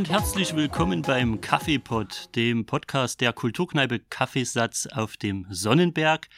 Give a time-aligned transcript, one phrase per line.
[0.00, 6.30] Und herzlich willkommen beim Kaffeepot, dem Podcast der Kulturkneipe Kaffeesatz auf dem Sonnenberg.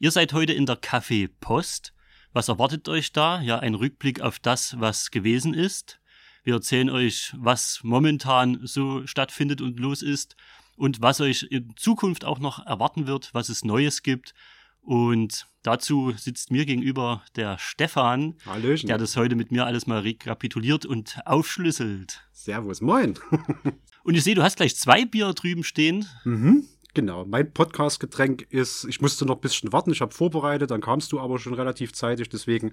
[0.00, 1.94] Ihr seid heute in der Kaffeepost.
[2.32, 3.40] Was erwartet euch da?
[3.40, 6.00] Ja, ein Rückblick auf das, was gewesen ist.
[6.42, 10.34] Wir erzählen euch, was momentan so stattfindet und los ist
[10.76, 14.34] und was euch in Zukunft auch noch erwarten wird, was es Neues gibt.
[14.84, 18.86] Und dazu sitzt mir gegenüber der Stefan, Hallöchen.
[18.86, 22.22] der das heute mit mir alles mal rekapituliert und aufschlüsselt.
[22.32, 23.18] Servus, moin.
[24.04, 26.04] Und ich sehe, du hast gleich zwei Bier drüben stehen.
[26.24, 30.82] mhm, genau, mein Podcast-Getränk ist, ich musste noch ein bisschen warten, ich habe vorbereitet, dann
[30.82, 32.72] kamst du aber schon relativ zeitig, deswegen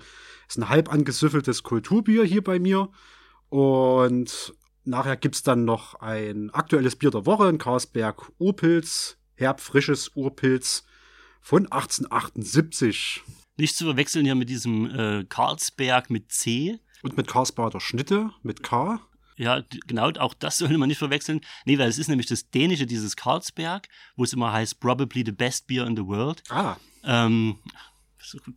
[0.49, 2.89] ist ein halb angesüffeltes Kulturbier hier bei mir.
[3.47, 4.53] Und
[4.83, 10.83] nachher gibt's dann noch ein aktuelles Bier der Woche, ein Karlsberg Urpilz, herb frisches Urpilz
[11.41, 13.21] von 1878.
[13.57, 16.79] Nicht zu verwechseln hier mit diesem äh, Karlsberg mit C.
[17.03, 19.01] Und mit Karlsbader Schnitte, mit K.
[19.37, 21.41] Ja, genau, auch das sollte man nicht verwechseln.
[21.65, 25.31] Nee, weil es ist nämlich das Dänische, dieses Karlsberg, wo es immer heißt, probably the
[25.31, 26.43] best beer in the world.
[26.49, 27.57] Ah, Ähm,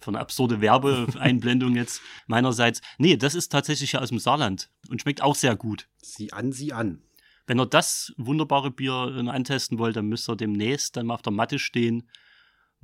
[0.06, 2.82] eine absurde Werbeeinblendung jetzt meinerseits.
[2.98, 5.88] Nee, das ist tatsächlich ja aus dem Saarland und schmeckt auch sehr gut.
[6.02, 7.02] sieh an, sieh an.
[7.46, 11.22] Wenn ihr das wunderbare Bier äh, antesten wollt, dann müsst ihr demnächst dann mal auf
[11.22, 12.08] der Matte stehen,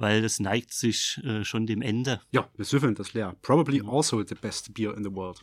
[0.01, 2.21] weil das neigt sich äh, schon dem Ende.
[2.33, 3.37] Ja, wir süffeln das leer.
[3.43, 5.41] Probably also the best beer in the world.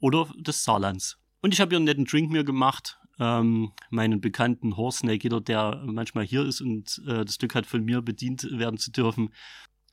[0.00, 1.16] Oder des Saarlands.
[1.40, 2.98] Und ich habe hier einen netten Drink mir gemacht.
[3.20, 7.84] Ähm, meinen bekannten Horse jeder, der manchmal hier ist und äh, das Glück hat, von
[7.84, 9.32] mir bedient werden zu dürfen,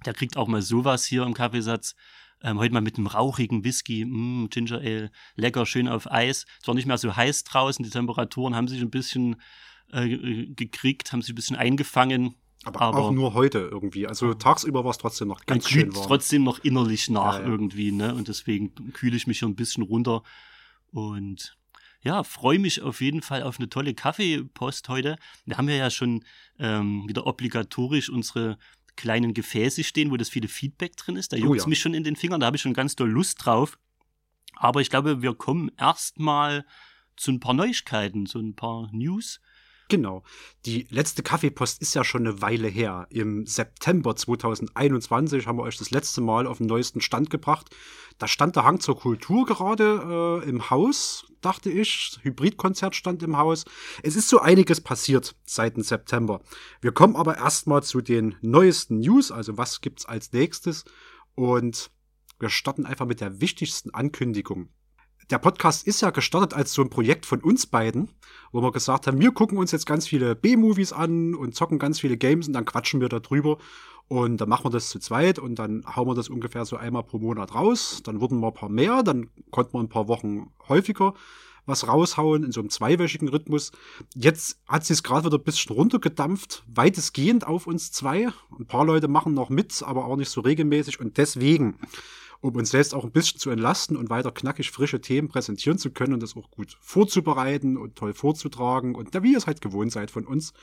[0.07, 1.95] der kriegt auch mal sowas hier im Kaffeesatz.
[2.41, 6.47] Ähm, heute mal mit einem rauchigen Whisky, mm, Ginger Ale, lecker, schön auf Eis.
[6.63, 9.39] Zwar nicht mehr so heiß draußen, die Temperaturen haben sich ein bisschen
[9.91, 12.35] äh, gekriegt, haben sich ein bisschen eingefangen.
[12.63, 14.07] Aber, Aber- auch nur heute irgendwie.
[14.07, 16.05] Also tagsüber war es trotzdem noch ganz schön warm.
[16.07, 17.47] trotzdem noch innerlich nach Ja, ja.
[17.47, 18.13] irgendwie, ne?
[18.13, 20.21] Und deswegen kühle ich mich hier ein bisschen runter.
[20.91, 21.57] Und
[22.03, 25.17] ja, freue mich auf jeden Fall auf eine tolle Kaffeepost heute.
[25.45, 26.23] Wir haben ja, ja schon
[26.59, 28.57] ähm, wieder obligatorisch unsere
[28.95, 31.31] kleinen Gefäße stehen, wo das viele Feedback drin ist.
[31.33, 31.67] Da Oh juckt ja.
[31.67, 33.79] mich schon in den Fingern, da habe ich schon ganz doll Lust drauf.
[34.55, 36.65] Aber ich glaube, wir kommen erstmal
[37.15, 39.39] zu ein paar Neuigkeiten, zu ein paar News.
[39.91, 40.23] Genau.
[40.65, 43.07] Die letzte Kaffeepost ist ja schon eine Weile her.
[43.09, 47.75] Im September 2021 haben wir euch das letzte Mal auf den neuesten Stand gebracht.
[48.17, 52.17] Da stand der Hang zur Kultur gerade äh, im Haus, dachte ich.
[52.21, 53.65] Hybridkonzert stand im Haus.
[54.01, 56.39] Es ist so einiges passiert seit dem September.
[56.79, 60.85] Wir kommen aber erstmal zu den neuesten News, also was gibt's als nächstes.
[61.35, 61.91] Und
[62.39, 64.69] wir starten einfach mit der wichtigsten Ankündigung.
[65.31, 68.09] Der Podcast ist ja gestartet als so ein Projekt von uns beiden,
[68.51, 72.01] wo wir gesagt haben, wir gucken uns jetzt ganz viele B-Movies an und zocken ganz
[72.01, 73.57] viele Games und dann quatschen wir darüber.
[74.09, 77.03] Und dann machen wir das zu zweit und dann hauen wir das ungefähr so einmal
[77.03, 78.01] pro Monat raus.
[78.03, 81.13] Dann wurden wir ein paar mehr, dann konnten wir ein paar Wochen häufiger
[81.65, 83.71] was raushauen in so einem zweiwöchigen Rhythmus.
[84.15, 88.29] Jetzt hat sie es gerade wieder ein bisschen runtergedampft, weitestgehend auf uns zwei.
[88.57, 90.99] Ein paar Leute machen noch mit, aber auch nicht so regelmäßig.
[90.99, 91.77] Und deswegen,
[92.41, 95.91] um uns selbst auch ein bisschen zu entlasten und weiter knackig frische Themen präsentieren zu
[95.91, 99.61] können und das auch gut vorzubereiten und toll vorzutragen und na, wie ihr es halt
[99.61, 100.53] gewohnt seid von uns,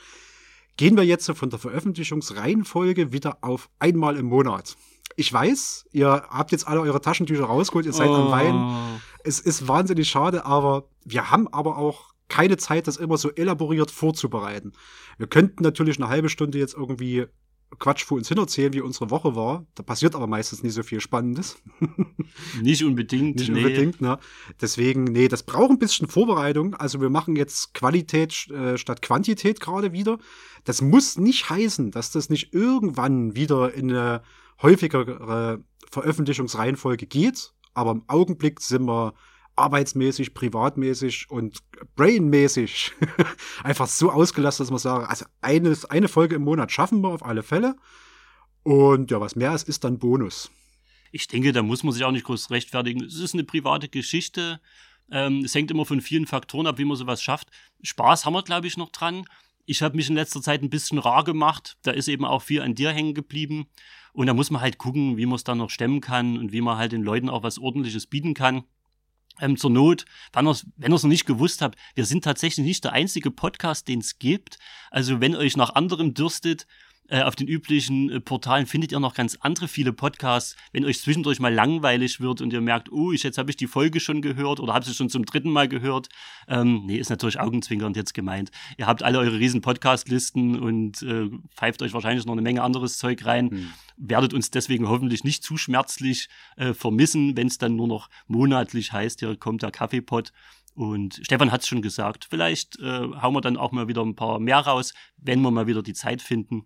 [0.77, 4.75] gehen wir jetzt von der Veröffentlichungsreihenfolge wieder auf einmal im Monat.
[5.15, 9.01] Ich weiß, ihr habt jetzt alle eure Taschentücher rausgeholt, ihr seid am Weinen.
[9.23, 13.91] Es ist wahnsinnig schade, aber wir haben aber auch keine Zeit, das immer so elaboriert
[13.91, 14.71] vorzubereiten.
[15.17, 17.25] Wir könnten natürlich eine halbe Stunde jetzt irgendwie
[17.77, 19.65] Quatsch vor uns hin erzählen, wie unsere Woche war.
[19.75, 21.61] Da passiert aber meistens nie so viel Spannendes.
[22.61, 23.37] Nicht unbedingt.
[23.37, 23.63] Nicht nee.
[23.63, 24.17] unbedingt, ne?
[24.59, 26.73] Deswegen, nee, das braucht ein bisschen Vorbereitung.
[26.75, 30.17] Also wir machen jetzt Qualität äh, statt Quantität gerade wieder.
[30.63, 34.23] Das muss nicht heißen, dass das nicht irgendwann wieder in eine
[34.61, 37.53] häufigere Veröffentlichungsreihenfolge geht.
[37.73, 39.13] Aber im Augenblick sind wir
[39.59, 41.59] arbeitsmäßig, privatmäßig und
[41.95, 42.93] brainmäßig
[43.63, 47.25] einfach so ausgelastet, dass wir sagen, also eine, eine Folge im Monat schaffen wir auf
[47.25, 47.75] alle Fälle.
[48.63, 50.51] Und ja, was mehr ist, ist dann Bonus.
[51.11, 53.03] Ich denke, da muss man sich auch nicht groß rechtfertigen.
[53.03, 54.59] Es ist eine private Geschichte.
[55.11, 57.49] Ähm, es hängt immer von vielen Faktoren ab, wie man sowas schafft.
[57.81, 59.25] Spaß haben wir, glaube ich, noch dran.
[59.65, 61.77] Ich habe mich in letzter Zeit ein bisschen rar gemacht.
[61.83, 63.67] Da ist eben auch viel an dir hängen geblieben.
[64.13, 66.61] Und da muss man halt gucken, wie man es dann noch stemmen kann und wie
[66.61, 68.63] man halt den Leuten auch was Ordentliches bieten kann.
[69.39, 72.93] Ähm, zur Not, wenn ihr es noch nicht gewusst habt, wir sind tatsächlich nicht der
[72.93, 74.57] einzige Podcast, den es gibt.
[74.91, 76.67] Also wenn euch nach anderem dürstet,
[77.09, 80.55] äh, auf den üblichen äh, Portalen findet ihr noch ganz andere viele Podcasts.
[80.71, 83.67] Wenn euch zwischendurch mal langweilig wird und ihr merkt, oh, ich, jetzt habe ich die
[83.67, 86.09] Folge schon gehört oder habe sie schon zum dritten Mal gehört.
[86.47, 88.51] Ähm, nee, ist natürlich augenzwinkernd jetzt gemeint.
[88.77, 92.97] Ihr habt alle eure riesen Podcast-Listen und äh, pfeift euch wahrscheinlich noch eine Menge anderes
[92.97, 93.49] Zeug rein.
[93.49, 93.73] Hm.
[93.97, 98.93] Werdet uns deswegen hoffentlich nicht zu schmerzlich äh, vermissen, wenn es dann nur noch monatlich
[98.93, 100.31] heißt, hier kommt der Kaffeepot.
[100.75, 104.15] Und Stefan hat es schon gesagt, vielleicht äh, hauen wir dann auch mal wieder ein
[104.15, 106.65] paar mehr raus, wenn wir mal wieder die Zeit finden.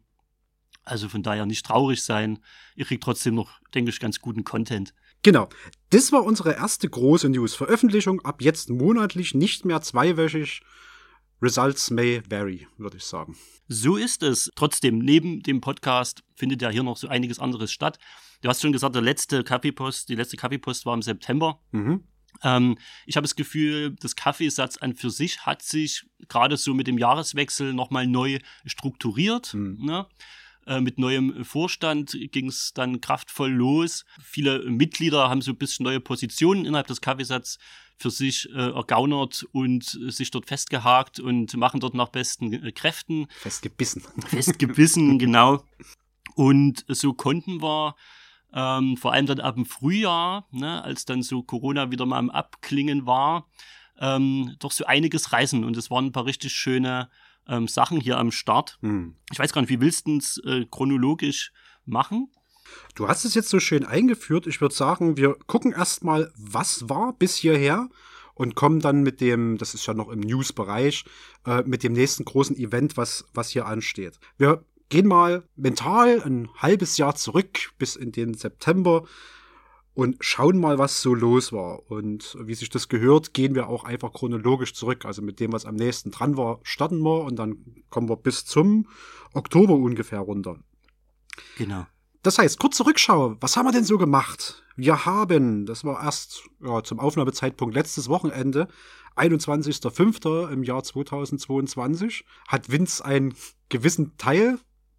[0.83, 2.39] Also von daher nicht traurig sein.
[2.75, 4.93] Ihr kriegt trotzdem noch, denke ich, ganz guten Content.
[5.21, 5.47] Genau.
[5.89, 8.21] Das war unsere erste große News-Veröffentlichung.
[8.25, 10.61] Ab jetzt monatlich, nicht mehr zweiwöchig.
[11.41, 13.35] Results may vary, würde ich sagen.
[13.67, 14.49] So ist es.
[14.55, 17.99] Trotzdem, neben dem Podcast findet ja hier noch so einiges anderes statt.
[18.41, 21.61] Du hast schon gesagt, der letzte Kaffeepost, die letzte Kaffeepost war im September.
[21.71, 22.03] Mhm.
[22.41, 26.87] Ähm, ich habe das Gefühl, das Kaffeesatz an für sich hat sich gerade so mit
[26.87, 29.53] dem Jahreswechsel nochmal neu strukturiert.
[29.53, 29.77] Mhm.
[29.79, 30.07] Ne?
[30.65, 34.05] Äh, mit neuem Vorstand ging es dann kraftvoll los.
[34.21, 37.57] Viele Mitglieder haben so ein bisschen neue Positionen innerhalb des Kaffeesatz
[37.97, 43.27] für sich äh, ergaunert und sich dort festgehakt und machen dort nach besten äh, Kräften.
[43.39, 44.03] Festgebissen.
[44.27, 45.63] Festgebissen, genau.
[46.35, 47.95] Und so konnten wir
[48.53, 52.29] ähm, vor allem dann ab dem Frühjahr, ne, als dann so Corona wieder mal am
[52.29, 53.47] Abklingen war,
[53.99, 55.63] ähm, doch so einiges reisen.
[55.63, 57.09] Und es waren ein paar richtig schöne
[57.47, 58.77] ähm, Sachen hier am Start.
[58.81, 59.15] Hm.
[59.31, 61.51] Ich weiß gar nicht, wie willst du es äh, chronologisch
[61.85, 62.31] machen?
[62.95, 64.47] Du hast es jetzt so schön eingeführt.
[64.47, 67.89] Ich würde sagen, wir gucken erstmal, was war bis hierher
[68.35, 71.05] und kommen dann mit dem, das ist ja noch im News-Bereich,
[71.45, 74.19] äh, mit dem nächsten großen Event, was, was hier ansteht.
[74.37, 79.05] Wir gehen mal mental ein halbes Jahr zurück bis in den September
[79.95, 81.89] und schauen mal, was so los war.
[81.89, 85.05] Und wie sich das gehört, gehen wir auch einfach chronologisch zurück.
[85.05, 87.57] Also mit dem, was am nächsten dran war, starten wir und dann
[87.89, 88.87] kommen wir bis zum
[89.33, 90.57] Oktober ungefähr runter.
[91.57, 91.85] Genau.
[92.23, 94.63] Das heißt, kurze Rückschau, was haben wir denn so gemacht?
[94.75, 98.67] Wir haben, das war erst ja, zum Aufnahmezeitpunkt letztes Wochenende,
[99.15, 100.49] 21.05.
[100.49, 103.35] im Jahr 2022, hat Vince einen
[103.69, 104.57] gewissen Teil,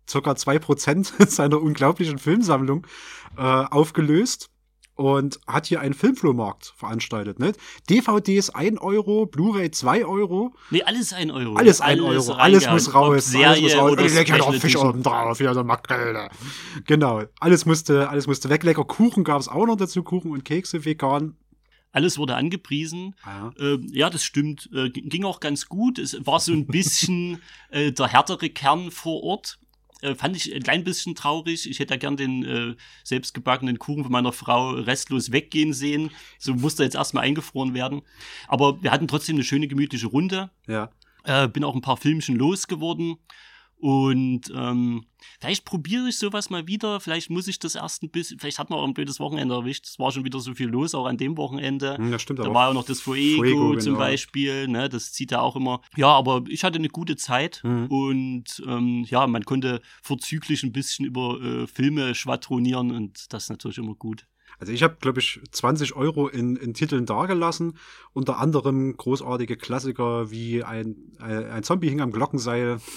[0.09, 2.87] circa 2% seiner unglaublichen Filmsammlung,
[3.37, 4.51] äh, aufgelöst
[4.95, 7.39] und hat hier einen Filmflohmarkt veranstaltet.
[7.39, 7.53] Ne?
[7.91, 10.55] DVDs 1 Euro, Blu-ray 2 Euro.
[10.71, 11.55] Nee, alles 1 Euro.
[11.55, 12.33] Alles 1 Euro.
[12.35, 13.27] Alles muss raus.
[13.27, 13.93] Serie alles muss raus.
[13.93, 15.41] oder ich noch Special Fisch oben drauf.
[15.41, 16.29] Ja, so Makrele.
[16.87, 17.23] Genau.
[17.41, 18.63] Alles musste, alles musste weg.
[18.63, 20.03] Lecker Kuchen gab es auch noch dazu.
[20.03, 21.37] Kuchen und Kekse vegan.
[21.95, 23.15] Alles wurde angepriesen.
[23.25, 23.53] Ja.
[23.59, 24.69] Ähm, ja, das stimmt.
[24.75, 26.01] Äh, ging auch ganz gut.
[26.01, 27.41] Es war so ein bisschen
[27.71, 29.59] äh, der härtere Kern vor Ort.
[30.03, 31.69] Äh, fand ich ein klein bisschen traurig.
[31.69, 32.75] Ich hätte ja gern den äh,
[33.05, 36.11] selbstgebackenen Kuchen von meiner Frau restlos weggehen sehen.
[36.39, 38.03] So musste jetzt erstmal eingefroren werden.
[38.49, 40.51] Aber wir hatten trotzdem eine schöne, gemütliche Runde.
[40.67, 40.91] Ja.
[41.25, 43.17] Äh, bin auch ein paar Filmchen losgeworden.
[43.85, 45.05] Und ähm,
[45.41, 47.01] vielleicht probiere ich sowas mal wieder.
[47.01, 48.39] Vielleicht muss ich das erst ein bisschen.
[48.39, 49.87] Vielleicht hat man auch ein blödes Wochenende erwischt.
[49.87, 51.99] Es war schon wieder so viel los, auch an dem Wochenende.
[51.99, 53.99] Hm, Das stimmt Da war ja noch das Fuego, Fuego, zum genau.
[53.99, 54.89] Beispiel, ne?
[54.89, 55.83] Das zieht ja auch immer.
[55.97, 57.87] Ja, aber ich hatte eine gute Zeit Mhm.
[57.89, 63.51] und ähm, ja, man konnte vorzüglich ein bisschen über äh, Filme schwadronieren und das ist
[63.51, 64.27] natürlich immer gut.
[64.59, 67.77] Also ich habe, glaube ich, 20 Euro in, in Titeln dagelassen.
[68.13, 72.79] Unter anderem großartige Klassiker wie ein, ein, ein Zombie hing am Glockenseil.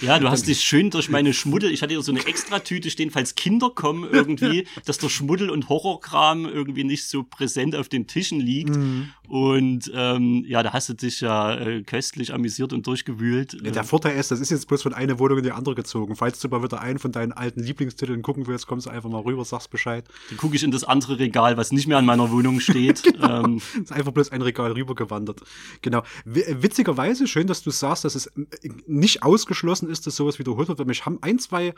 [0.00, 3.10] Ja, du hast dich schön durch meine Schmuddel, ich hatte hier so eine Extratüte stehen,
[3.10, 8.06] falls Kinder kommen irgendwie, dass der Schmuddel- und Horrorkram irgendwie nicht so präsent auf den
[8.06, 8.76] Tischen liegt.
[8.76, 9.10] Mhm.
[9.28, 13.54] Und ähm, ja, da hast du dich ja äh, köstlich amüsiert und durchgewühlt.
[13.62, 16.16] Ja, der Vorteil ist, das ist jetzt bloß von einer Wohnung in die andere gezogen.
[16.16, 19.20] Falls du mal wieder einen von deinen alten Lieblingstiteln gucken willst, kommst du einfach mal
[19.20, 20.04] rüber, sagst Bescheid.
[20.30, 23.02] Dann gucke ich in das andere Regal, was nicht mehr an meiner Wohnung steht.
[23.18, 23.44] Genau.
[23.44, 25.40] ähm, Ist einfach bloß ein Regal rübergewandert.
[25.82, 26.02] Genau.
[26.24, 30.68] W witzigerweise, schön, dass du sagst, dass es äh, nicht ausgeschlossen ist, dass sowas wiederholt
[30.68, 30.78] wird.
[30.78, 31.74] Weil mich haben ein, zwei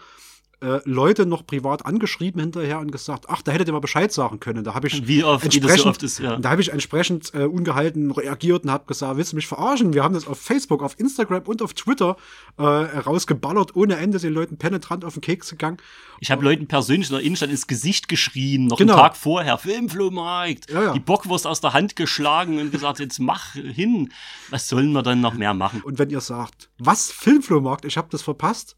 [0.63, 4.41] äh, Leute noch privat angeschrieben hinterher und gesagt, ach, da hättet ihr mal Bescheid sagen
[4.41, 4.63] können.
[4.63, 6.37] Da habe ich Wie oft, wie das so entsprechend, oft ist, ja.
[6.37, 9.95] da habe ich entsprechend äh, ungehalten reagiert und habe gesagt, willst du mich verarschen?
[9.95, 12.17] Wir haben das auf Facebook, auf Instagram und auf Twitter
[12.59, 15.79] äh, rausgeballert, ohne Ende den Leuten penetrant auf den Keks gegangen.
[16.21, 18.93] Ich habe Leuten persönlich in der Innenstadt ins Gesicht geschrien, noch Genau.
[18.95, 20.93] einen Tag vorher, Filmflohmarkt, Ja, ja.
[20.93, 24.13] die Bockwurst aus der Hand geschlagen und gesagt, jetzt mach hin.
[24.51, 25.81] Was sollen wir dann noch mehr machen?
[25.83, 28.77] Und wenn ihr sagt, was Filmflohmarkt, ich habe das verpasst,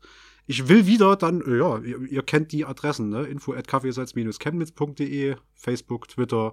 [0.53, 3.23] ich will wieder, dann, äh, ja, ihr, ihr kennt die Adressen, ne?
[3.25, 6.53] info at kaffeesalz-chemnitz.de, Facebook, Twitter,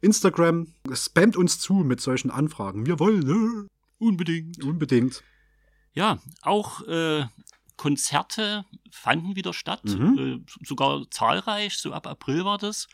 [0.00, 0.72] Instagram.
[0.92, 2.86] Spamt uns zu mit solchen Anfragen.
[2.86, 3.66] Wir wollen, ne?
[3.98, 4.62] Unbedingt.
[4.64, 5.22] Unbedingt.
[5.92, 7.24] Ja, auch äh,
[7.76, 10.18] Konzerte fanden wieder statt, Mhm.
[10.18, 12.86] äh, sogar zahlreich, so ab April war das.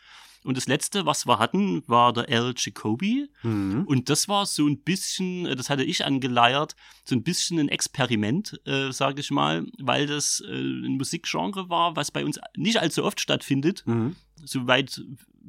[0.47, 2.53] Und das letzte, was wir hatten, war der L.
[2.55, 3.27] Jacoby.
[3.43, 3.83] Mhm.
[3.85, 7.67] Und das war so ein bisschen, äh, das hatte ich angeleiert, so ein bisschen ein
[7.67, 12.79] Experiment, äh, sage ich mal, weil das äh, ein Musikgenre war, was bei uns nicht
[12.79, 13.83] allzu oft stattfindet.
[13.85, 14.15] Mhm.
[14.41, 15.03] Soweit,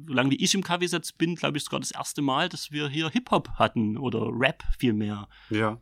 [0.05, 3.09] solange wie ich im Kaffeesatz bin, glaube ich sogar das erste Mal, dass wir hier
[3.09, 5.29] Hip-Hop hatten oder Rap vielmehr.
[5.49, 5.79] Ja.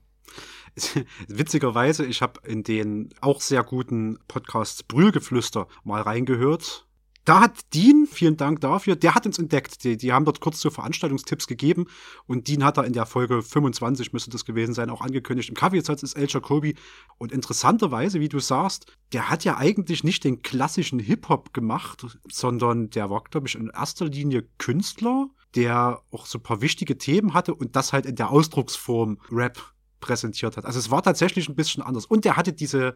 [1.28, 6.87] Witzigerweise, ich habe in den auch sehr guten Podcasts Brühlgeflüster mal reingehört.
[7.28, 9.84] Da hat Dean, vielen Dank dafür, der hat uns entdeckt.
[9.84, 11.88] Die, die haben dort kurz so Veranstaltungstipps gegeben
[12.26, 15.56] und Dean hat da in der Folge 25, müsste das gewesen sein, auch angekündigt, im
[15.56, 16.76] Kaffeesatz ist El Jacobi.
[17.18, 22.92] Und interessanterweise, wie du sagst, der hat ja eigentlich nicht den klassischen Hip-Hop gemacht, sondern
[22.92, 27.34] der war, glaube ich, in erster Linie Künstler, der auch so ein paar wichtige Themen
[27.34, 30.64] hatte und das halt in der Ausdrucksform Rap präsentiert hat.
[30.64, 32.06] Also es war tatsächlich ein bisschen anders.
[32.06, 32.96] Und der hatte diese,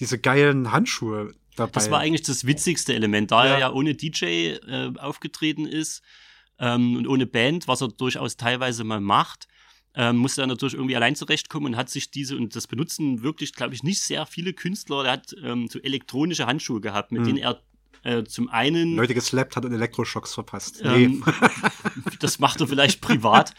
[0.00, 1.72] diese geilen Handschuhe dabei.
[1.72, 3.52] Das war eigentlich das witzigste Element, da ja.
[3.52, 6.02] er ja ohne DJ äh, aufgetreten ist
[6.58, 9.46] ähm, und ohne Band, was er durchaus teilweise mal macht.
[9.92, 13.54] Ähm, musste er natürlich irgendwie allein zurechtkommen und hat sich diese, und das benutzen wirklich,
[13.54, 17.26] glaube ich, nicht sehr viele Künstler, der hat ähm, so elektronische Handschuhe gehabt, mit mhm.
[17.26, 17.60] denen er
[18.02, 18.96] äh, zum einen.
[18.96, 20.80] Leute geslappt hat und Elektroschocks verpasst.
[20.82, 21.32] Ähm, nee.
[22.20, 23.54] das macht er vielleicht privat.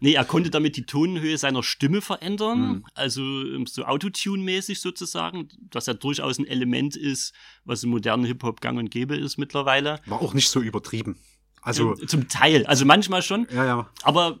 [0.00, 2.60] Nee, er konnte damit die Tonhöhe seiner Stimme verändern.
[2.60, 2.84] Mhm.
[2.94, 7.32] Also ähm, so Autotune-mäßig sozusagen, dass er durchaus ein Element ist,
[7.64, 10.00] was im modernen Hip-Hop gang und gäbe ist mittlerweile.
[10.06, 11.18] War auch nicht so übertrieben.
[11.62, 11.94] Also.
[11.94, 12.66] Äh, zum Teil.
[12.66, 13.46] Also manchmal schon.
[13.50, 13.90] Ja, ja.
[14.02, 14.40] Aber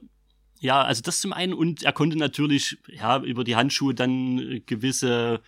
[0.58, 5.40] ja, also das zum einen und er konnte natürlich ja über die Handschuhe dann gewisse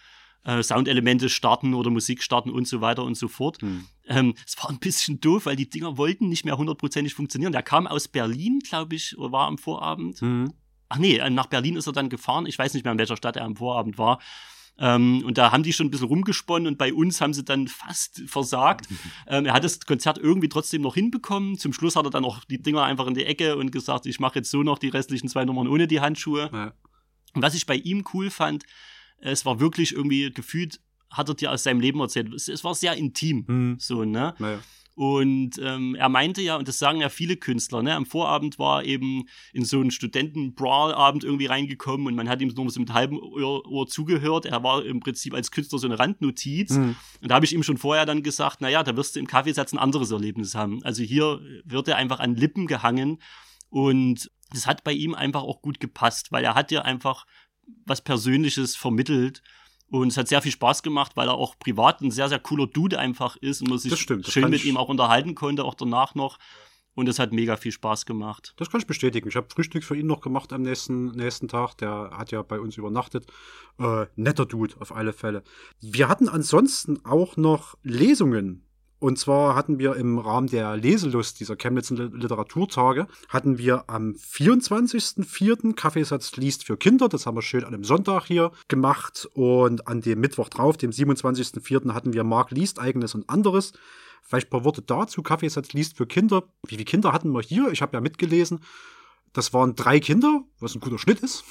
[0.44, 3.60] äh, Soundelemente starten oder Musik starten und so weiter und so fort.
[3.60, 3.84] Hm.
[4.06, 7.52] Ähm, es war ein bisschen doof, weil die Dinger wollten nicht mehr hundertprozentig funktionieren.
[7.52, 10.20] Der kam aus Berlin, glaube ich, oder war am Vorabend.
[10.20, 10.52] Hm.
[10.88, 12.46] Ach nee, äh, nach Berlin ist er dann gefahren.
[12.46, 14.18] Ich weiß nicht mehr, in welcher Stadt er am Vorabend war.
[14.80, 17.68] Ähm, und da haben die schon ein bisschen rumgesponnen und bei uns haben sie dann
[17.68, 18.86] fast versagt.
[19.30, 21.58] Ähm, er hat das Konzert irgendwie trotzdem noch hinbekommen.
[21.58, 24.20] Zum Schluss hat er dann auch die Dinger einfach in die Ecke und gesagt, ich
[24.20, 26.48] mache jetzt so noch die restlichen zwei Nummern ohne die Handschuhe.
[26.50, 26.72] Ja.
[27.34, 28.64] Und was ich bei ihm cool fand,
[29.20, 32.32] es war wirklich irgendwie gefühlt, hat er dir aus seinem Leben erzählt.
[32.34, 33.76] Es, es war sehr intim, mhm.
[33.78, 34.34] so, ne?
[34.38, 34.60] Naja.
[34.98, 38.82] Und ähm, er meinte ja, und das sagen ja viele Künstler, ne, am Vorabend war
[38.82, 43.16] eben in so einen Studenten-Brawl-Abend irgendwie reingekommen und man hat ihm nur so mit halbem
[43.16, 44.44] Ohr, Ohr, zugehört.
[44.44, 46.72] Er war im Prinzip als Künstler so eine Randnotiz.
[46.72, 46.96] Mhm.
[47.22, 49.72] Und da habe ich ihm schon vorher dann gesagt, naja, da wirst du im Kaffeesatz
[49.72, 50.82] ein anderes Erlebnis haben.
[50.82, 53.20] Also hier wird er einfach an Lippen gehangen
[53.70, 57.24] und das hat bei ihm einfach auch gut gepasst, weil er hat ja einfach
[57.86, 59.42] was Persönliches vermittelt.
[59.90, 62.66] Und es hat sehr viel Spaß gemacht, weil er auch privat ein sehr, sehr cooler
[62.66, 66.14] Dude einfach ist und man sich stimmt, schön mit ihm auch unterhalten konnte, auch danach
[66.14, 66.38] noch.
[66.94, 68.54] Und es hat mega viel Spaß gemacht.
[68.56, 69.28] Das kann ich bestätigen.
[69.28, 71.76] Ich habe Frühstück für ihn noch gemacht am nächsten, nächsten Tag.
[71.76, 73.24] Der hat ja bei uns übernachtet.
[73.78, 75.44] Äh, netter Dude auf alle Fälle.
[75.80, 78.67] Wir hatten ansonsten auch noch Lesungen
[79.00, 85.74] und zwar hatten wir im Rahmen der Leselust dieser Chemnitzer Literaturtage, hatten wir am 24.04.
[85.74, 87.08] Kaffeesatz liest für Kinder.
[87.08, 89.28] Das haben wir schön an einem Sonntag hier gemacht.
[89.34, 91.94] Und an dem Mittwoch drauf, dem 27.04.
[91.94, 93.72] hatten wir Marc liest eigenes und anderes.
[94.22, 95.22] Vielleicht ein paar Worte dazu.
[95.22, 96.42] Kaffeesatz liest für Kinder.
[96.66, 97.70] Wie viele Kinder hatten wir hier?
[97.70, 98.60] Ich habe ja mitgelesen.
[99.32, 101.44] Das waren drei Kinder, was ein guter Schnitt ist.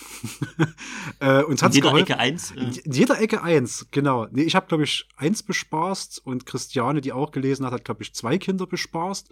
[1.19, 2.11] äh, uns in jeder geholfen.
[2.11, 2.51] Ecke eins.
[2.51, 2.79] Äh.
[2.83, 4.27] In jeder Ecke eins, genau.
[4.31, 8.03] Nee, ich habe, glaube ich, eins bespaßt und Christiane, die auch gelesen hat, hat, glaube
[8.03, 9.29] ich, zwei Kinder bespaßt.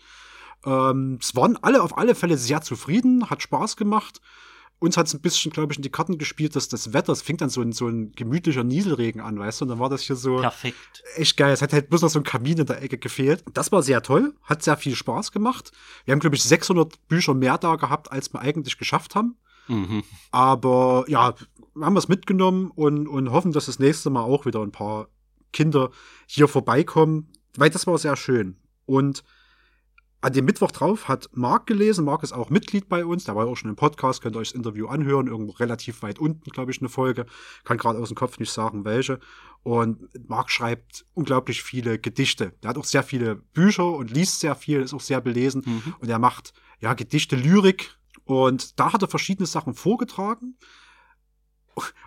[0.66, 4.22] Ähm, es waren alle auf alle Fälle sehr zufrieden, hat Spaß gemacht.
[4.80, 7.22] Uns hat es ein bisschen, glaube ich, in die Karten gespielt, dass das Wetter, es
[7.22, 10.02] fing dann so ein, so ein gemütlicher Nieselregen an, weißt du, und dann war das
[10.02, 11.04] hier so Perfekt.
[11.16, 11.54] echt geil.
[11.54, 13.44] Es hat halt bloß noch so ein Kamin in der Ecke gefehlt.
[13.54, 15.72] Das war sehr toll, hat sehr viel Spaß gemacht.
[16.04, 19.38] Wir haben, glaube ich, 600 Bücher mehr da gehabt, als wir eigentlich geschafft haben.
[19.68, 20.04] Mhm.
[20.32, 21.34] Aber ja,
[21.74, 25.08] wir haben es mitgenommen und, und hoffen, dass das nächste Mal auch wieder ein paar
[25.54, 25.90] Kinder
[26.28, 28.58] hier vorbeikommen, weil das war sehr schön.
[28.86, 29.24] Und
[30.26, 32.04] an dem Mittwoch drauf hat Marc gelesen.
[32.04, 33.26] Marc ist auch Mitglied bei uns.
[33.26, 34.24] Der war ja auch schon im Podcast.
[34.24, 35.28] Könnt ihr euch das Interview anhören.
[35.28, 37.28] Irgendwo relativ weit unten, glaube ich, eine Folge.
[37.64, 39.20] Kann gerade aus dem Kopf nicht sagen, welche.
[39.62, 42.54] Und Marc schreibt unglaublich viele Gedichte.
[42.64, 45.62] Der hat auch sehr viele Bücher und liest sehr viel, ist auch sehr belesen.
[45.64, 45.94] Mhm.
[46.00, 47.96] Und er macht, ja, Gedichte, Lyrik.
[48.24, 50.58] Und da hat er verschiedene Sachen vorgetragen.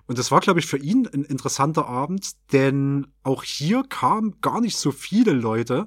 [0.09, 4.61] Und das war, glaube ich, für ihn ein interessanter Abend, denn auch hier kamen gar
[4.61, 5.87] nicht so viele Leute.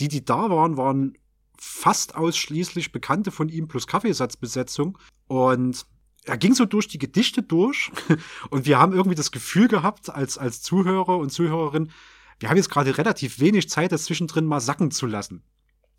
[0.00, 1.14] Die, die da waren, waren
[1.60, 4.98] fast ausschließlich Bekannte von ihm plus Kaffeesatzbesetzung.
[5.26, 5.86] Und
[6.24, 7.90] er ging so durch die Gedichte durch
[8.50, 11.90] und wir haben irgendwie das Gefühl gehabt, als, als Zuhörer und Zuhörerin,
[12.38, 15.42] wir haben jetzt gerade relativ wenig Zeit, das zwischendrin mal sacken zu lassen.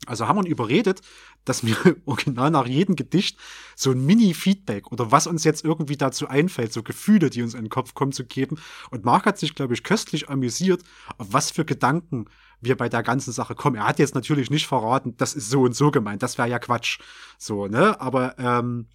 [0.06, 1.01] Also haben wir ihn überredet,
[1.46, 1.75] dass wir
[2.06, 3.38] original nach jedem Gedicht
[3.75, 7.63] so ein Mini-Feedback oder was uns jetzt irgendwie dazu einfällt, so Gefühle, die uns in
[7.63, 8.58] den Kopf kommen, zu geben.
[8.91, 10.84] Und Marc hat sich, glaube ich, köstlich amüsiert,
[11.18, 12.25] auf was für Gedanken
[12.62, 13.77] wir bei der ganzen Sache kommen.
[13.77, 16.60] Er hat jetzt natürlich nicht verraten, das ist so und so gemeint, das wäre ja
[16.60, 17.00] Quatsch.
[17.38, 18.00] So, ne?
[18.01, 18.88] Aber ähm,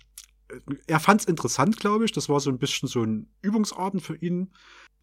[0.87, 2.13] er fand es interessant, glaube ich.
[2.13, 4.53] Das war so ein bisschen so ein Übungsarten für ihn.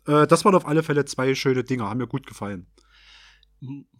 [0.05, 2.67] Äh, das waren auf alle Fälle zwei schöne Dinge, haben mir gut gefallen.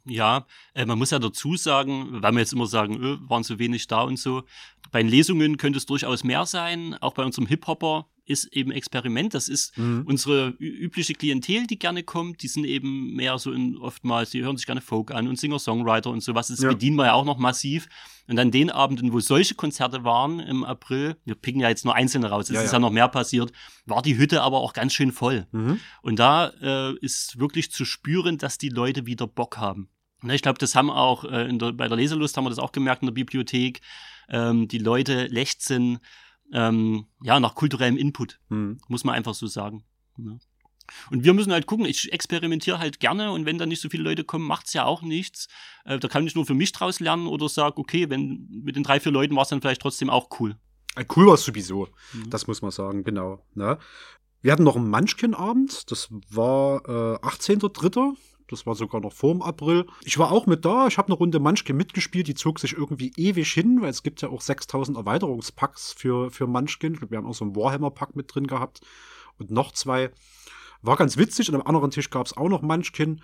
[0.06, 3.60] Ja, äh, man muss ja dazu sagen, weil wir jetzt immer sagen, öh, waren so
[3.60, 4.44] wenig da und so.
[4.92, 6.96] Bei den Lesungen könnte es durchaus mehr sein.
[7.00, 9.34] Auch bei unserem Hip-Hopper ist eben Experiment.
[9.34, 10.04] Das ist mhm.
[10.08, 12.42] unsere übliche Klientel, die gerne kommt.
[12.42, 16.10] Die sind eben mehr so in, oftmals, die hören sich gerne Folk an und Singer-Songwriter
[16.10, 16.48] und sowas.
[16.48, 16.70] Das ja.
[16.70, 17.88] bedienen wir ja auch noch massiv.
[18.28, 21.96] Und an den Abenden, wo solche Konzerte waren im April, wir picken ja jetzt nur
[21.96, 22.74] einzelne raus, es ja, ist ja.
[22.74, 23.52] ja noch mehr passiert,
[23.86, 25.48] war die Hütte aber auch ganz schön voll.
[25.52, 25.80] Mhm.
[26.02, 29.90] Und da äh, ist wirklich zu spüren, dass die Leute wieder Bock haben.
[30.24, 32.72] Ne, ich glaube, das haben auch äh, der, bei der Leselust haben wir das auch
[32.72, 33.82] gemerkt in der Bibliothek.
[34.30, 36.00] Ähm, die Leute lechzen
[36.54, 38.80] ähm, ja nach kulturellem Input, mhm.
[38.88, 39.84] muss man einfach so sagen.
[40.18, 40.26] Ja.
[40.26, 40.40] Ne?
[41.10, 44.04] Und wir müssen halt gucken, ich experimentiere halt gerne und wenn da nicht so viele
[44.04, 45.48] Leute kommen, macht's ja auch nichts.
[45.86, 48.84] Äh, da kann ich nur für mich draus lernen oder sag, okay, wenn mit den
[48.84, 50.58] drei, vier Leuten war es dann vielleicht trotzdem auch cool.
[50.96, 52.30] Äh, cool war es sowieso, mhm.
[52.30, 53.46] das muss man sagen, genau.
[53.54, 53.78] Ne?
[54.42, 58.18] Wir hatten noch einen Munchkin-Abend, das war äh, 18.03.
[58.52, 59.86] Das war sogar noch vor dem April.
[60.04, 60.88] Ich war auch mit da.
[60.88, 62.28] Ich habe eine Runde Munchkin mitgespielt.
[62.28, 66.48] Die zog sich irgendwie ewig hin, weil es gibt ja auch 6000 Erweiterungspacks für, für
[66.48, 67.00] Munchkin.
[67.10, 68.82] Wir haben auch so einen Warhammer-Pack mit drin gehabt.
[69.40, 70.12] Und noch zwei.
[70.82, 71.50] War ganz witzig.
[71.50, 73.22] Und am anderen Tisch gab es auch noch Munchkin.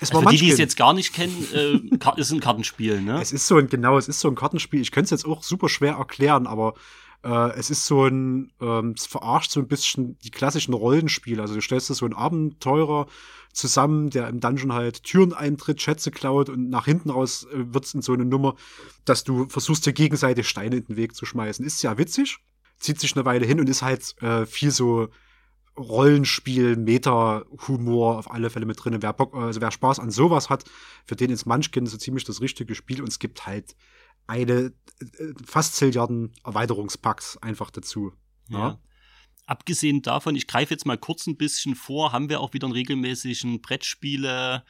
[0.00, 3.00] Es war also für die, die es jetzt gar nicht kennen, äh, ist ein Kartenspiel,
[3.00, 3.20] ne?
[3.20, 4.80] Es ist so ein, genau, es ist so ein Kartenspiel.
[4.80, 6.74] Ich könnte es jetzt auch super schwer erklären, aber
[7.24, 11.42] äh, es ist so ein, ähm, es verarscht so ein bisschen die klassischen Rollenspiele.
[11.42, 13.06] Also du stellst dir so einen Abenteurer
[13.52, 17.84] zusammen, der im Dungeon halt Türen eintritt, Schätze klaut und nach hinten raus äh, wird
[17.84, 18.54] es in so eine Nummer,
[19.04, 21.64] dass du versuchst, dir gegenseitig Steine in den Weg zu schmeißen.
[21.64, 22.38] Ist ja witzig,
[22.78, 25.08] zieht sich eine Weile hin und ist halt äh, viel so
[25.76, 29.00] Rollenspiel, Meta-Humor auf alle Fälle mit drin.
[29.00, 30.64] Wer Bock, also wer Spaß an sowas hat,
[31.04, 33.76] für den ist Munchkin so ziemlich das richtige Spiel und es gibt halt
[34.28, 38.12] eine äh, fast Zilliarden Erweiterungspacks einfach dazu.
[38.48, 38.58] Ja.
[38.58, 38.78] ja.
[39.46, 42.74] Abgesehen davon, ich greife jetzt mal kurz ein bisschen vor, haben wir auch wieder einen
[42.74, 44.62] regelmäßigen Brettspiele-Abend.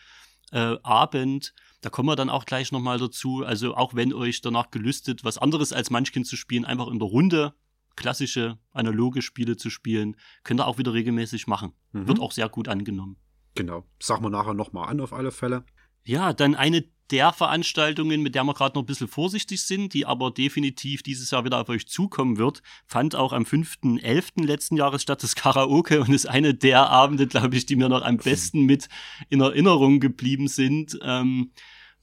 [1.46, 3.44] Äh, da kommen wir dann auch gleich nochmal dazu.
[3.44, 7.08] Also auch wenn euch danach gelüstet, was anderes als Munchkin zu spielen, einfach in der
[7.08, 7.54] Runde
[7.96, 11.72] klassische, analoge Spiele zu spielen, könnt ihr auch wieder regelmäßig machen.
[11.90, 12.06] Mhm.
[12.06, 13.16] Wird auch sehr gut angenommen.
[13.56, 13.84] Genau.
[14.00, 15.64] Sagen wir nachher nochmal an auf alle Fälle.
[16.04, 20.06] Ja, dann eine der Veranstaltungen, mit der wir gerade noch ein bisschen vorsichtig sind, die
[20.06, 24.44] aber definitiv dieses Jahr wieder auf euch zukommen wird, fand auch am 5.11.
[24.44, 28.02] letzten Jahres statt, das Karaoke und ist eine der Abende, glaube ich, die mir noch
[28.02, 28.88] am besten mit
[29.28, 30.98] in Erinnerung geblieben sind.
[31.02, 31.52] Ähm,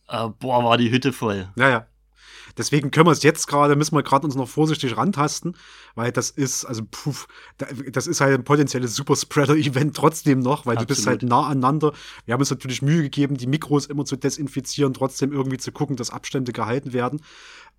[0.07, 1.49] äh, boah, war die Hütte voll.
[1.55, 1.87] Ja, ja.
[2.57, 5.57] Deswegen können wir es jetzt gerade, müssen wir gerade uns noch vorsichtig rantasten,
[5.95, 7.27] weil das ist, also puff,
[7.91, 10.89] das ist halt ein potenzielles Superspreader-Event trotzdem noch, weil Absolut.
[10.89, 11.93] du bist halt nah aneinander.
[12.25, 15.95] Wir haben uns natürlich Mühe gegeben, die Mikros immer zu desinfizieren, trotzdem irgendwie zu gucken,
[15.95, 17.21] dass Abstände gehalten werden.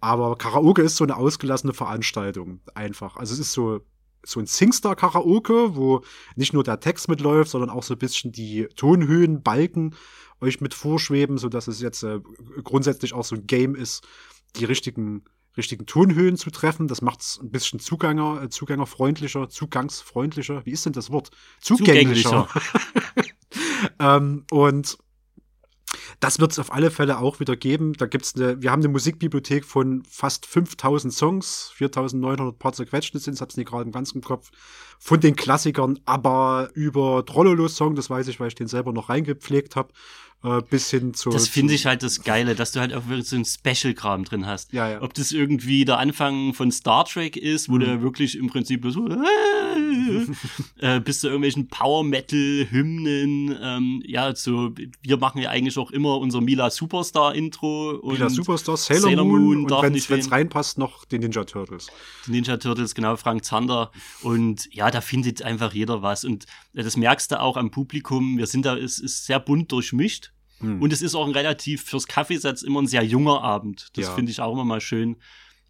[0.01, 3.17] Aber Karaoke ist so eine ausgelassene Veranstaltung, einfach.
[3.17, 3.81] Also es ist so,
[4.29, 6.03] so ein Singstar-Karaoke, wo
[6.35, 9.95] nicht nur der Text mitläuft, sondern auch so ein bisschen die Tonhöhen, Balken
[10.41, 12.21] euch mit vorschweben, so dass es jetzt äh,
[12.63, 14.07] grundsätzlich auch so ein Game ist,
[14.57, 15.25] die richtigen,
[15.57, 16.89] richtigen Tonhöhen zu treffen.
[16.89, 20.65] Das macht es ein bisschen Zuganger, äh, zugängerfreundlicher, zugangsfreundlicher.
[20.67, 21.31] Wie ist denn das Wort?
[21.61, 22.49] Zugänglicher.
[22.49, 23.35] Zugänglicher.
[23.99, 24.99] ähm, und
[26.21, 27.93] das wird es auf alle Fälle auch wieder geben.
[27.95, 33.35] Da gibt's eine, wir haben eine Musikbibliothek von fast 5000 Songs, 4900 paar zerquetschte sind,
[33.35, 34.51] ich hab's nicht gerade im ganzen Kopf.
[34.99, 39.77] Von den Klassikern, aber über Trollolo-Song, das weiß ich, weil ich den selber noch reingepflegt
[39.77, 39.93] habe,
[40.45, 41.31] äh, bis hin zu.
[41.31, 44.47] Das finde ich halt das Geile, dass du halt auch wirklich so ein Special-Kram drin
[44.47, 44.73] hast.
[44.73, 45.03] Ja, ja.
[45.03, 47.81] Ob das irgendwie der Anfang von Star Trek ist, wo mhm.
[47.81, 49.09] du wirklich im Prinzip so
[50.79, 53.59] äh, bis zu irgendwelchen Power-Metal-Hymnen.
[53.61, 54.73] Ähm, ja, so,
[55.03, 58.01] wir machen ja eigentlich auch immer unser Mila Superstar-Intro.
[58.05, 61.89] Mila Superstar, Sailor, Sailor Moon, Moon und wenn es reinpasst, noch den Ninja Turtles.
[62.27, 63.91] Die Ninja Turtles, genau, Frank Zander.
[64.23, 66.25] Und ja, da findet einfach jeder was.
[66.25, 66.47] Und
[66.83, 68.39] das merkst du auch am Publikum.
[68.39, 70.33] Wir sind da, es ist sehr bunt durchmischt.
[70.61, 70.81] Hm.
[70.81, 73.89] Und es ist auch ein relativ fürs Kaffeesatz immer ein sehr junger Abend.
[73.95, 74.15] Das ja.
[74.15, 75.17] finde ich auch immer mal schön.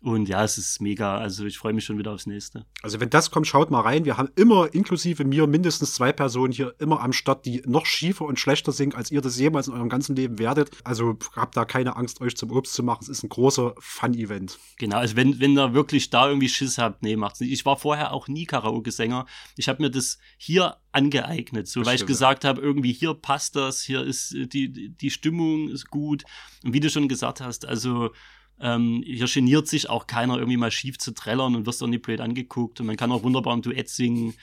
[0.07, 1.19] Und ja, es ist mega.
[1.19, 2.65] Also ich freue mich schon wieder aufs nächste.
[2.81, 4.05] Also wenn das kommt, schaut mal rein.
[4.05, 8.25] Wir haben immer, inklusive mir, mindestens zwei Personen hier immer am Start, die noch schiefer
[8.25, 10.71] und schlechter singen, als ihr das jemals in eurem ganzen Leben werdet.
[10.85, 13.01] Also habt da keine Angst, euch zum Obst zu machen.
[13.03, 14.61] Es ist ein großer Fun-Event.
[14.79, 17.51] Genau, also wenn, wenn ihr wirklich da irgendwie Schiss habt, nee, macht's nicht.
[17.51, 19.27] Ich war vorher auch nie Karaoke-Sänger.
[19.57, 23.13] Ich habe mir das hier angeeignet, so das weil stimmt, ich gesagt habe, irgendwie hier
[23.13, 26.23] passt das, hier ist die, die Stimmung ist gut.
[26.63, 28.13] Und wie du schon gesagt hast, also
[28.61, 32.03] ähm, hier geniert sich auch keiner, irgendwie mal schief zu trällern und wirst auch nicht
[32.03, 32.81] blöd angeguckt.
[32.81, 34.35] Und man kann auch wunderbar ein Duett singen.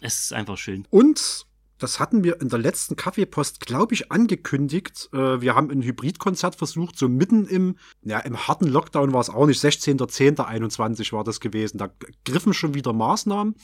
[0.00, 0.86] Es ist einfach schön.
[0.90, 1.46] Und
[1.78, 5.10] das hatten wir in der letzten Kaffeepost, glaube ich, angekündigt.
[5.12, 9.30] Äh, wir haben ein Hybridkonzert versucht, so mitten im, ja, im harten Lockdown war es
[9.30, 11.78] auch nicht, 16.10.21 war das gewesen.
[11.78, 11.90] Da
[12.24, 13.56] griffen schon wieder Maßnahmen.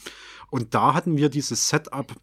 [0.51, 2.15] Und da hatten wir dieses Setup,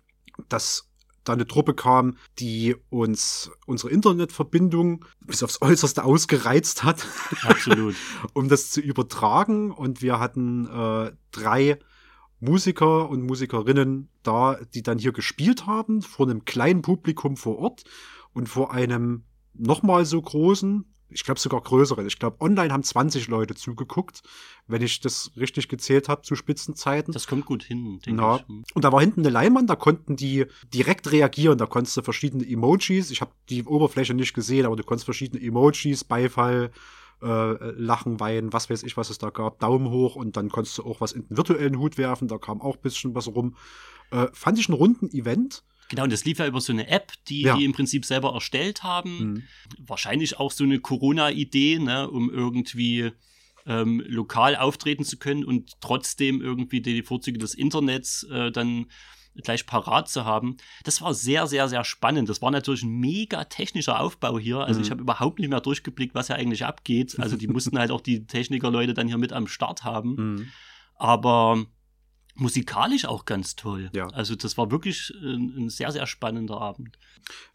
[0.47, 0.88] das
[1.29, 7.05] da eine Truppe kam, die uns unsere Internetverbindung bis aufs Äußerste ausgereizt hat.
[7.43, 7.95] Absolut.
[8.33, 9.71] um das zu übertragen.
[9.71, 11.79] Und wir hatten äh, drei
[12.39, 17.83] Musiker und Musikerinnen da, die dann hier gespielt haben, vor einem kleinen Publikum vor Ort
[18.33, 22.05] und vor einem nochmal so großen, ich glaube sogar größeren.
[22.07, 24.21] Ich glaube, online haben 20 Leute zugeguckt,
[24.67, 27.13] wenn ich das richtig gezählt habe zu Spitzenzeiten.
[27.13, 28.35] Das kommt gut hin, denke Ja.
[28.37, 28.75] ich.
[28.75, 31.57] Und da war hinten eine Leinwand, da konnten die direkt reagieren.
[31.57, 35.43] Da konntest du verschiedene Emojis, ich habe die Oberfläche nicht gesehen, aber du konntest verschiedene
[35.43, 36.71] Emojis, Beifall,
[37.21, 40.77] äh, Lachen, Weinen, was weiß ich, was es da gab, Daumen hoch und dann konntest
[40.77, 43.55] du auch was in den virtuellen Hut werfen, da kam auch ein bisschen was rum.
[44.11, 45.63] Äh, fand ich einen runden Event.
[45.89, 47.57] Genau, und das lief ja über so eine App, die Ja.
[47.57, 49.19] die im Prinzip selber erstellt haben.
[49.33, 49.43] Mhm.
[49.79, 53.11] Wahrscheinlich auch so eine Corona-Idee, ne, um irgendwie
[53.65, 58.85] ähm, lokal auftreten zu können und trotzdem irgendwie die Vorzüge des Internets äh, dann
[59.43, 60.57] gleich parat zu haben.
[60.83, 62.29] Das war sehr, sehr, sehr spannend.
[62.29, 64.59] Das war natürlich ein mega technischer Aufbau hier.
[64.59, 64.85] Also Mhm.
[64.85, 67.19] ich habe überhaupt nicht mehr durchgeblickt, was ja eigentlich abgeht.
[67.19, 70.15] Also die mussten halt auch die Technikerleute dann hier mit am Start haben.
[70.15, 70.47] Mhm.
[70.95, 71.65] Aber
[72.39, 73.89] musikalisch auch ganz toll.
[73.93, 74.07] Ja.
[74.07, 76.97] Also das war wirklich ein, ein sehr, sehr spannender Abend.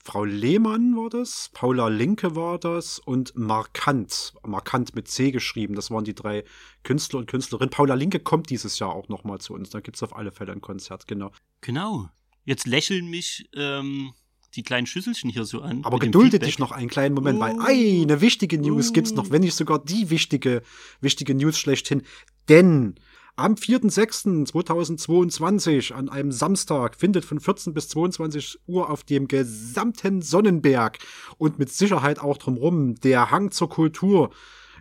[0.02, 5.74] Frau Lehmann war das, Paula Linke war das und Markant, Markant mit C geschrieben.
[5.74, 6.44] Das waren die drei
[6.82, 7.70] Künstler und Künstlerinnen.
[7.70, 9.70] Paula Linke kommt dieses Jahr auch nochmal zu uns.
[9.70, 11.32] Da gibt's auf alle Fälle ein Konzert, genau.
[11.60, 12.08] Genau.
[12.44, 14.12] Jetzt lächeln mich ähm,
[14.54, 15.84] die kleinen Schüsselchen hier so an.
[15.84, 17.62] Aber gedulde dich noch einen kleinen Moment, weil Oh.
[17.62, 19.16] eine wichtige News gibt's Oh.
[19.16, 20.62] noch, wenn nicht sogar die wichtige,
[21.00, 22.02] wichtige News schlechthin.
[22.48, 22.94] Denn
[23.36, 30.98] am 4.6.2022 an einem Samstag findet von 14 bis 22 Uhr auf dem gesamten Sonnenberg
[31.38, 34.30] und mit Sicherheit auch drumherum der Hang zur Kultur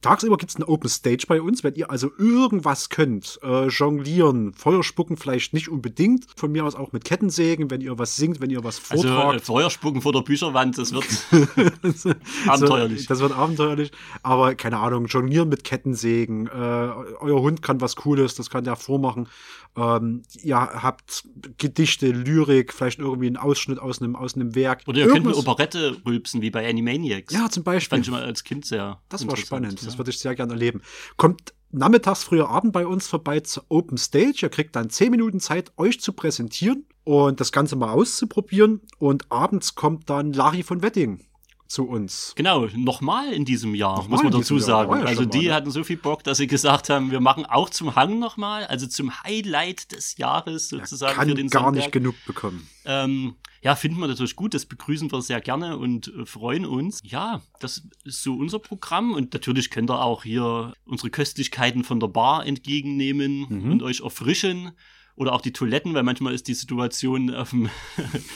[0.00, 4.84] Tagsüber gibt's eine Open Stage bei uns, wenn ihr also irgendwas könnt, äh, jonglieren, Feuer
[4.84, 8.50] spucken vielleicht nicht unbedingt, von mir aus auch mit Kettensägen, wenn ihr was singt, wenn
[8.50, 9.44] ihr was Also äh, vortragt.
[9.44, 11.04] Feuerspucken vor der Bücherwand, das wird
[11.96, 12.12] So,
[12.46, 13.06] abenteuerlich.
[13.06, 13.90] das wird abenteuerlich.
[14.22, 16.46] Aber keine Ahnung, jonglieren mit Kettensägen.
[16.46, 19.28] Äh, euer Hund kann was Cooles, das kann der vormachen.
[19.76, 21.24] Ähm, ihr habt
[21.58, 24.82] Gedichte, Lyrik, vielleicht irgendwie einen Ausschnitt aus einem, aus einem Werk.
[24.86, 27.32] Oder ihr könnt eine Irgendwas- Operette rülpsen, wie bei Animaniacs.
[27.32, 27.96] Ja, zum Das Beispiel.
[27.96, 29.80] fand ich immer als Kind sehr Das war spannend.
[29.88, 30.82] Das würde ich sehr gerne erleben.
[31.16, 34.40] Kommt nachmittags, früher Abend bei uns vorbei zur Open Stage.
[34.42, 38.80] Ihr kriegt dann 10 Minuten Zeit, euch zu präsentieren und das Ganze mal auszuprobieren.
[38.98, 41.24] Und abends kommt dann Larry von Wedding
[41.68, 42.32] zu uns.
[42.34, 44.90] Genau, nochmal in diesem Jahr, Nochmal muss man dazu sagen.
[44.92, 45.54] ja also schon mal, die ne?
[45.54, 48.86] hatten so viel Bock, dass sie gesagt haben, wir machen auch zum Hang nochmal, also
[48.86, 51.80] zum Highlight des Jahres sozusagen Kann für den gar Sonntag.
[51.82, 52.66] nicht genug bekommen.
[52.86, 57.00] Ähm, ja, finden wir natürlich gut, das begrüßen wir sehr gerne und äh, freuen uns.
[57.02, 62.00] Ja, das ist so unser Programm und natürlich könnt ihr auch hier unsere Köstlichkeiten von
[62.00, 63.72] der Bar entgegennehmen Mhm.
[63.72, 64.72] und euch erfrischen.
[65.18, 67.68] Oder auch die Toiletten, weil manchmal ist die Situation auf dem,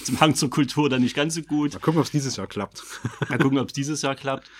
[0.04, 1.74] zum Hang zur Kultur dann nicht ganz so gut.
[1.74, 2.82] Mal gucken, ob es dieses Jahr klappt.
[3.28, 4.50] Mal gucken, ob es dieses Jahr klappt.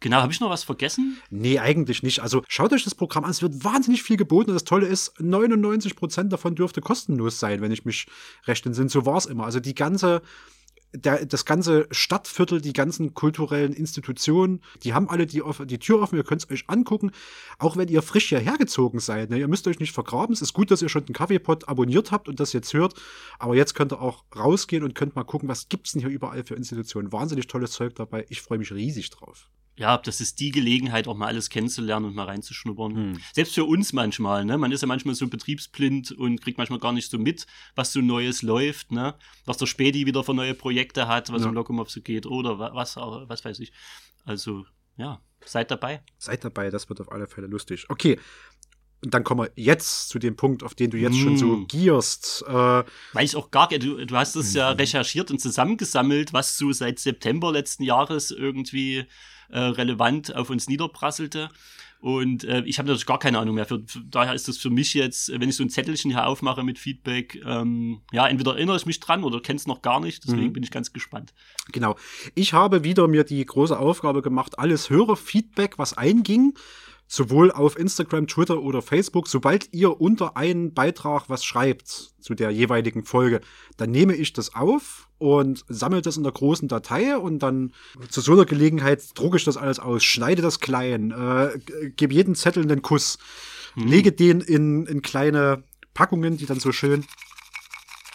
[0.00, 1.18] Genau, habe ich noch was vergessen?
[1.30, 2.20] Nee, eigentlich nicht.
[2.20, 3.30] Also schaut euch das Programm an.
[3.30, 4.50] Es wird wahnsinnig viel geboten.
[4.50, 8.06] Und das Tolle ist, 99 Prozent davon dürfte kostenlos sein, wenn ich mich
[8.46, 8.90] recht entsinne.
[8.90, 9.44] So war es immer.
[9.44, 10.20] Also die ganze,
[10.92, 16.16] der, das ganze Stadtviertel, die ganzen kulturellen Institutionen, die haben alle die, die Tür offen.
[16.16, 17.12] Ihr könnt es euch angucken.
[17.58, 19.30] Auch wenn ihr frisch hierher gezogen seid.
[19.30, 19.38] Ne?
[19.38, 20.32] Ihr müsst euch nicht vergraben.
[20.32, 22.94] Es ist gut, dass ihr schon den Kaffeepot abonniert habt und das jetzt hört.
[23.38, 26.44] Aber jetzt könnt ihr auch rausgehen und könnt mal gucken, was gibt's denn hier überall
[26.44, 27.12] für Institutionen.
[27.12, 28.26] Wahnsinnig tolles Zeug dabei.
[28.28, 29.48] Ich freue mich riesig drauf.
[29.78, 32.94] Ja, das ist die Gelegenheit, auch mal alles kennenzulernen und mal reinzuschnuppern.
[32.94, 33.20] Hm.
[33.32, 34.58] Selbst für uns manchmal, ne?
[34.58, 38.00] Man ist ja manchmal so betriebsblind und kriegt manchmal gar nicht so mit, was so
[38.02, 39.14] Neues läuft, ne?
[39.46, 41.48] Was der Späti wieder für neue Projekte hat, was Ja.
[41.48, 43.72] im Lokomotiv so geht oder wa- was, was weiß ich.
[44.26, 44.66] Also,
[44.98, 46.02] ja, seid dabei.
[46.18, 47.86] Seid dabei, das wird auf alle Fälle lustig.
[47.88, 48.20] Okay.
[49.04, 51.66] Und dann kommen wir jetzt zu dem Punkt, auf den du jetzt schon so Mm.
[51.66, 52.44] gierst.
[52.46, 54.58] Äh, Weil ich auch gar, du, du hast es Mhm.
[54.58, 59.06] ja recherchiert und zusammengesammelt, was so seit September letzten Jahres irgendwie
[59.50, 61.48] äh, relevant auf uns niederprasselte.
[62.00, 63.64] Und äh, ich habe natürlich gar keine Ahnung mehr.
[63.64, 66.64] Für, für, daher ist das für mich jetzt, wenn ich so ein Zettelchen hier aufmache
[66.64, 70.24] mit Feedback, ähm, ja, entweder erinnere ich mich dran oder kenne es noch gar nicht.
[70.24, 70.52] Deswegen Mhm.
[70.52, 71.32] bin ich ganz gespannt.
[71.70, 71.94] Genau.
[72.34, 76.54] Ich habe wieder mir die große Aufgabe gemacht, alles Hörerfeedback, was einging,
[77.12, 82.50] sowohl auf Instagram, Twitter oder Facebook, sobald ihr unter einen Beitrag was schreibt zu der
[82.50, 83.42] jeweiligen Folge,
[83.76, 87.74] dann nehme ich das auf und sammle das in der großen Datei und dann
[88.08, 92.34] zu so einer Gelegenheit drucke ich das alles aus, schneide das klein, äh, gebe jeden
[92.34, 93.18] Zettel einen Kuss,
[93.74, 93.88] Hm.
[93.88, 97.04] lege den in, in kleine Packungen, die dann so schön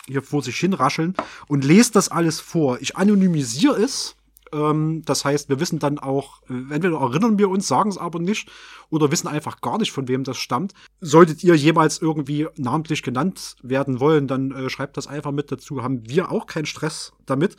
[0.08, 1.14] hier vor sich hin rascheln
[1.48, 2.80] und lese das alles vor.
[2.82, 4.16] Ich anonymisiere es.
[4.54, 8.20] Ähm, das heißt, wir wissen dann auch, äh, entweder erinnern wir uns, sagen es aber
[8.20, 8.50] nicht,
[8.90, 10.74] oder wissen einfach gar nicht, von wem das stammt.
[11.02, 15.84] Solltet ihr jemals irgendwie namentlich genannt werden wollen, dann äh, schreibt das einfach mit dazu.
[15.84, 17.58] Haben wir auch keinen Stress damit.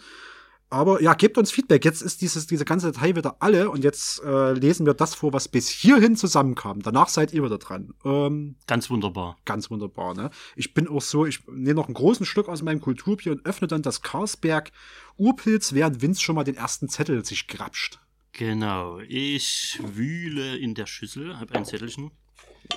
[0.70, 1.84] Aber ja, gebt uns Feedback.
[1.84, 5.32] Jetzt ist dieses, diese ganze Datei wieder alle und jetzt äh, lesen wir das vor,
[5.32, 6.82] was bis hierhin zusammenkam.
[6.82, 7.94] Danach seid ihr wieder dran.
[8.04, 9.38] Ähm, Ganz wunderbar.
[9.46, 10.30] ganz wunderbar, ne?
[10.56, 13.66] Ich bin auch so, ich nehme noch einen großen Schluck aus meinem Kulturbier und öffne
[13.66, 14.70] dann das Karlsberg
[15.16, 17.98] Urpilz, während Vince schon mal den ersten Zettel sich grapscht.
[18.32, 18.98] Genau.
[19.00, 22.10] Ich wühle in der Schüssel, habe ein Zettelchen.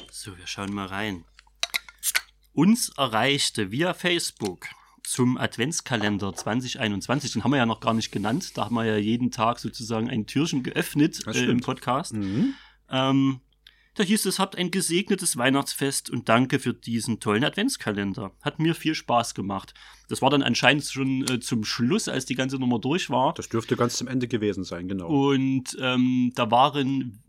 [0.10, 1.25] So, wir schauen mal rein.
[2.54, 4.67] Uns erreichte via Facebook
[5.03, 8.97] zum Adventskalender 2021, den haben wir ja noch gar nicht genannt, da haben wir ja
[8.97, 11.61] jeden Tag sozusagen ein Türchen geöffnet äh, im.
[11.61, 12.13] Podcast.
[12.13, 12.53] Mhm.
[12.89, 13.41] Ähm,
[13.95, 18.31] da hieß es, habt ein gesegnetes Weihnachtsfest und danke für diesen tollen Adventskalender.
[18.41, 19.73] Hat mir viel Spaß gemacht.
[20.07, 23.33] Das war dann anscheinend schon äh, zum Schluss, als die ganze Nummer durch war.
[23.33, 25.07] Das dürfte ganz zum Ende gewesen sein, genau.
[25.07, 27.21] Und ähm, da waren,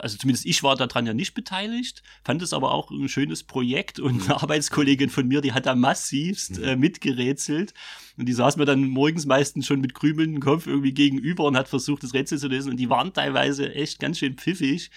[0.00, 3.98] also zumindest ich war daran ja nicht beteiligt, fand es aber auch ein schönes Projekt
[3.98, 7.74] und eine Arbeitskollegin von mir, die hat da massivst äh, mitgerätselt.
[8.16, 11.68] Und die saß mir dann morgens meistens schon mit krümelndem Kopf irgendwie gegenüber und hat
[11.68, 12.70] versucht, das Rätsel zu lösen.
[12.70, 14.90] Und die waren teilweise echt ganz schön pfiffig.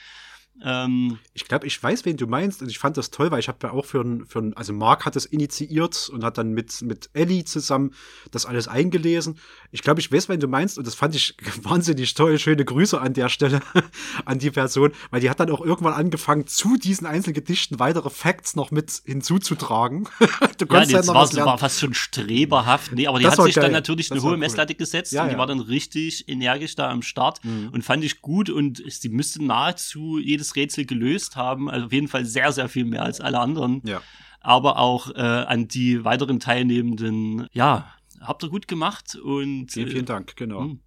[0.64, 2.62] Ähm, Ich glaube, ich weiß, wen du meinst.
[2.62, 4.72] Und ich fand das toll, weil ich habe ja auch für ein, für ein, also
[4.74, 7.94] Marc hat das initiiert und hat dann mit, mit Ellie zusammen
[8.32, 9.38] das alles eingelesen.
[9.72, 10.78] Ich glaube, ich weiß, wen du meinst.
[10.78, 12.38] Und das fand ich wahnsinnig toll.
[12.40, 13.62] Schöne Grüße an der Stelle
[14.26, 18.56] an die Person, weil die hat dann auch irgendwann angefangen, zu diesen Einzelgedichten weitere Facts
[18.56, 20.08] noch mit hinzuzutragen.
[20.58, 22.92] du ja, ja das noch war, war fast schon streberhaft.
[22.94, 23.72] Nee, aber die Das hat sich dann geil.
[23.72, 24.40] natürlich eine Das war hohe cool.
[24.40, 25.40] Messlatte gesetzt Ja, und die ja.
[25.40, 27.70] war dann richtig energisch da am Start Mhm.
[27.74, 31.70] und fand ich gut und sie müsste nahezu jedes Rätsel gelöst haben.
[31.70, 33.82] Also auf jeden Fall sehr, sehr viel mehr als alle anderen.
[33.86, 34.02] Ja.
[34.40, 39.92] Aber auch äh, an die weiteren Teilnehmenden, ja, habt ihr gut gemacht und Vielen, äh,
[39.92, 40.62] vielen Dank, genau.
[40.62, 40.78] mh.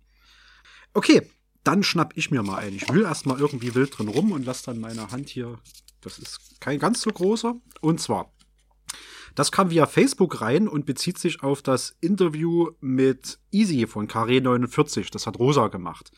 [0.92, 1.23] Okay,
[1.64, 2.75] dann schnapp ich mir mal ein.
[2.75, 5.59] Ich will erstmal irgendwie wild drin rum und lass dann meine Hand hier.
[6.01, 7.55] Das ist kein ganz so großer.
[7.81, 8.33] Und zwar,
[9.35, 15.11] das kam via Facebook rein und bezieht sich auf das Interview mit Easy von Carré49.
[15.12, 16.11] Das hat Rosa gemacht.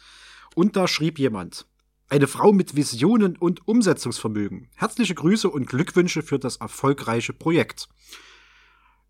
[0.55, 1.67] Und da schrieb jemand.
[2.11, 4.71] Eine Frau mit Visionen und Umsetzungsvermögen.
[4.77, 7.89] Herzliche Grüße und Glückwünsche für das erfolgreiche Projekt.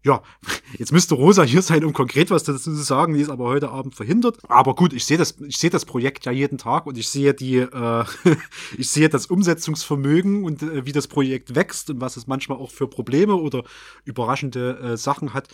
[0.05, 0.23] Ja,
[0.79, 3.15] jetzt müsste Rosa hier sein, um konkret was dazu zu sagen.
[3.15, 4.39] Die ist aber heute Abend verhindert.
[4.49, 7.35] Aber gut, ich sehe das, ich sehe das Projekt ja jeden Tag und ich sehe
[7.35, 8.05] die, äh,
[8.77, 12.73] ich sehe das Umsetzungsvermögen und äh, wie das Projekt wächst und was es manchmal auch
[12.73, 13.63] für Probleme oder
[14.05, 15.49] überraschende äh, Sachen hat.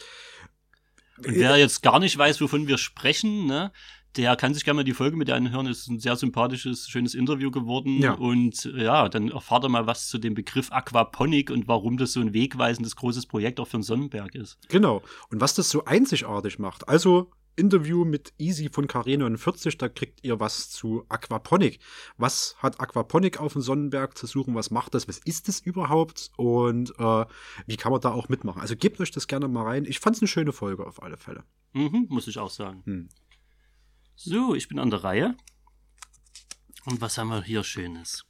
[1.18, 3.70] Und wer jetzt gar nicht weiß, wovon wir sprechen, ne,
[4.16, 5.66] der kann sich gerne mal die Folge mit dir anhören.
[5.66, 7.98] Es ist ein sehr sympathisches, schönes Interview geworden.
[8.00, 8.12] Ja.
[8.14, 12.20] Und ja, dann erfahrt ihr mal was zu dem Begriff Aquaponik und warum das so
[12.20, 14.58] ein wegweisendes großes Projekt auch für den Sonnenberg ist.
[14.68, 15.02] Genau.
[15.30, 16.88] Und was das so einzigartig macht.
[16.88, 21.78] Also Interview mit Easy von Carré49, da kriegt ihr was zu Aquaponik.
[22.16, 24.54] Was hat Aquaponik auf dem Sonnenberg zu suchen?
[24.54, 25.08] Was macht das?
[25.08, 26.30] Was ist es überhaupt?
[26.36, 27.26] Und äh,
[27.66, 28.60] wie kann man da auch mitmachen?
[28.60, 29.84] Also gebt euch das gerne mal rein.
[29.84, 31.44] Ich fand es eine schöne Folge auf alle Fälle.
[31.72, 32.82] Mhm, muss ich auch sagen.
[32.84, 33.08] Hm.
[34.16, 35.36] So, ich bin an der Reihe.
[36.84, 38.24] Und was haben wir hier Schönes?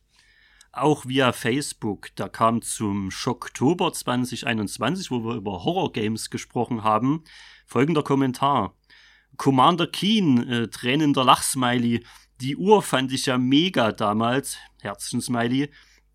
[0.72, 7.22] Auch via Facebook, da kam zum Schocktober 2021, wo wir über Horror-Games gesprochen haben,
[7.66, 8.74] folgender Kommentar.
[9.36, 12.04] Commander Keen, äh, tränender Lachsmiley.
[12.40, 14.56] Die Uhr fand ich ja mega damals.
[14.80, 15.70] Herzchen-Smiley.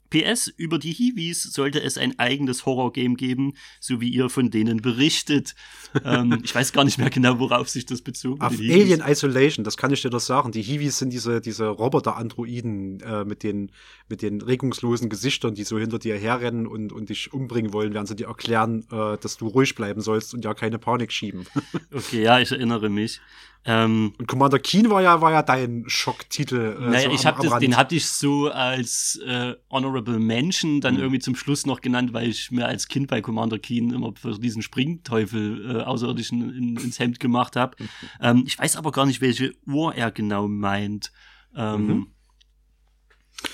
[0.10, 4.82] PS, über die Hiwis sollte es ein eigenes Horror-Game geben, so wie ihr von denen
[4.82, 5.56] berichtet.
[6.04, 8.42] ähm, ich weiß gar nicht mehr genau, worauf sich das bezog.
[8.42, 8.54] Auf.
[8.54, 10.52] Alien Isolation, das kann ich dir doch sagen.
[10.52, 13.72] Die Hiwis sind diese, diese Roboter-Androiden äh, mit, den,
[14.08, 18.08] mit den regungslosen Gesichtern, die so hinter dir herrennen und, und dich umbringen wollen, während
[18.08, 21.46] sie dir erklären, äh, dass du ruhig bleiben sollst und ja keine Panik schieben.
[21.92, 23.20] Okay, ja, ich erinnere mich.
[23.66, 26.78] Ähm, Und Commander Keen war ja, war ja dein Schocktitel.
[26.80, 27.62] Äh, naja, so ich am- hab das, Rand.
[27.62, 31.00] den hatte ich so als äh, Honorable Mention dann Mhm.
[31.02, 34.40] irgendwie zum Schluss noch genannt, weil ich mir als Kind bei Commander Keen immer für
[34.40, 37.76] diesen Springteufel äh, Außerirdischen in, ins Hemd gemacht habe.
[37.80, 37.90] Mhm.
[38.22, 41.12] Ähm, ich weiß aber gar nicht, welche Uhr er genau meint.
[41.56, 42.08] Ähm, Mhm.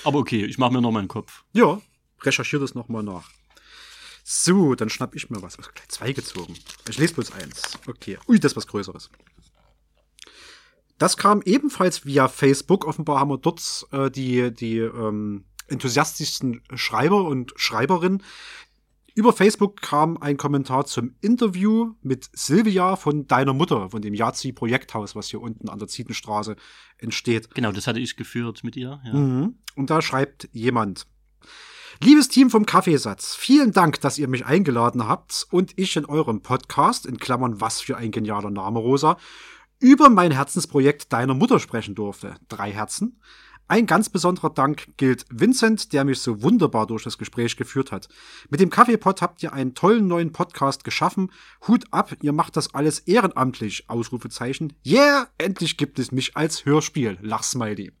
[0.04, 1.44] Aber okay, ich mache mir noch mal einen Kopf.
[1.52, 1.80] Ja,
[2.22, 3.30] recherchiere das nochmal nach.
[4.24, 5.56] So, dann schnapp ich mir was.
[5.58, 6.54] Also gleich zwei gezogen.
[6.88, 7.78] Ich lese bloß eins.
[7.86, 8.18] Okay.
[8.28, 9.10] Ui, das ist was Größeres.
[10.98, 12.86] Das kam ebenfalls via Facebook.
[12.86, 18.22] Offenbar haben wir dort äh, die, die ähm, enthusiastischsten Schreiber und Schreiberinnen.
[19.14, 25.16] Über Facebook kam ein Kommentar zum Interview mit Silvia von deiner Mutter, von dem Yazi-Projekthaus,
[25.16, 26.56] was hier unten an der Zietenstraße
[26.98, 27.54] entsteht.
[27.54, 29.00] Genau, das hatte ich geführt mit ihr.
[29.04, 29.14] Ja.
[29.14, 29.54] Mhm.
[29.74, 31.06] Und da schreibt jemand.
[32.02, 36.42] Liebes Team vom Kaffeesatz, vielen Dank, dass ihr mich eingeladen habt und ich in eurem
[36.42, 39.16] Podcast, in Klammern was für ein genialer Name, Rosa,
[39.78, 42.34] über mein Herzensprojekt deiner Mutter sprechen durfte.
[42.48, 43.20] Drei Herzen.
[43.68, 48.08] Ein ganz besonderer Dank gilt Vincent, der mich so wunderbar durch das Gespräch geführt hat.
[48.48, 51.32] Mit dem Kaffeepot habt ihr einen tollen neuen Podcast geschaffen.
[51.66, 53.90] Hut ab, ihr macht das alles ehrenamtlich.
[53.90, 54.72] Ausrufezeichen.
[54.86, 57.18] Yeah, endlich gibt es mich als Hörspiel.
[57.20, 57.92] Lachsmiley.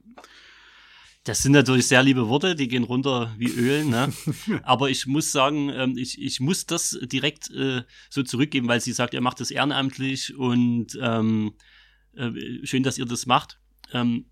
[1.26, 4.12] Das sind natürlich sehr liebe Worte, die gehen runter wie Öl, ne?
[4.62, 8.92] Aber ich muss sagen, ähm, ich, ich muss das direkt äh, so zurückgeben, weil sie
[8.92, 11.54] sagt, ihr macht das ehrenamtlich und ähm,
[12.14, 12.30] äh,
[12.64, 13.58] schön, dass ihr das macht.
[13.92, 14.26] Ähm,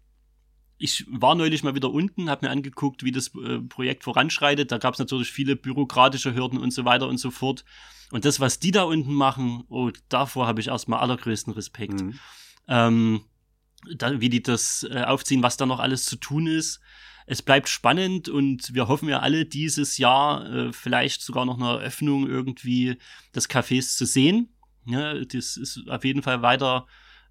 [0.79, 4.71] ich war neulich mal wieder unten, habe mir angeguckt, wie das äh, Projekt voranschreitet.
[4.71, 7.65] Da gab es natürlich viele bürokratische Hürden und so weiter und so fort.
[8.13, 12.03] Und das, was die da unten machen, oh, davor habe ich erstmal allergrößten Respekt
[12.69, 13.21] Mhm.
[13.97, 16.81] Da, wie die das äh, aufziehen, was da noch alles zu tun ist.
[17.27, 21.81] Es bleibt spannend und wir hoffen ja alle dieses Jahr äh, vielleicht sogar noch eine
[21.81, 22.99] Eröffnung irgendwie
[23.35, 24.51] des Cafés zu sehen.
[24.87, 26.87] Ja, das ist auf jeden Fall weiter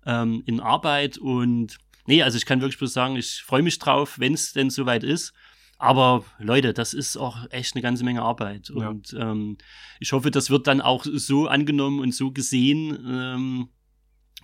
[0.06, 4.20] ähm, in Arbeit und nee, also ich kann wirklich bloß sagen, ich freue mich drauf,
[4.20, 5.34] wenn es denn soweit ist.
[5.78, 8.72] Aber Leute, das ist auch echt eine ganze Menge Arbeit.
[8.74, 8.90] Ja.
[8.90, 9.58] Und ähm,
[10.00, 13.70] ich hoffe, das wird dann auch so angenommen und so gesehen ähm,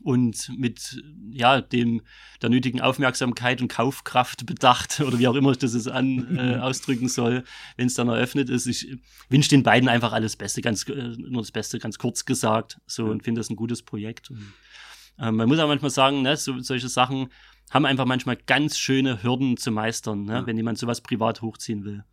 [0.02, 2.02] und mit ja dem
[2.42, 6.56] der nötigen Aufmerksamkeit und Kaufkraft bedacht oder wie auch immer ich das jetzt an äh,
[6.62, 7.44] ausdrücken soll,
[7.78, 8.66] wenn es dann eröffnet ist.
[8.68, 8.98] Ich
[9.30, 13.06] wünsche den beiden einfach alles Beste, ganz äh, nur das Beste, ganz kurz gesagt, so
[13.06, 13.12] Ja.
[13.12, 14.30] und finde das ein gutes Projekt.
[14.32, 14.54] Und,
[15.20, 17.28] ähm, man muss auch manchmal sagen, ne, so, solche Sachen
[17.72, 20.46] haben einfach manchmal ganz schöne Hürden zu meistern, ne, Ja.
[20.48, 22.04] wenn jemand sowas privat hochziehen will.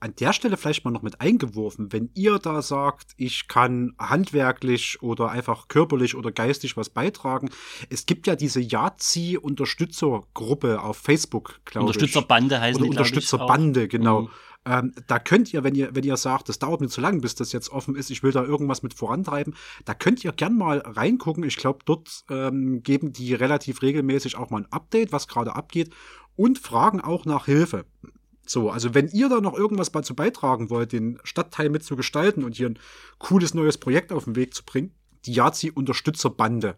[0.00, 5.02] An der Stelle vielleicht mal noch mit eingeworfen, wenn ihr da sagt, ich kann handwerklich
[5.02, 7.50] oder einfach körperlich oder geistig was beitragen.
[7.88, 11.96] Es gibt ja diese Yazi-Unterstützergruppe auf Facebook, glaube ich.
[11.96, 14.22] Unterstützerbande heißen Oder die, Unterstützerbande, genau.
[14.22, 14.30] Mhm.
[14.64, 17.34] Ähm, da könnt ihr, wenn ihr, wenn ihr sagt, das dauert mir zu lang, bis
[17.34, 20.78] das jetzt offen ist, ich will da irgendwas mit vorantreiben, da könnt ihr gern mal
[20.78, 21.42] reingucken.
[21.42, 25.92] Ich glaube, dort ähm, geben die relativ regelmäßig auch mal ein Update, was gerade abgeht
[26.36, 27.84] und fragen auch nach Hilfe.
[28.46, 32.70] So, also wenn ihr da noch irgendwas dazu beitragen wollt, den Stadtteil mitzugestalten und hier
[32.70, 32.78] ein
[33.18, 34.92] cooles neues Projekt auf den Weg zu bringen,
[35.26, 36.76] die Yazi-Unterstützerbande.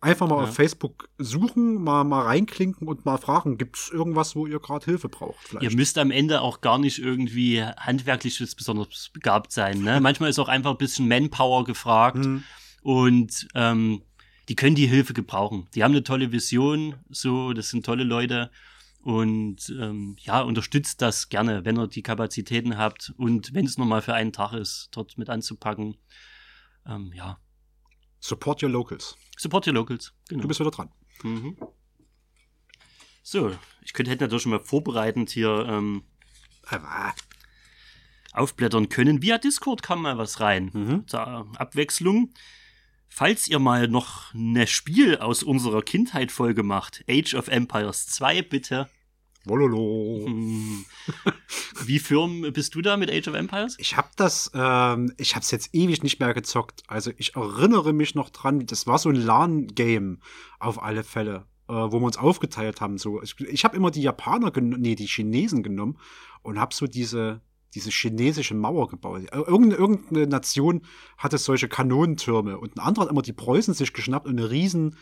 [0.00, 0.42] Einfach mal Ja.
[0.48, 4.84] auf Facebook suchen, mal, mal reinklinken und mal fragen, gibt es irgendwas, wo ihr gerade
[4.84, 5.38] Hilfe braucht?
[5.48, 5.62] Vielleicht.
[5.70, 9.82] Ihr müsst am Ende auch gar nicht irgendwie handwerklich besonders begabt sein.
[9.82, 10.00] Ne?
[10.02, 12.42] Manchmal ist auch einfach ein bisschen Manpower gefragt Hm.
[12.82, 14.02] und ähm,
[14.48, 15.68] die können die Hilfe gebrauchen.
[15.76, 18.50] Die haben eine tolle Vision, so, das sind tolle Leute
[19.02, 23.86] und ähm, ja, unterstützt das gerne, wenn ihr die Kapazitäten habt und wenn es nur
[23.86, 25.96] mal für einen Tag ist, dort mit anzupacken.
[26.86, 27.38] Ähm, ja,
[28.20, 29.16] Support your locals.
[29.36, 30.12] support your locals.
[30.28, 30.42] Genau.
[30.42, 30.90] Du bist wieder dran.
[31.24, 31.56] Mhm.
[33.24, 36.04] So, ich könnte hätte natürlich schon mal vorbereitend hier ähm,
[38.32, 39.22] aufblättern können.
[39.22, 40.70] Via Discord kam mal was rein.
[40.72, 41.08] Mhm.
[41.08, 41.20] Zur
[41.60, 42.32] Abwechslung.
[43.14, 48.88] Falls ihr mal noch ein Spiel aus unserer Kindheit-Folge macht, Age of Empires 2, bitte.
[49.44, 50.24] Wololo.
[50.24, 50.86] Hm.
[51.84, 53.76] Wie firm bist du da mit Age of Empires?
[53.78, 56.84] Ich habe das, ähm, ich habe es jetzt ewig nicht mehr gezockt.
[56.86, 60.22] Also ich erinnere mich noch dran, das war so ein LAN-Game
[60.58, 62.96] auf alle Fälle, äh, wo wir uns aufgeteilt haben.
[62.96, 65.98] So, ich, ich habe immer die Japaner, nee, die Chinesen genommen
[66.40, 67.42] und habe so diese
[67.74, 69.22] diese chinesische Mauer gebaut.
[69.32, 70.82] Irgendeine, irgendeine Nation
[71.16, 74.96] hatte solche Kanonentürme und ein anderer hat immer die Preußen sich geschnappt und eine riesen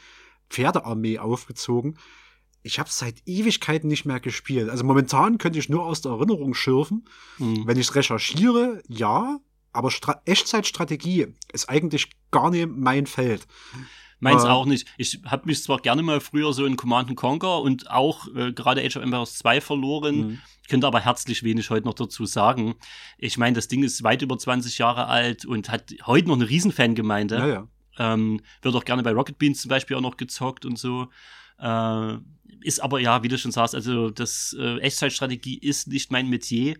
[0.50, 1.98] Pferdearmee aufgezogen.
[2.62, 4.68] Ich habe seit Ewigkeiten nicht mehr gespielt.
[4.68, 7.08] Also momentan könnte ich nur aus der Erinnerung schürfen.
[7.38, 7.66] Hm.
[7.66, 9.38] Wenn ich recherchiere, ja,
[9.72, 13.46] aber Stra Echtzeitstrategie ist eigentlich gar nicht mein Feld.
[14.20, 14.86] Meins Äh, auch nicht.
[14.98, 18.82] Ich habe mich zwar gerne mal früher so in Command Conquer und auch äh, gerade
[18.84, 20.38] Age of Empires 2 verloren, Mhm.
[20.68, 22.74] könnte aber herzlich wenig heute noch dazu sagen.
[23.18, 26.48] Ich meine, das Ding ist weit über 20 Jahre alt und hat heute noch eine
[26.48, 27.36] Riesenfangemeinde.
[27.38, 27.68] Ja, ja.
[27.98, 31.08] Ähm, wird auch gerne bei Rocket Beans zum Beispiel auch noch gezockt und so.
[31.58, 32.16] Äh,
[32.62, 36.76] ist aber ja, wie du schon sagst, also das äh, Echtzeitstrategie ist nicht mein Metier.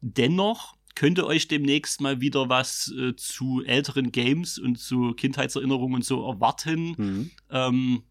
[0.00, 6.04] Dennoch könnte euch demnächst mal wieder was äh, zu älteren Games und zu Kindheitserinnerungen und
[6.04, 6.96] so erwarten.
[6.98, 7.30] Mhm.
[7.50, 8.02] Ähm,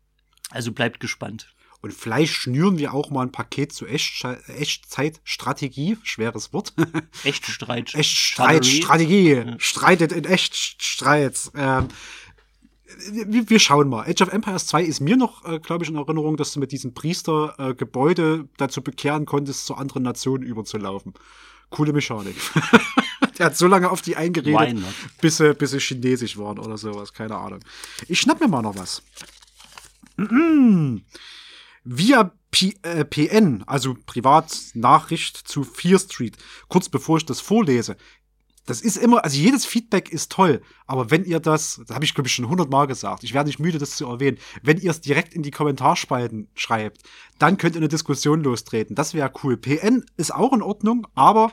[0.51, 1.53] also bleibt gespannt.
[1.81, 6.73] Und vielleicht schnüren wir auch mal ein Paket zu Echtzeitstrategie, schweres Wort.
[7.25, 7.93] Echtstreit.
[7.93, 9.55] Echtstreitstrategie.
[9.57, 11.51] Streitet in Echtstreit.
[11.55, 11.89] Ähm,
[13.11, 14.09] wir, wir schauen mal.
[14.09, 16.71] Age of Empires 2 ist mir noch, äh, glaube ich, in Erinnerung, dass du mit
[16.71, 21.13] diesem Priester äh, Gebäude dazu bekehren konntest, zu anderen Nationen überzulaufen.
[21.69, 22.35] Coole Mechanik.
[23.37, 24.77] Der hat so lange auf die eingeredet,
[25.21, 27.13] bis sie, bis sie chinesisch waren oder sowas.
[27.13, 27.59] Keine Ahnung.
[28.07, 29.03] Ich schnapp mir mal noch was.
[31.83, 36.37] Via P äh, PN, also Privatnachricht zu Fear Street,
[36.69, 37.97] kurz bevor ich das vorlese.
[38.67, 42.13] Das ist immer, also jedes Feedback ist toll, aber wenn ihr das, das habe ich
[42.13, 44.99] glaube ich schon hundertmal gesagt, ich werde nicht müde, das zu erwähnen, wenn ihr es
[44.99, 47.03] direkt in die Kommentarspalten schreibt,
[47.39, 48.93] dann könnt ihr eine Diskussion lostreten.
[48.93, 49.55] Das wäre cool.
[49.55, 51.51] PN ist auch in Ordnung, aber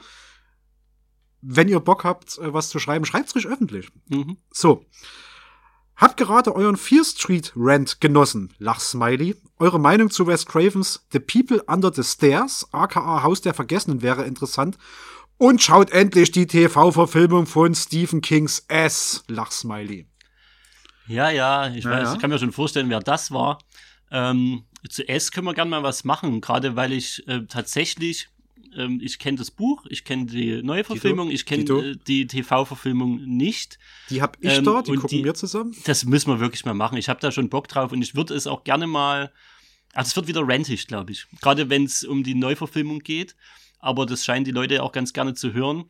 [1.40, 3.90] wenn ihr Bock habt, äh, was zu schreiben, schreibt's ruhig öffentlich.
[4.08, 4.38] Mhm.
[4.50, 4.84] So.
[5.96, 9.36] Habt gerade euren Fear Street Rant genossen, Lachsmiley.
[9.60, 14.24] Eure Meinung zu Wes Cravens The People Under the Stairs, aka Haus der Vergessenen, wäre
[14.24, 14.76] interessant.
[15.36, 20.06] Und schaut endlich die TV-Verfilmung von Stephen Kings S, Lachsmiley.
[21.06, 22.14] Ja, ja, ich weiß, ja.
[22.14, 23.58] ich kann mir schon vorstellen, wer das war.
[24.10, 28.28] Ähm, zu S können wir gerne mal was machen, gerade weil ich äh, tatsächlich,
[28.76, 31.82] ähm, ich kenne das Buch, ich kenne die neue Verfilmung, ich kenne Tito?
[31.82, 33.78] äh, die TV-Verfilmung nicht.
[34.10, 35.74] Die hab ich Ähm, da, die und gucken die- wir zusammen.
[35.84, 36.96] Das müssen wir wirklich mal machen.
[36.96, 39.32] Ich habe da schon Bock drauf und ich würde es auch gerne mal.
[39.92, 41.26] Also es wird wieder rantig, glaube ich.
[41.42, 43.34] Gerade wenn es um die Neuverfilmung geht.
[43.84, 45.84] Aber das scheinen die Leute auch ganz gerne zu hören.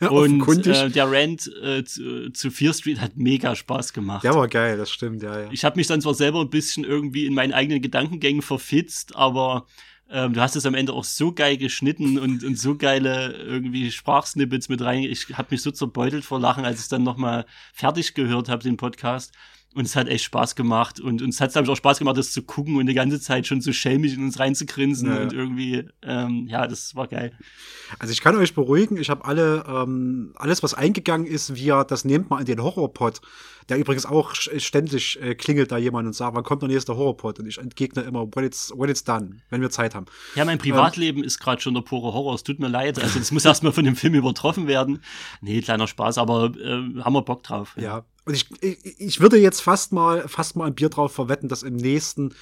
[0.08, 4.22] und äh, der Rant äh, zu, zu Fear Street hat mega Spaß gemacht.
[4.22, 5.48] Der war geil, das stimmt, ja, ja.
[5.50, 9.66] Ich habe mich dann zwar selber ein bisschen irgendwie in meinen eigenen Gedankengängen verfitzt, aber
[10.08, 13.90] ähm, du hast es am Ende auch so geil geschnitten und, und so geile irgendwie
[13.90, 15.02] Sprachsnippets mit rein.
[15.02, 18.76] Ich habe mich so zerbeutelt vor Lachen, als ich dann nochmal fertig gehört habe, den
[18.76, 19.32] Podcast.
[19.74, 21.00] Und es hat echt Spaß gemacht.
[21.00, 23.20] Und uns hat es, glaube ich, auch Spaß gemacht, das zu gucken und die ganze
[23.20, 25.08] Zeit schon so schelmisch in uns reinzugrinsen.
[25.08, 25.22] Ja, ja.
[25.22, 27.32] Und irgendwie, ähm, ja, das war geil.
[27.98, 32.04] Also ich kann euch beruhigen, ich habe alle, ähm, alles, was eingegangen ist, via, das
[32.04, 33.20] nehmt mal in den Horrorpod,
[33.68, 37.38] der übrigens auch ständig äh, klingelt da jemand und sagt, wann kommt der nächste Horrorpod?
[37.38, 40.06] Und ich entgegne immer, when it's, when it's done, wenn wir Zeit haben.
[40.34, 42.34] Ja, mein Privatleben ist gerade schon der pure Horror.
[42.34, 42.98] Es tut mir leid.
[42.98, 45.00] Also, das muss erstmal von dem Film übertroffen werden.
[45.40, 47.76] Nee, kleiner Spaß, aber äh, haben wir Bock drauf.
[47.78, 48.04] Ja.
[48.24, 51.62] Und ich, ich, ich würde jetzt fast mal, fast mal ein Bier drauf verwetten, dass
[51.62, 52.34] im nächsten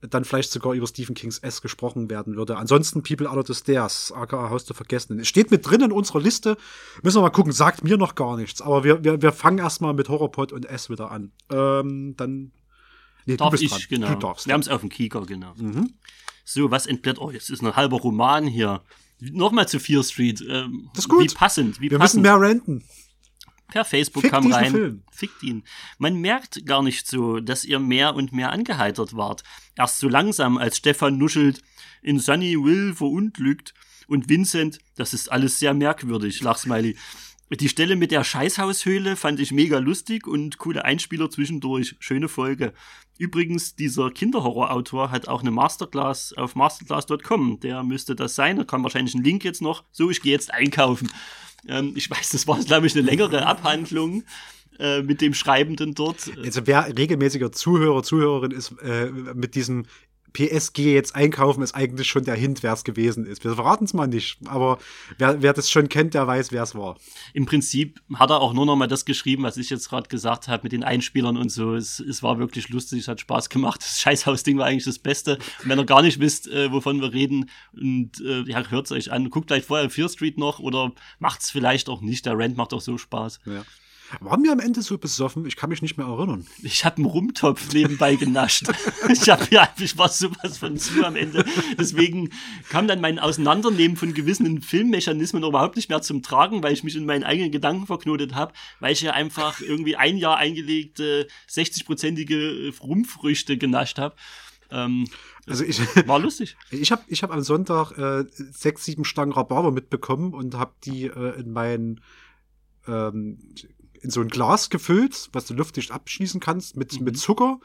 [0.00, 2.56] dann vielleicht sogar über Stephen Kings S gesprochen werden würde.
[2.56, 5.18] Ansonsten People Under the Stairs, aka Haus der Vergessenen.
[5.20, 6.56] Es steht mit drin in unserer Liste.
[7.02, 8.62] Müssen wir mal gucken, sagt mir noch gar nichts.
[8.62, 11.32] Aber wir, wir, wir fangen erstmal mit Horrorpod und S wieder an.
[11.50, 12.52] Ähm, dann.
[13.26, 13.80] Nee, Darf du bist ich, dran.
[13.88, 14.08] genau.
[14.14, 14.46] Du darfst.
[14.46, 15.52] Wir haben es auf dem Kieker, genau.
[15.56, 15.92] Mhm.
[16.44, 17.20] So, was entblättert?
[17.20, 18.82] Oh, jetzt ist ein halber Roman hier.
[19.20, 20.40] Nochmal zu Fear Street.
[20.48, 21.22] Ähm, Das ist gut.
[21.24, 22.22] Wie passend, wie Wir müssen passend.
[22.22, 22.84] mehr ranten.
[23.68, 24.72] Per Facebook Fickt kam rein.
[24.72, 25.02] Film.
[25.10, 25.62] Fickt ihn.
[25.98, 29.44] Man merkt gar nicht so, dass ihr mehr und mehr angeheitert wart.
[29.76, 31.62] Erst so langsam, als Stefan nuschelt,
[32.02, 33.74] in Sunny Will verunglückt
[34.06, 36.96] und Vincent, das ist alles sehr merkwürdig, Lachsmiley.
[37.50, 41.96] Die Stelle mit der Scheißhaushöhle fand ich mega lustig und coole Einspieler zwischendurch.
[41.98, 42.74] Schöne Folge.
[43.16, 47.60] Übrigens, dieser Kinderhorrorautor hat auch eine Masterclass auf masterclass.com.
[47.60, 48.58] Der müsste das sein.
[48.58, 49.84] Da kam wahrscheinlich ein Link jetzt noch.
[49.92, 51.10] So, ich gehe jetzt einkaufen.
[51.66, 54.24] Ähm, ich weiß, das war, glaube ich, eine längere Abhandlung
[54.78, 56.30] äh, mit dem Schreibenden dort.
[56.44, 59.86] Also wer regelmäßiger Zuhörer, Zuhörerin ist, äh, mit diesem
[60.32, 63.44] PSG jetzt einkaufen, ist eigentlich schon der Hint, wer es gewesen ist.
[63.44, 64.78] Wir verraten es mal nicht, aber
[65.18, 66.96] wer, wer das schon kennt, der weiß, wer es war.
[67.32, 70.48] Im Prinzip hat er auch nur noch mal das geschrieben, was ich jetzt gerade gesagt
[70.48, 71.74] habe mit den Einspielern und so.
[71.74, 73.80] Es, es war wirklich lustig, es hat Spaß gemacht.
[73.80, 75.38] Das Scheißhaus-Ding war eigentlich das Beste.
[75.62, 78.92] Und wenn ihr gar nicht wisst, äh, wovon wir reden, und äh, ja, hört es
[78.92, 79.30] euch an.
[79.30, 82.26] Guckt vielleicht vorher Fear Street noch oder macht's vielleicht auch nicht.
[82.26, 83.40] Der Rant macht auch so Spaß.
[83.46, 83.64] Ja.
[84.20, 85.44] Waren wir am Ende so besoffen?
[85.46, 86.46] Ich kann mich nicht mehr erinnern.
[86.62, 88.66] Ich habe einen Rumtopf nebenbei genascht.
[89.08, 91.44] ich hab, ja, ich war sowas von zu am Ende.
[91.78, 92.30] Deswegen
[92.70, 96.96] kam dann mein Auseinandernehmen von gewissen Filmmechanismen überhaupt nicht mehr zum Tragen, weil ich mich
[96.96, 102.78] in meinen eigenen Gedanken verknotet habe, weil ich ja einfach irgendwie ein Jahr eingelegte 60-prozentige
[102.80, 104.16] Rumfrüchte genascht habe.
[104.70, 105.06] Ähm,
[105.46, 106.56] Also ich, war lustig.
[106.70, 111.04] ich habe ich hab am Sonntag äh, sechs, sieben Stangen Rhabarber mitbekommen und habe die
[111.04, 112.00] äh, in mein
[112.86, 113.38] ähm,
[114.02, 117.04] in so ein Glas gefüllt, was du luftdicht abschließen kannst, mit, Mhm.
[117.04, 117.60] mit Zucker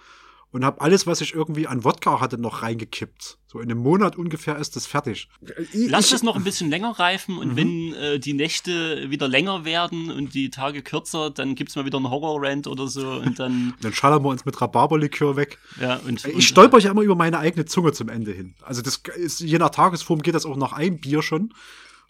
[0.53, 3.39] und habe alles, was ich irgendwie an Wodka hatte, noch reingekippt.
[3.47, 5.27] So in einem Monat ungefähr ist das fertig.
[5.73, 7.55] Ich, Lass es noch ein bisschen länger reifen und mhm.
[7.55, 11.97] wenn äh, die Nächte wieder länger werden und die Tage kürzer, dann gibt's mal wieder
[11.97, 13.73] einen Horror-Rant oder so und dann.
[13.81, 15.57] dann schallern wir uns mit Rhabarberlikör weg.
[15.81, 18.53] Ja, und, ich stolper ja immer über meine eigene Zunge zum Ende hin.
[18.61, 21.51] Also das ist, je nach Tagesform geht das auch nach einem Bier schon.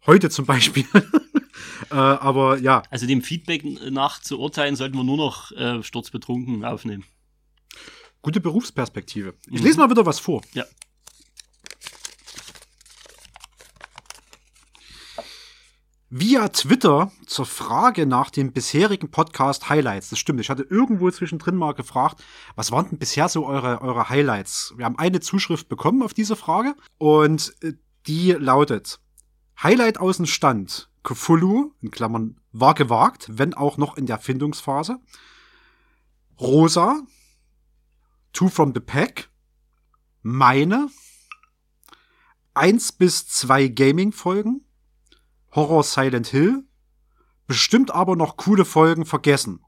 [0.06, 0.86] Heute zum Beispiel.
[1.92, 2.84] äh, aber ja.
[2.90, 7.06] Also dem Feedback nach zu urteilen, sollten wir nur noch äh, sturzbetrunken aufnehmen.
[8.22, 9.34] Gute Berufsperspektive.
[9.48, 9.66] Ich mhm.
[9.66, 10.42] lese mal wieder was vor.
[10.54, 10.66] Ja.
[16.16, 20.12] Via Twitter zur Frage nach dem bisherigen Podcast Highlights.
[20.12, 20.40] Das stimmt.
[20.42, 22.24] Ich hatte irgendwo zwischendrin mal gefragt,
[22.56, 24.76] was waren denn bisher so eure, eure Highlights?
[24.78, 27.74] Wir haben eine Zuschrift bekommen auf diese Frage und äh,
[28.06, 29.00] die lautet
[29.64, 30.88] Highlight aus dem Stand.
[31.04, 35.00] Cthulhu, in Klammern, war gewagt, wenn auch noch in der Findungsphase.
[36.40, 37.02] Rosa,
[38.32, 39.30] Two from the Pack,
[40.22, 40.90] meine,
[42.54, 44.66] eins bis zwei Gaming-Folgen,
[45.52, 46.64] Horror Silent Hill,
[47.46, 49.64] bestimmt aber noch coole Folgen vergessen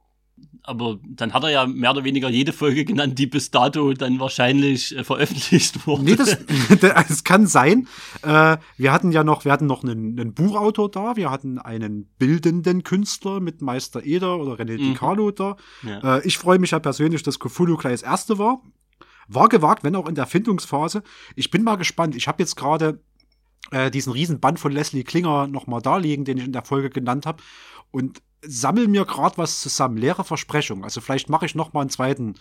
[0.68, 4.20] aber dann hat er ja mehr oder weniger jede Folge genannt, die bis dato dann
[4.20, 6.04] wahrscheinlich äh, veröffentlicht wurde.
[6.04, 6.38] Nee, das,
[6.82, 7.88] das kann sein.
[8.24, 12.10] Äh, wir hatten ja noch, wir hatten noch einen, einen, Buchautor da, wir hatten einen
[12.18, 14.78] bildenden Künstler mit Meister Eder oder René mhm.
[14.78, 15.56] Di Carlo da.
[15.84, 16.18] Ja.
[16.18, 18.62] Äh, ich freue mich ja persönlich, dass Cthulhu gleich das erste war.
[19.28, 21.04] War gewagt, wenn auch in der Findungsphase.
[21.36, 22.16] Ich bin mal gespannt.
[22.16, 23.00] Ich habe jetzt gerade
[23.72, 26.64] äh, diesen riesen Band von Leslie Klinger noch mal da liegen, den ich in der
[26.64, 27.42] Folge genannt habe.
[27.92, 29.98] Und sammel mir gerade was zusammen.
[29.98, 30.84] Leere Versprechung.
[30.84, 32.36] Also vielleicht mache ich noch mal einen zweiten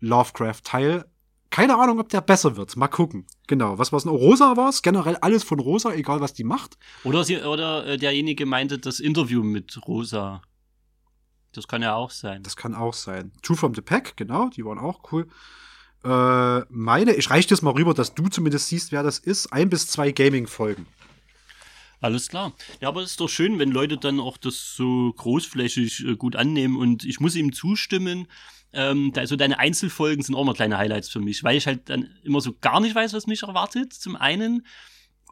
[0.00, 1.04] Lovecraft-Teil.
[1.50, 2.76] Keine Ahnung, ob der besser wird.
[2.76, 3.26] Mal gucken.
[3.46, 3.78] Genau.
[3.78, 6.76] Was was ein Rosa war Generell alles von Rosa, egal was die macht.
[7.04, 10.42] Oder, sie, oder äh, derjenige meinte das Interview mit Rosa.
[11.52, 12.42] Das kann ja auch sein.
[12.42, 13.30] Das kann auch sein.
[13.42, 14.48] Two from the Pack, genau.
[14.48, 15.28] Die waren auch cool.
[16.04, 19.52] Äh, meine, ich reiche das mal rüber, dass du zumindest siehst, wer das ist.
[19.52, 20.86] Ein bis zwei Gaming-Folgen.
[22.04, 22.52] Alles klar.
[22.82, 26.36] Ja, aber es ist doch schön, wenn Leute dann auch das so großflächig äh, gut
[26.36, 28.26] annehmen und ich muss ihm zustimmen.
[28.74, 32.10] Ähm, also deine Einzelfolgen sind auch mal kleine Highlights für mich, weil ich halt dann
[32.22, 34.66] immer so gar nicht weiß, was mich erwartet, zum einen.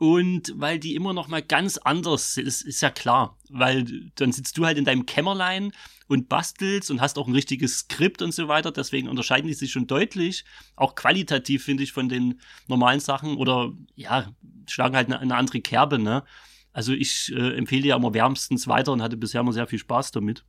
[0.01, 3.39] Und weil die immer noch mal ganz anders ist, ist ja klar.
[3.51, 5.73] Weil dann sitzt du halt in deinem Kämmerlein
[6.09, 8.73] und bastelst und hast auch ein richtiges Skript und so weiter.
[8.73, 10.47] Deswegen unterscheiden die sich schon deutlich.
[10.75, 13.37] Auch qualitativ, finde ich, von den normalen Sachen.
[13.37, 14.33] Oder ja,
[14.67, 16.25] schlagen halt eine, eine andere Kerbe, ne?
[16.73, 20.11] Also ich äh, empfehle ja immer wärmstens weiter und hatte bisher immer sehr viel Spaß
[20.11, 20.45] damit.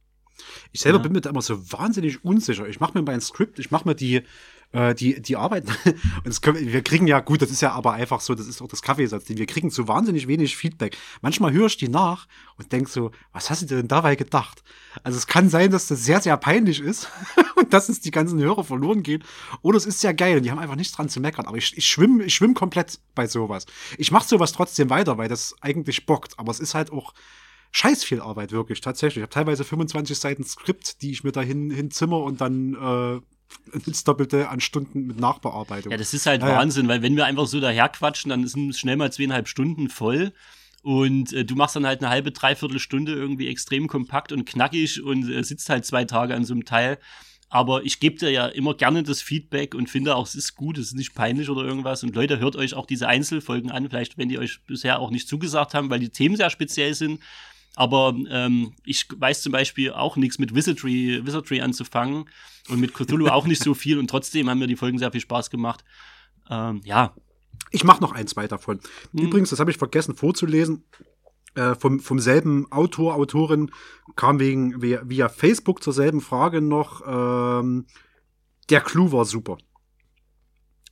[0.71, 1.03] Ich selber ja.
[1.03, 2.67] bin mir da immer so wahnsinnig unsicher.
[2.67, 4.23] Ich mache mir mein Skript, ich mache mir die,
[4.73, 5.65] äh, die, die Arbeit.
[5.85, 8.61] und das können, wir kriegen ja, gut, das ist ja aber einfach so, das ist
[8.61, 10.97] auch das Kaffeesatz, wir kriegen so wahnsinnig wenig Feedback.
[11.21, 14.63] Manchmal höre ich die nach und denk so, was hast du denn dabei gedacht?
[15.03, 17.09] Also es kann sein, dass das sehr, sehr peinlich ist
[17.55, 19.23] und dass uns die ganzen Hörer verloren gehen.
[19.61, 21.45] Oder es ist sehr geil und die haben einfach nichts dran zu meckern.
[21.45, 23.65] Aber ich, ich schwimme ich schwimm komplett bei sowas.
[23.97, 26.37] Ich mache sowas trotzdem weiter, weil das eigentlich bockt.
[26.37, 27.13] Aber es ist halt auch
[27.71, 29.17] scheiß viel Arbeit, wirklich, tatsächlich.
[29.17, 33.21] Ich habe teilweise 25 Seiten Skript, die ich mir dahin hinzimmer und dann äh,
[33.85, 35.91] das Doppelte an Stunden mit Nachbearbeitung.
[35.91, 38.79] Ja, das ist halt ja, Wahnsinn, weil wenn wir einfach so daherquatschen, dann sind es
[38.79, 40.33] schnell mal zweieinhalb Stunden voll.
[40.81, 45.01] Und äh, du machst dann halt eine halbe, dreiviertel Stunde irgendwie extrem kompakt und knackig
[45.01, 46.99] und äh, sitzt halt zwei Tage an so einem Teil.
[47.53, 50.77] Aber ich gebe dir ja immer gerne das Feedback und finde auch, es ist gut,
[50.79, 52.03] es ist nicht peinlich oder irgendwas.
[52.03, 55.27] Und Leute, hört euch auch diese Einzelfolgen an, vielleicht wenn die euch bisher auch nicht
[55.27, 57.21] zugesagt haben, weil die Themen sehr speziell sind.
[57.75, 62.25] Aber ähm, ich weiß zum Beispiel auch nichts mit Wizardry, Wizardry anzufangen
[62.69, 65.21] und mit Cthulhu auch nicht so viel und trotzdem haben mir die Folgen sehr viel
[65.21, 65.83] Spaß gemacht.
[66.49, 67.15] Ähm, ja.
[67.71, 68.79] Ich mache noch ein, zwei davon.
[69.11, 69.25] Hm.
[69.25, 70.83] Übrigens, das habe ich vergessen vorzulesen.
[71.55, 73.69] Äh, vom, vom selben Autor, Autorin
[74.15, 77.85] kam wegen via, via Facebook zur selben Frage noch, ähm,
[78.71, 79.57] der Clou war super.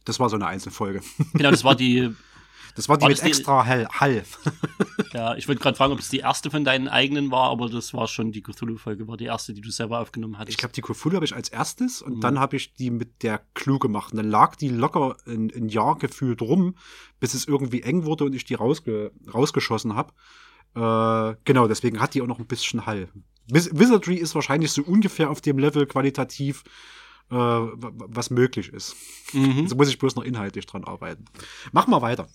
[0.05, 1.01] Das war so eine Einzelfolge.
[1.33, 2.13] Genau, das war die
[2.75, 3.87] Das war die war mit extra Hall.
[3.89, 4.23] Hall.
[5.13, 7.93] ja, ich wollte gerade fragen, ob es die erste von deinen eigenen war, aber das
[7.93, 10.51] war schon die Cthulhu-Folge, war die erste, die du selber aufgenommen hattest.
[10.51, 12.21] Ich glaube, die Cthulhu habe ich als erstes und mhm.
[12.21, 14.13] dann habe ich die mit der Clue gemacht.
[14.13, 16.75] Und dann lag die locker ein, ein, Jahr gefühlt rum,
[17.19, 20.13] bis es irgendwie eng wurde und ich die rausge rausgeschossen habe.
[20.75, 23.09] Äh, genau, deswegen hat die auch noch ein bisschen Hall.
[23.47, 26.63] Wizardry ist wahrscheinlich so ungefähr auf dem Level qualitativ,
[27.29, 28.95] äh, was möglich ist.
[29.33, 29.61] Mhm.
[29.63, 31.25] Also muss ich bloß noch inhaltlich dran arbeiten.
[31.71, 32.27] Mach mal weiter.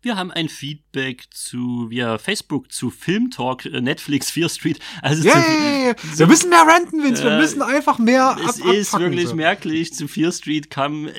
[0.00, 4.78] Wir haben ein Feedback zu via Facebook zu Filmtalk äh, Netflix Fear Street.
[5.02, 7.24] Also yeah, zu, wir müssen mehr renten, Vince.
[7.24, 8.36] Wir äh, müssen einfach mehr.
[8.48, 9.34] Es ab, ist wirklich so.
[9.34, 9.92] merklich.
[9.92, 11.12] Zu Fear Street kam äh,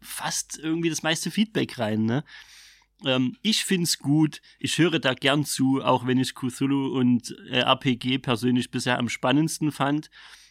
[0.00, 2.04] fast irgendwie das meiste Feedback rein.
[2.04, 2.24] Ne?
[3.04, 4.40] Ähm, ich find's gut.
[4.58, 9.08] Ich höre da gern zu, auch wenn ich Cthulhu und äh, RPG persönlich bisher am
[9.08, 10.10] spannendsten fand.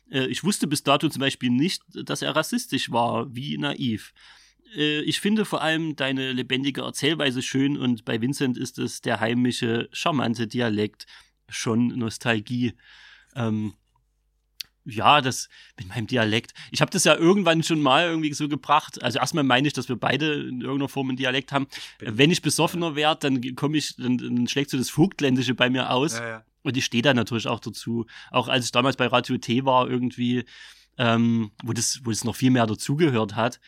[0.10, 3.36] Äh, ich wusste bis dato zum Beispiel nicht, dass er rassistisch war.
[3.36, 4.14] Wie naiv.
[4.76, 9.20] Äh, ich finde vor allem deine lebendige Erzählweise schön und bei Vincent ist es der
[9.20, 11.06] heimische, charmante Dialekt.
[11.50, 12.74] Schon Nostalgie.
[13.36, 13.74] Ähm,
[14.86, 16.54] ja, das mit meinem Dialekt.
[16.72, 19.02] Ich habe das ja irgendwann schon mal irgendwie so gebracht.
[19.04, 21.68] Also erstmal meine ich, dass wir beide in irgendeiner Form einen Dialekt haben.
[22.00, 25.90] Wenn ich besoffener werde, dann komme ich, dann, dann schlägt so das Vogtländische bei mir
[25.92, 26.20] aus.
[26.20, 26.46] Ja, ja.
[26.62, 28.06] Und ich stehe da natürlich auch dazu.
[28.32, 30.46] Auch als ich damals bei Radio T war, irgendwie,
[30.98, 33.60] ähm, wo das, wo das noch viel mehr dazugehört hat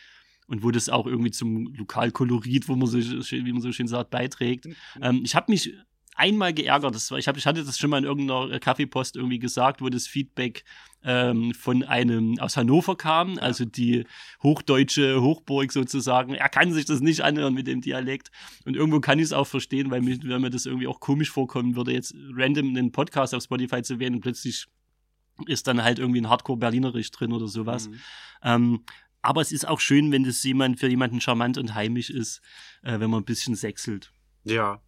[0.48, 4.10] und wo das auch irgendwie zum Lokalkolorit, wo man so, wie man so schön sagt,
[4.10, 4.66] beiträgt.
[4.66, 4.74] Mhm.
[5.00, 5.74] Ähm, ich habe mich
[6.18, 6.94] einmal geärgert.
[6.94, 9.88] Das war, ich, hab, ich hatte das schon mal in irgendeiner Kaffeepost irgendwie gesagt, wo
[9.88, 10.64] das Feedback
[11.04, 13.42] ähm, von einem aus Hannover kam, ja.
[13.42, 14.04] also die
[14.42, 16.34] hochdeutsche Hochburg sozusagen.
[16.34, 18.30] Er kann sich das nicht anhören mit dem Dialekt.
[18.64, 21.76] Und irgendwo kann ich es auch verstehen, weil mir, mir das irgendwie auch komisch vorkommen
[21.76, 24.66] würde, jetzt random einen Podcast auf Spotify zu wählen und plötzlich
[25.46, 27.88] ist dann halt irgendwie ein Hardcore-Berlinerisch drin oder sowas.
[27.88, 28.00] Mhm.
[28.42, 28.80] Ähm,
[29.28, 32.40] aber es ist auch schön, wenn das jemand für jemanden charmant und heimisch ist,
[32.82, 34.10] äh, wenn man ein bisschen sechselt.
[34.44, 34.80] Ja,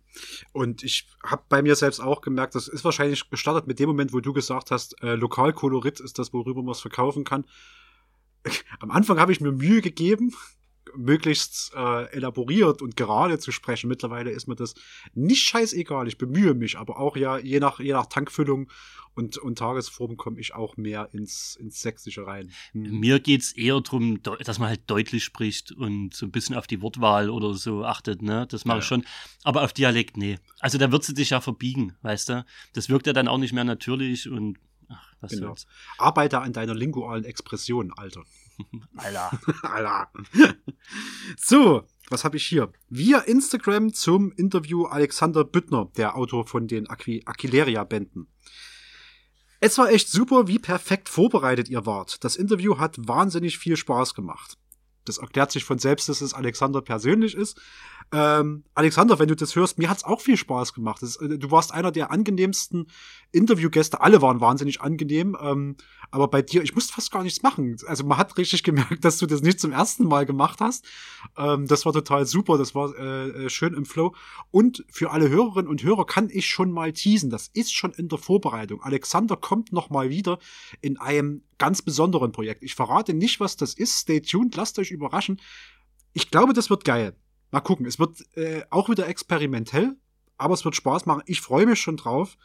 [0.53, 4.14] und ich habe bei mir selbst auch gemerkt, das ist wahrscheinlich gestartet mit dem Moment,
[4.14, 7.45] wo du gesagt hast, äh, Lokalkolorit ist das, worüber man es verkaufen kann.
[8.80, 10.34] Am Anfang habe ich mir Mühe gegeben,
[10.97, 13.88] möglichst äh, elaboriert und gerade zu sprechen.
[13.88, 14.74] Mittlerweile ist mir das
[15.14, 16.09] nicht scheißegal.
[16.09, 18.70] Ich bemühe mich, aber auch ja je nach, je nach Tankfüllung
[19.14, 22.51] und, und Tagesform komme ich auch mehr ins, ins Sächsische rein.
[22.72, 23.01] Hm.
[23.01, 26.80] Mir geht's eher darum, dass man halt deutlich spricht und so ein bisschen auf die
[26.80, 28.47] Wortwahl oder so achtet, ne?
[28.49, 28.80] Das mache ja.
[28.80, 29.05] ich schon.
[29.43, 30.38] Aber auf Dialekt, nee.
[30.61, 32.47] Also da wird sie dich ja verbiegen, weißt du?
[32.72, 35.49] Das wirkt ja dann auch nicht mehr natürlich und ach, was genau.
[35.49, 35.66] soll's.
[35.99, 38.24] Arbeite an deiner lingualen Expression, Alter.
[38.96, 39.30] Alter.
[39.62, 40.12] Alter.
[41.36, 42.72] so, was habe ich hier?
[42.88, 48.28] Via Instagram zum Interview Alexander Büttner, der Autor von den Aqu Aquileria-Bänden.
[49.61, 52.24] Es war echt super, wie perfekt vorbereitet ihr wart.
[52.24, 54.56] Das Interview hat wahnsinnig viel Spaß gemacht.
[55.04, 57.61] Das erklärt sich von selbst, dass es Alexander persönlich ist.
[58.12, 61.00] Ähm, Alexander, wenn du das hörst, mir hat's auch viel Spaß gemacht.
[61.00, 62.88] Das, äh, du warst einer der angenehmsten
[63.30, 64.00] Interviewgäste.
[64.00, 65.36] Alle waren wahnsinnig angenehm.
[65.40, 65.76] Ähm,
[66.11, 67.76] aber bei dir, ich musste fast gar nichts machen.
[67.86, 70.84] Also man hat richtig gemerkt, dass du das nicht zum ersten Mal gemacht hast.
[71.36, 72.58] Ähm, das war total super.
[72.58, 74.12] Das war äh, äh, schön im Flow.
[74.50, 77.30] Und für alle Hörerinnen und Hörer kann ich schon mal teasen.
[77.30, 78.82] Das ist schon in der Vorbereitung.
[78.82, 80.40] Alexander kommt noch mal wieder
[80.80, 82.64] in einem ganz besonderen Projekt.
[82.64, 83.98] Ich verrate nicht, was das ist.
[83.98, 84.56] Stay tuned.
[84.56, 85.40] Lasst euch überraschen.
[86.12, 87.14] Ich glaube, das wird geil.
[87.51, 87.86] Mal gucken.
[87.86, 89.96] Es wird äh, auch wieder experimentell,
[90.38, 91.22] aber es wird Spaß machen.
[91.26, 92.36] Ich freue mich schon drauf.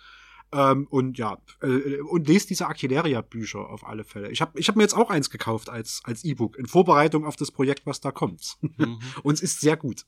[0.52, 4.30] Ähm, und ja, äh, und lest diese Aquileria-Bücher auf alle Fälle.
[4.32, 7.36] Ich habe ich hab mir jetzt auch eins gekauft als, als E-Book in Vorbereitung auf
[7.36, 8.58] das Projekt, was da kommt.
[8.62, 9.00] Mhm.
[9.24, 10.06] und es ist sehr gut.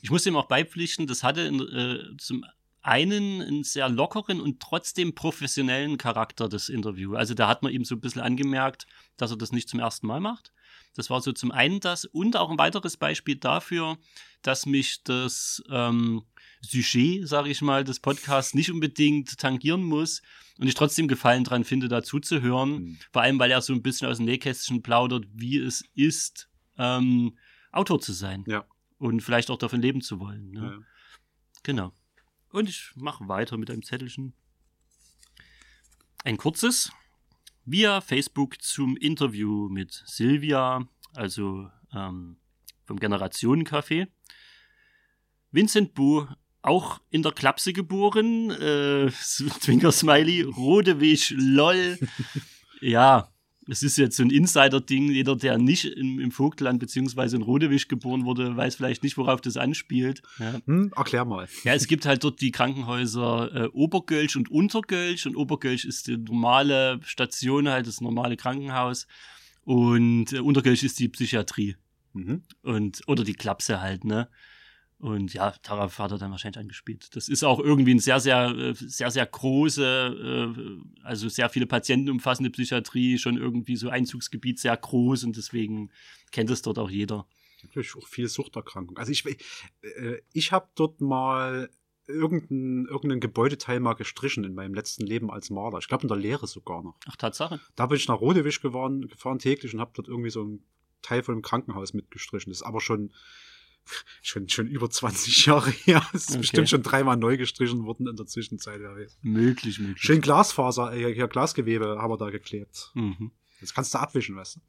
[0.00, 2.44] Ich muss dem auch beipflichten, das hatte in, äh, zum
[2.80, 7.14] einen einen sehr lockeren und trotzdem professionellen Charakter, das Interview.
[7.14, 8.86] Also da hat man ihm so ein bisschen angemerkt,
[9.16, 10.52] dass er das nicht zum ersten Mal macht.
[10.94, 13.98] Das war so zum einen das und auch ein weiteres Beispiel dafür,
[14.42, 16.22] dass mich das ähm,
[16.60, 20.22] Sujet, sage ich mal, des Podcasts nicht unbedingt tangieren muss
[20.58, 22.70] und ich trotzdem Gefallen dran finde, dazu zu hören.
[22.70, 22.98] Mhm.
[23.12, 27.36] Vor allem, weil er so ein bisschen aus dem Nähkästchen plaudert, wie es ist, ähm,
[27.72, 28.44] Autor zu sein.
[28.46, 28.64] Ja.
[28.98, 30.50] Und vielleicht auch davon leben zu wollen.
[30.50, 30.60] Ne?
[30.60, 30.78] Ja.
[31.62, 31.92] Genau.
[32.50, 34.34] Und ich mache weiter mit einem Zettelchen.
[36.24, 36.92] Ein kurzes
[37.64, 42.36] via Facebook zum Interview mit Silvia, also ähm,
[42.84, 44.08] vom Generationencafé.
[45.50, 46.26] Vincent Bu,
[46.62, 49.10] auch in der Klapse geboren, äh,
[49.60, 51.98] Zwinker-Smiley, Rodewig, lol.
[52.80, 53.31] ja,
[53.72, 55.10] es ist jetzt so ein Insider-Ding.
[55.10, 57.36] Jeder, der nicht im, im Vogtland bzw.
[57.36, 60.22] in Rodewisch geboren wurde, weiß vielleicht nicht, worauf das anspielt.
[60.38, 60.60] Ja.
[60.66, 61.48] Hm, erklär mal.
[61.64, 65.26] Ja, es gibt halt dort die Krankenhäuser äh, Obergölsch und Untergölsch.
[65.26, 69.06] Und Obergölsch ist die normale Station, halt das normale Krankenhaus.
[69.64, 71.76] Und äh, Untergölsch ist die Psychiatrie.
[72.12, 72.42] Mhm.
[72.62, 74.28] Und, oder die Klapse halt, ne?
[75.02, 77.16] Und ja, Taraf hat er dann wahrscheinlich angespielt.
[77.16, 81.66] Das ist auch irgendwie ein sehr, sehr, äh, sehr, sehr große, äh, also sehr viele
[81.66, 85.90] Patienten umfassende Psychiatrie, schon irgendwie so Einzugsgebiet sehr groß und deswegen
[86.30, 87.26] kennt es dort auch jeder.
[87.64, 88.96] Natürlich auch viele Suchterkrankungen.
[88.96, 91.68] Also ich, äh, ich habe dort mal
[92.06, 95.78] irgendein, irgendein Gebäudeteil mal gestrichen in meinem letzten Leben als Maler.
[95.78, 96.94] Ich glaube in der Lehre sogar noch.
[97.08, 97.58] Ach, Tatsache.
[97.74, 100.64] Da bin ich nach Rodewisch gefahren, gefahren täglich und habe dort irgendwie so ein
[101.02, 102.52] Teil von einem Krankenhaus mitgestrichen.
[102.52, 103.12] Das ist aber schon
[104.22, 106.06] schon, schon über 20 Jahre her.
[106.12, 106.38] Es ist okay.
[106.38, 108.80] bestimmt schon dreimal neu gestrichen worden in der Zwischenzeit.
[108.80, 108.94] Ja.
[109.22, 110.02] Möglich, möglich.
[110.02, 112.90] Schön Glasfaser, äh, ja, Glasgewebe haben wir da geklebt.
[112.94, 113.32] Mhm.
[113.60, 114.60] Das kannst du abwischen, weißt du?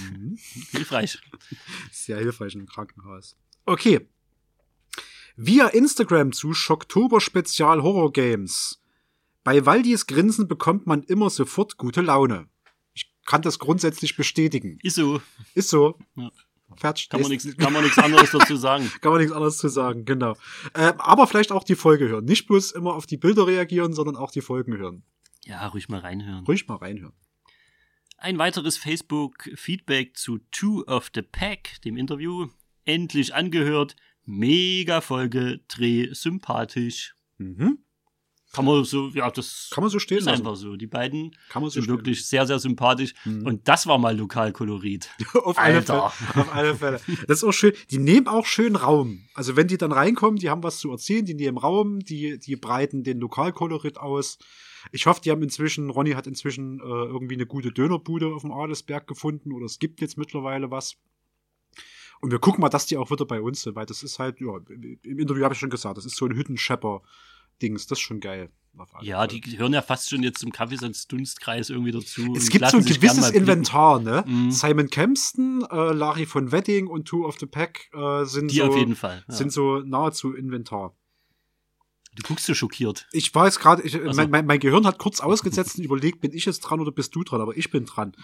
[0.00, 0.38] Mhm.
[0.70, 1.18] Hilfreich.
[1.90, 3.36] Sehr hilfreich im Krankenhaus.
[3.64, 4.08] Okay.
[5.36, 8.80] Via Instagram zu Schocktober Spezial Horror Games.
[9.42, 12.48] Bei Waldis Grinsen bekommt man immer sofort gute Laune.
[13.26, 14.78] kann das grundsätzlich bestätigen.
[14.82, 15.20] Ist so.
[15.54, 15.98] Ist so.
[16.14, 16.30] Ja.
[16.76, 17.08] Fertig.
[17.08, 18.90] Kann man nichts kann man nichts anderes dazu sagen.
[19.00, 20.34] Kann man nichts anderes zu sagen, genau.
[20.74, 22.24] Äh, aber vielleicht auch die Folge hören.
[22.24, 25.02] Nicht bloß immer auf die Bilder reagieren, sondern auch die Folgen hören.
[25.44, 26.44] Ja, ruhig mal reinhören.
[26.44, 27.14] Ruhig mal reinhören.
[28.18, 32.48] Ein weiteres Facebook-Feedback zu Two of the Pack, dem Interview.
[32.84, 33.94] Endlich angehört.
[34.24, 37.14] Mega Folge, Dreh, sympathisch.
[37.38, 37.78] Mhm.
[38.56, 40.40] Kann man so, ja, das Kann man so stehen ist lassen.
[40.40, 40.76] einfach so.
[40.76, 43.12] Die beiden Kann man so sind wirklich sehr, sehr sympathisch.
[43.26, 43.44] Mhm.
[43.46, 45.10] Und das war mal Lokalkolorit.
[45.34, 45.82] Auf alle.
[45.82, 47.00] Fälle, auf alle Fälle.
[47.28, 47.74] Das ist auch schön.
[47.90, 49.28] Die nehmen auch schön Raum.
[49.34, 52.56] Also wenn die dann reinkommen, die haben was zu erzählen, die nehmen Raum, die, die
[52.56, 54.38] breiten den Lokalkolorit aus.
[54.90, 58.52] Ich hoffe, die haben inzwischen, Ronny hat inzwischen äh, irgendwie eine gute Dönerbude auf dem
[58.52, 60.96] Adelsberg gefunden oder es gibt jetzt mittlerweile was.
[62.22, 64.40] Und wir gucken mal, dass die auch wieder bei uns sind, weil das ist halt,
[64.40, 64.56] ja,
[65.02, 66.32] im Interview habe ich schon gesagt, das ist so ein
[67.56, 68.50] Hüttenschepper-Dings, das ist schon geil.
[69.00, 72.34] Ja, die hören ja fast schon jetzt zum Kaffeesands-Dunstkreis irgendwie dazu.
[72.36, 73.30] Es gibt so ein gewisses.
[73.30, 74.22] Inventar, ne?
[74.26, 74.50] Mhm.
[74.50, 78.64] Simon Kempston, äh, Larry von Wedding und Two of the Pack äh, sind, Die so,
[78.64, 79.24] auf jeden Fall.
[79.28, 79.34] Ja.
[79.34, 80.94] sind so nahezu Inventar.
[82.16, 83.06] Du guckst so schockiert.
[83.12, 84.16] Ich war jetzt gerade, ich- Ach so.
[84.16, 87.14] mein, mein, mein Gehirn hat kurz ausgesetzt und überlegt, bin ich jetzt dran oder bist
[87.14, 87.40] du dran?
[87.40, 88.16] Aber ich bin dran.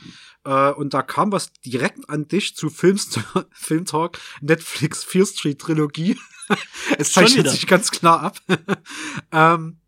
[0.44, 3.20] Äh, und da kam was direkt an dich zu Films,
[3.52, 6.18] Filmtalk, Netflix Fear Street Trilogie.
[6.98, 8.38] es zeichnet sich ganz klar ab.
[9.32, 9.78] ähm,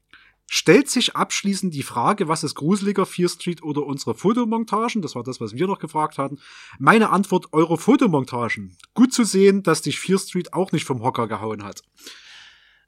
[0.47, 5.03] stellt sich abschließend die Frage, was ist gruseliger, Fear Street oder unsere Fotomontagen?
[5.03, 6.39] Das war das, was wir noch gefragt hatten.
[6.79, 8.77] Meine Antwort, eure Fotomontagen.
[8.93, 11.83] Gut zu sehen, dass dich Fear Street auch nicht vom Hocker gehauen hat.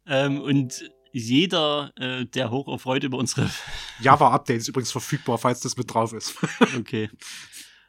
[0.06, 0.88] Ähm, und
[1.18, 3.50] jeder, äh, der hoch erfreut über unsere
[4.00, 6.34] Java-Update ist übrigens verfügbar, falls das mit drauf ist.
[6.78, 7.08] Okay.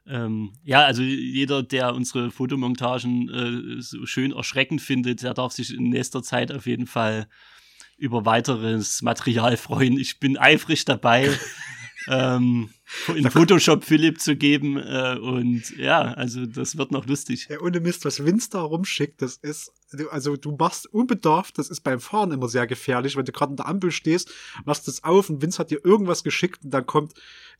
[0.06, 5.74] Ähm, ja, also jeder, der unsere Fotomontagen äh, so schön erschreckend findet, der darf sich
[5.74, 7.28] in nächster Zeit auf jeden Fall
[7.98, 10.00] über weiteres Material freuen.
[10.00, 11.30] Ich bin eifrig dabei,
[12.08, 12.70] ähm,
[13.14, 14.78] in Photoshop Philipp zu geben.
[14.78, 17.48] Äh, und ja, also das wird noch lustig.
[17.50, 19.74] Ja, ohne Mist, was Vince da rumschickt, das ist,
[20.10, 23.58] also du machst unbedarft, das ist beim Fahren immer sehr gefährlich, wenn du gerade an
[23.58, 24.32] der Ampel stehst,
[24.66, 27.14] machst das auf und Vince hat dir irgendwas geschickt und dann kommt,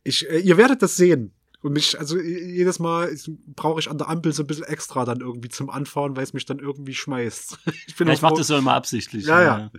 [0.04, 1.32] ich, äh, ihr werdet das sehen.
[1.60, 3.12] Und mich, also äh, jedes Mal
[3.56, 6.32] brauche ich an der Ampel so ein bisschen extra dann irgendwie zum Anfahren, weil es
[6.32, 7.58] mich dann irgendwie schmeißt.
[7.86, 9.26] Ich auch macht froh- das so immer absichtlich.
[9.26, 9.70] Ja, ja.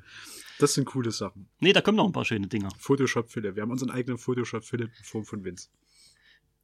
[0.59, 1.47] Das sind coole Sachen.
[1.59, 2.69] Nee, da kommen noch ein paar schöne Dinger.
[2.79, 3.55] Photoshop Philipp.
[3.55, 5.69] Wir haben unseren eigenen Photoshop Philipp in Form von Vince.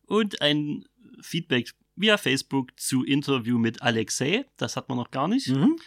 [0.05, 0.83] Und ein
[1.21, 4.45] Feedback via Facebook zu Interview mit Alexei.
[4.57, 5.49] Das hat man noch gar nicht.
[5.49, 5.77] Mhm.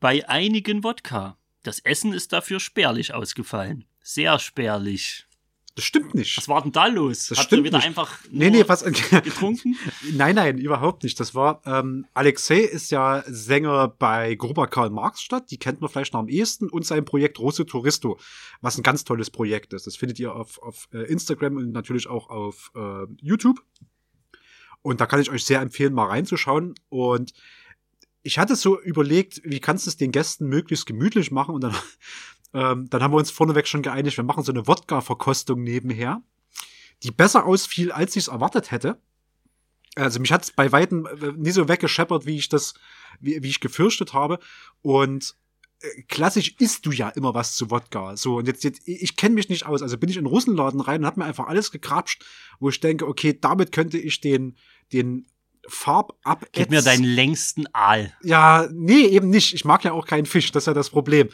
[0.00, 1.38] Bei einigen Wodka.
[1.62, 3.84] Das Essen ist dafür spärlich ausgefallen.
[4.02, 5.26] Sehr spärlich.
[5.74, 6.36] Das stimmt nicht.
[6.36, 7.28] Was war denn da los?
[7.28, 7.86] Das Habt stimmt ihr wieder nicht.
[7.86, 9.76] einfach Nee, nee, was, getrunken?
[10.12, 11.18] Nein, nein, überhaupt nicht.
[11.18, 16.12] Das war, ähm, Alexei ist ja Sänger bei Gruber Karl Marx-Stadt, die kennt man vielleicht
[16.12, 18.18] noch am ehesten, und sein Projekt Rosso Touristo,
[18.60, 19.86] was ein ganz tolles Projekt ist.
[19.86, 23.62] Das findet ihr auf, auf äh, Instagram und natürlich auch auf äh, YouTube.
[24.82, 26.74] Und da kann ich euch sehr empfehlen, mal reinzuschauen.
[26.88, 27.32] Und
[28.22, 31.54] ich hatte so überlegt, wie kannst du es den Gästen möglichst gemütlich machen?
[31.54, 31.76] Und dann,
[32.54, 36.22] ähm, dann haben wir uns vorneweg schon geeinigt, wir machen so eine Wodka-Verkostung nebenher,
[37.02, 39.00] die besser ausfiel, als ich es erwartet hätte.
[39.94, 42.74] Also mich hat es bei Weitem äh, nie so weggescheppert, wie ich das,
[43.20, 44.38] wie, wie ich gefürchtet habe.
[44.80, 45.36] Und
[45.80, 48.16] äh, klassisch isst du ja immer was zu Wodka.
[48.16, 49.82] So, und jetzt, jetzt ich kenne mich nicht aus.
[49.82, 52.24] Also bin ich in Russenladen rein und hab mir einfach alles gekrapscht,
[52.58, 54.56] wo ich denke, okay, damit könnte ich den,
[54.92, 55.26] den
[55.68, 56.14] Farb
[56.52, 58.12] Gib mir deinen längsten Aal.
[58.22, 59.54] ja, nee, eben nicht.
[59.54, 61.28] Ich mag ja auch keinen Fisch, das ist ja das Problem.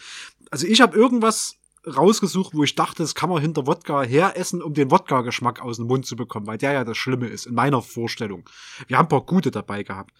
[0.51, 1.55] Also ich habe irgendwas
[1.87, 5.87] rausgesucht, wo ich dachte, das kann man hinter Wodka heressen, um den Wodka-Geschmack aus dem
[5.87, 8.49] Mund zu bekommen, weil der ja das Schlimme ist, in meiner Vorstellung.
[8.87, 10.13] Wir haben ein paar gute dabei gehabt.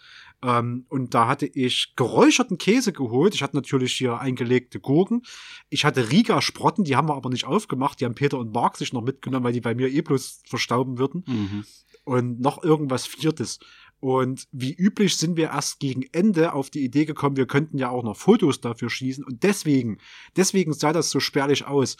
[0.43, 3.35] Ähm, und da hatte ich geräucherten Käse geholt.
[3.35, 5.23] Ich hatte natürlich hier eingelegte Gurken.
[5.69, 8.01] Ich hatte Riga-Sprotten, die haben wir aber nicht aufgemacht.
[8.01, 10.97] Die haben Peter und Mark sich noch mitgenommen, weil die bei mir eh bloß verstauben
[10.99, 11.65] würden Mhm.
[12.09, 13.59] Und noch irgendwas Viertes.
[14.01, 17.91] Und wie üblich sind wir erst gegen Ende auf die Idee gekommen, wir könnten ja
[17.91, 19.25] auch noch Fotos dafür schießen.
[19.25, 19.99] Und deswegen,
[20.37, 21.99] deswegen sah das so spärlich aus.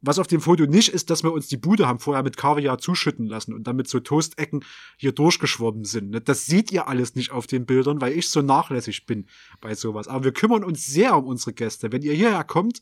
[0.00, 2.78] Was auf dem Foto nicht ist, dass wir uns die Bude haben vorher mit Kaviar
[2.78, 4.64] zuschütten lassen und damit so Toastecken
[4.96, 6.08] hier durchgeschwommen sind.
[6.10, 6.22] ne?
[6.22, 9.26] Das seht ihr alles nicht auf den Bildern, weil ich so nachlässig bin
[9.60, 10.08] bei sowas.
[10.08, 11.92] Aber wir kümmern uns sehr um unsere Gäste.
[11.92, 12.80] Wenn ihr hierher kommt,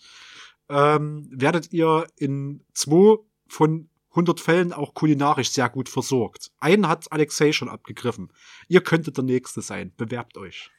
[0.68, 3.16] ähm, werdet ihr in zwei
[3.48, 3.88] von
[4.18, 6.50] 100 Fällen auch kulinarisch sehr gut versorgt.
[6.58, 8.32] Einen hat Alexei schon abgegriffen.
[8.66, 9.92] Ihr könntet der Nächste sein.
[9.96, 10.70] Bewerbt euch.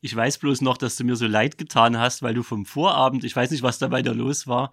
[0.00, 3.24] Ich weiß bloß noch, dass du mir so leid getan hast, weil du vom Vorabend,
[3.24, 4.70] ich weiß nicht, was da bei dir los war,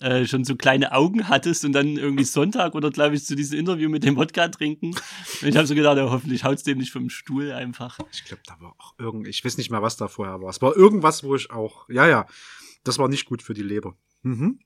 [0.00, 3.58] äh, schon so kleine Augen hattest und dann irgendwie Sonntag oder glaube ich zu diesem
[3.58, 4.94] Interview mit dem Wodka trinken.
[5.42, 7.98] Und ich habe so gedacht, ja, hoffentlich haut's dem nicht vom Stuhl einfach.
[8.12, 10.48] Ich glaube, da war auch irgend, ich weiß nicht mehr, was da vorher war.
[10.48, 12.26] Es war irgendwas, wo ich auch, ja, ja,
[12.84, 13.94] das war nicht gut für die Leber.
[14.22, 14.60] Mhm.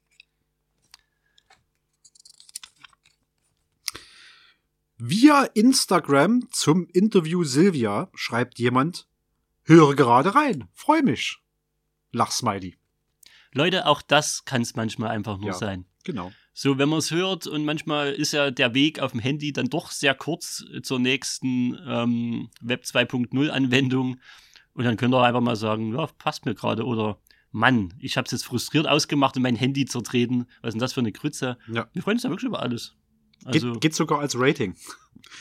[5.04, 9.08] Via Instagram zum Interview Silvia schreibt jemand,
[9.64, 11.38] höre gerade rein, freu mich.
[12.12, 12.76] Lachsmiley.
[13.52, 15.54] Leute, auch das kann es manchmal einfach nur Ja.
[15.54, 15.86] sein.
[16.04, 16.30] Genau.
[16.52, 19.66] So, wenn man es hört und manchmal ist ja der Weg auf dem Handy dann
[19.70, 24.20] doch sehr kurz zur nächsten ähm, Web 2.0 Anwendung
[24.72, 27.18] und dann könnt ihr einfach mal sagen, ja, passt mir gerade oder
[27.50, 30.46] Mann, ich habe es jetzt frustriert ausgemacht und mein Handy zertreten.
[30.60, 31.58] Was ist denn das für eine Krütze?
[31.66, 31.88] Ja.
[31.92, 32.94] Wir freuen uns ja wirklich über alles.
[33.44, 34.74] Also, Geht, geht sogar als Rating.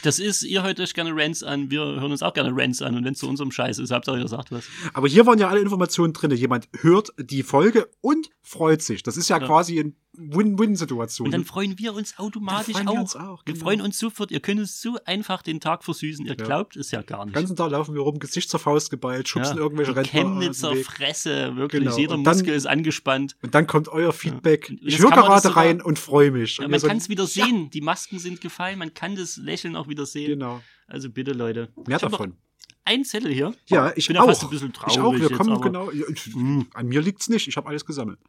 [0.03, 2.95] Das ist, ihr hört euch gerne Rants an, wir hören uns auch gerne Rants an
[2.95, 4.65] und wenn es zu unserem Scheiß ist, habt ihr ihr sagt was.
[4.93, 6.31] Aber hier waren ja alle Informationen drin.
[6.31, 9.03] Jemand hört die Folge und freut sich.
[9.03, 9.45] Das ist ja, Ja.
[9.45, 11.27] quasi eine Win-Win-Situation.
[11.27, 12.93] Und dann freuen wir uns automatisch freuen auch.
[12.93, 13.65] wir uns auch, Wir genau.
[13.65, 14.29] freuen uns sofort.
[14.31, 16.25] Ihr könnt uns so einfach den Tag versüßen.
[16.25, 16.45] Ihr Ja.
[16.45, 17.35] glaubt es ja gar Den nicht.
[17.35, 20.75] ganzen Tag laufen wir rum, Gesicht zur Faust geballt, schubsen Ja, irgendwelche Rentner Chemnitzer.
[20.77, 21.83] Fresse, wirklich.
[21.83, 21.97] Genau.
[21.97, 23.35] Jeder dann- Muskel ist angespannt.
[23.41, 24.73] Und dann kommt euer Feedback.
[24.81, 26.59] Ich höre gerade rein und freue mich.
[26.59, 27.69] Und man kann es wieder sehen.
[27.69, 28.79] Die Masken sind gefallen.
[28.79, 30.27] Man kann das Lächeln auch wieder sehen.
[30.31, 30.61] Genau.
[30.87, 31.71] Also bitte, Leute.
[31.87, 32.35] Mehr Ich davon.
[32.83, 33.53] Einen Zettel hier.
[33.67, 34.25] Ja, ich bin auch.
[34.25, 34.93] fast ein bisschen ich auch.
[34.93, 35.91] traurig Wir jetzt, kommen aber- genau.
[35.91, 36.67] Ich- Hm.
[36.73, 37.47] An mir liegt's nicht.
[37.47, 38.19] Ich habe alles gesammelt.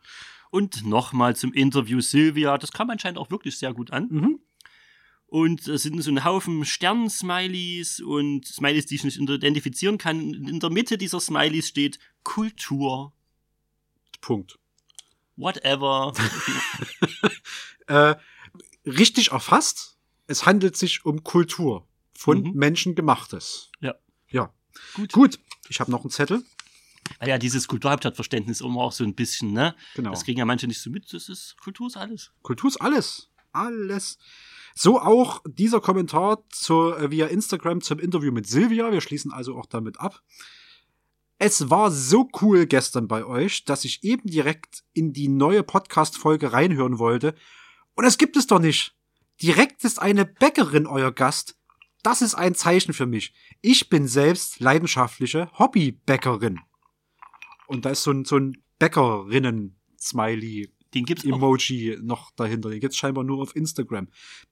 [0.51, 2.59] Und nochmal zum Interview Silvia.
[2.59, 4.09] Das kam anscheinend auch wirklich sehr gut an.
[4.11, 4.41] Mhm.
[5.27, 10.21] Und es sind so ein Haufen Stern-Smileys und Smileys, die ich nicht identifizieren kann.
[10.35, 13.15] In der Mitte dieser Smileys steht Kultur.
[14.21, 14.59] Punkt.
[15.37, 16.13] Whatever.
[17.89, 18.15] Äh,
[18.87, 19.92] richtig erfasst.
[20.33, 22.53] Es handelt sich um Kultur von Mhm.
[22.55, 23.71] Menschen gemachtes.
[23.81, 23.95] Ja.
[24.29, 24.53] Ja.
[24.95, 25.13] Gut.
[25.13, 25.39] Gut.
[25.69, 26.43] Ich habe noch einen Zettel.
[27.19, 29.75] Weil ja dieses Kulturhauptstadtverständnis immer auch so ein bisschen, ne?
[29.95, 30.11] Genau.
[30.11, 31.13] Das kriegen ja manche nicht so mit.
[31.13, 32.33] Das ist Kultur ist alles.
[32.43, 33.29] Kultur ist alles.
[33.53, 34.19] Alles.
[34.75, 38.91] So auch dieser Kommentar zu, äh, via Instagram zum Interview mit Silvia.
[38.91, 40.23] Wir schließen also auch damit ab.
[41.39, 46.53] Es war so cool gestern bei euch, dass ich eben direkt in die neue Podcast-Folge
[46.53, 47.35] reinhören wollte.
[47.95, 48.95] Und das gibt es doch nicht.
[49.41, 51.57] Direkt ist eine Bäckerin euer Gast.
[52.03, 53.33] Das ist ein Zeichen für mich.
[53.61, 56.61] Ich bin selbst leidenschaftliche Hobbybäckerin.
[57.67, 61.37] Und da ist so ein, so ein Bäckerinnen-Smiley Den gibt's auch.
[61.37, 62.71] Emoji noch dahinter.
[62.71, 64.09] Den gibt's scheinbar nur auf Instagram.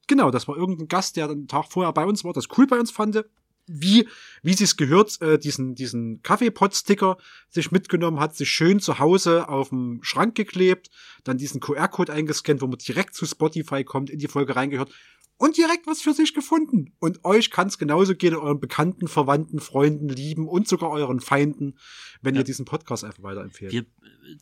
[0.07, 2.78] Genau, das war irgendein Gast, der den Tag vorher bei uns war, das cool bei
[2.78, 3.24] uns fand.
[3.73, 4.09] Wie,
[4.43, 7.16] wie sie es gehört, äh, diesen, diesen Kaffeepot-Sticker
[7.49, 10.91] sich mitgenommen hat, sich schön zu Hause auf dem Schrank geklebt,
[11.25, 14.93] dann diesen QR-Code eingescannt, wo man direkt zu Spotify kommt, in die Folge reingehört
[15.37, 16.93] und direkt was für sich gefunden.
[16.99, 21.79] Und euch kann es genauso gehen, euren Bekannten, Verwandten, Freunden, Lieben und sogar euren Feinden,
[22.21, 22.41] wenn Ja.
[22.41, 23.73] ihr diesen Podcast einfach weiterempfehlt.
[23.73, 23.87] Wir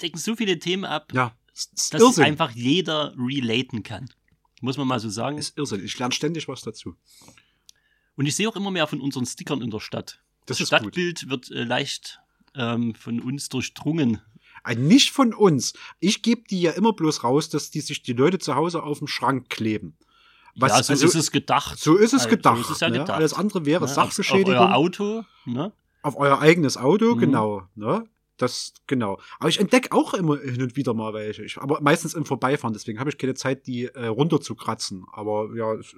[0.02, 2.24] decken so viele Themen ab, ja, dass Irrsinn.
[2.24, 4.08] einfach jeder relaten kann.
[4.60, 5.38] Muss man mal so sagen.
[5.38, 5.84] ist Irrsinn.
[5.84, 6.96] Ich lerne ständig was dazu.
[8.18, 10.20] Und ich sehe auch immer mehr von unseren Stickern in der Stadt.
[10.44, 10.78] Das Das ist gut.
[10.80, 12.20] Stadtbild wird äh, leicht
[12.54, 14.20] ähm, von uns durchdrungen.
[14.64, 15.72] Ein nicht von uns.
[16.00, 18.98] Ich gebe die ja immer bloß raus, dass die sich die Leute zu Hause auf
[18.98, 19.96] dem Schrank kleben.
[20.56, 21.78] Was, ja, so also, ist es gedacht.
[21.78, 22.56] so ist es Also, gedacht.
[22.56, 22.98] So ist es ja ne?
[22.98, 23.10] gedacht.
[23.16, 23.84] Alles andere wäre Ne?
[23.84, 24.52] Auf, auf Sachbeschädigung.
[24.54, 25.24] euer Auto.
[25.46, 25.72] Ne?
[26.02, 27.18] auf euer eigenes Auto, Mhm.
[27.20, 27.68] genau.
[27.74, 28.04] Ne?
[28.36, 29.20] Das, genau.
[29.40, 31.42] Aber ich entdecke auch immer hin und wieder mal welche.
[31.44, 35.04] Ich, aber meistens im Vorbeifahren, deswegen habe ich keine Zeit, die äh, runterzukratzen.
[35.12, 35.94] Aber ja, es,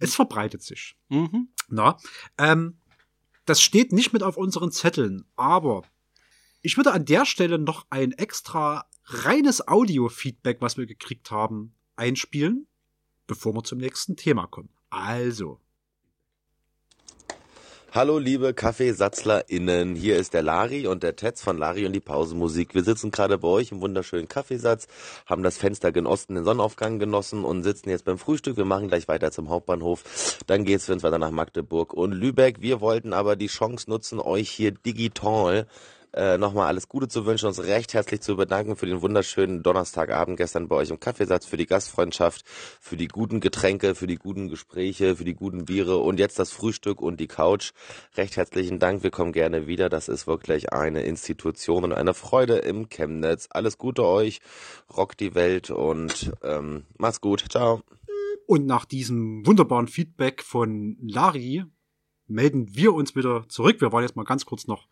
[0.00, 0.96] es verbreitet sich.
[1.08, 1.48] Mhm.
[1.68, 1.96] Na,
[2.38, 2.78] ähm,
[3.44, 5.82] das steht nicht mit auf unseren Zetteln, aber
[6.62, 12.66] ich würde an der Stelle noch ein extra reines Audio-Feedback, was wir gekriegt haben, einspielen,
[13.26, 14.70] bevor wir zum nächsten Thema kommen.
[14.90, 15.60] Also,
[17.92, 22.72] Hallo liebe KaffeesatzlerInnen, hier ist der Lari und der Tetz von Lari und die Pausenmusik.
[22.72, 24.86] Wir sitzen gerade bei euch im wunderschönen Kaffeesatz,
[25.26, 28.56] haben das Fenster genossen, den Sonnenaufgang genossen und sitzen jetzt beim Frühstück.
[28.56, 30.38] Wir machen gleich weiter zum Hauptbahnhof.
[30.46, 32.62] Dann geht's für uns weiter nach Magdeburg und Lübeck.
[32.62, 35.66] Wir wollten aber die Chance nutzen, euch hier digital
[36.12, 40.36] äh, nochmal alles Gute zu wünschen, uns recht herzlich zu bedanken für den wunderschönen Donnerstagabend
[40.36, 42.44] gestern bei euch im Kaffeesatz, für die Gastfreundschaft,
[42.80, 46.50] für die guten Getränke, für die guten Gespräche, für die guten Biere und jetzt das
[46.50, 47.72] Frühstück und die Couch.
[48.16, 49.88] Recht herzlichen Dank, wir kommen gerne wieder.
[49.88, 53.48] Das ist wirklich eine Institution und eine Freude im Chemnitz.
[53.50, 54.40] Alles Gute euch,
[54.96, 57.44] rockt die Welt und ähm, macht's gut.
[57.50, 57.82] Ciao.
[58.46, 61.64] und nach diesem wunderbaren Feedback von Lari
[62.30, 63.80] melden wir uns wieder zurück.
[63.80, 64.88] Wir wollen jetzt mal ganz kurz noch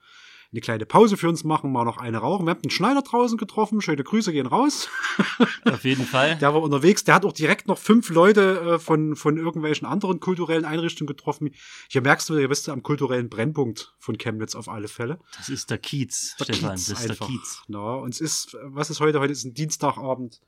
[0.51, 2.47] eine kleine Pause für uns machen, mal noch eine rauchen.
[2.47, 3.83] Wir haben den Schneider draußen getroffen.
[3.83, 4.89] Schöne Grüße gehen raus.
[5.67, 6.37] Auf jeden Fall.
[6.37, 7.05] Der war unterwegs.
[7.05, 11.51] Der hat auch direkt noch fünf Leute äh, von, von irgendwelchen anderen kulturellen Einrichtungen getroffen.
[11.91, 15.19] Hier merkst du, ihr bist ja am kulturellen Brennpunkt von Chemnitz auf alle Fälle.
[15.37, 16.71] Das ist der Kiez, Der Stefan.
[16.77, 17.27] Kiez das ist einfach.
[17.27, 17.63] der Kiez.
[17.69, 19.21] Na, und es ist, was ist heute?
[19.21, 20.41] Heute ist ein Dienstagabend,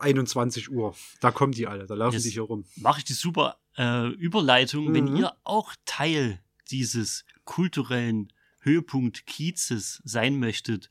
[0.00, 0.94] 21 Uhr.
[1.20, 2.22] Da kommen die alle, da laufen Yes.
[2.24, 2.64] die hier rum.
[2.76, 4.92] Mache ich die super äh, Überleitung.
[4.94, 5.16] Wenn Mhm.
[5.16, 8.32] ihr auch Teil dieses kulturellen
[8.64, 10.90] Höhepunkt Kiezes sein möchtet,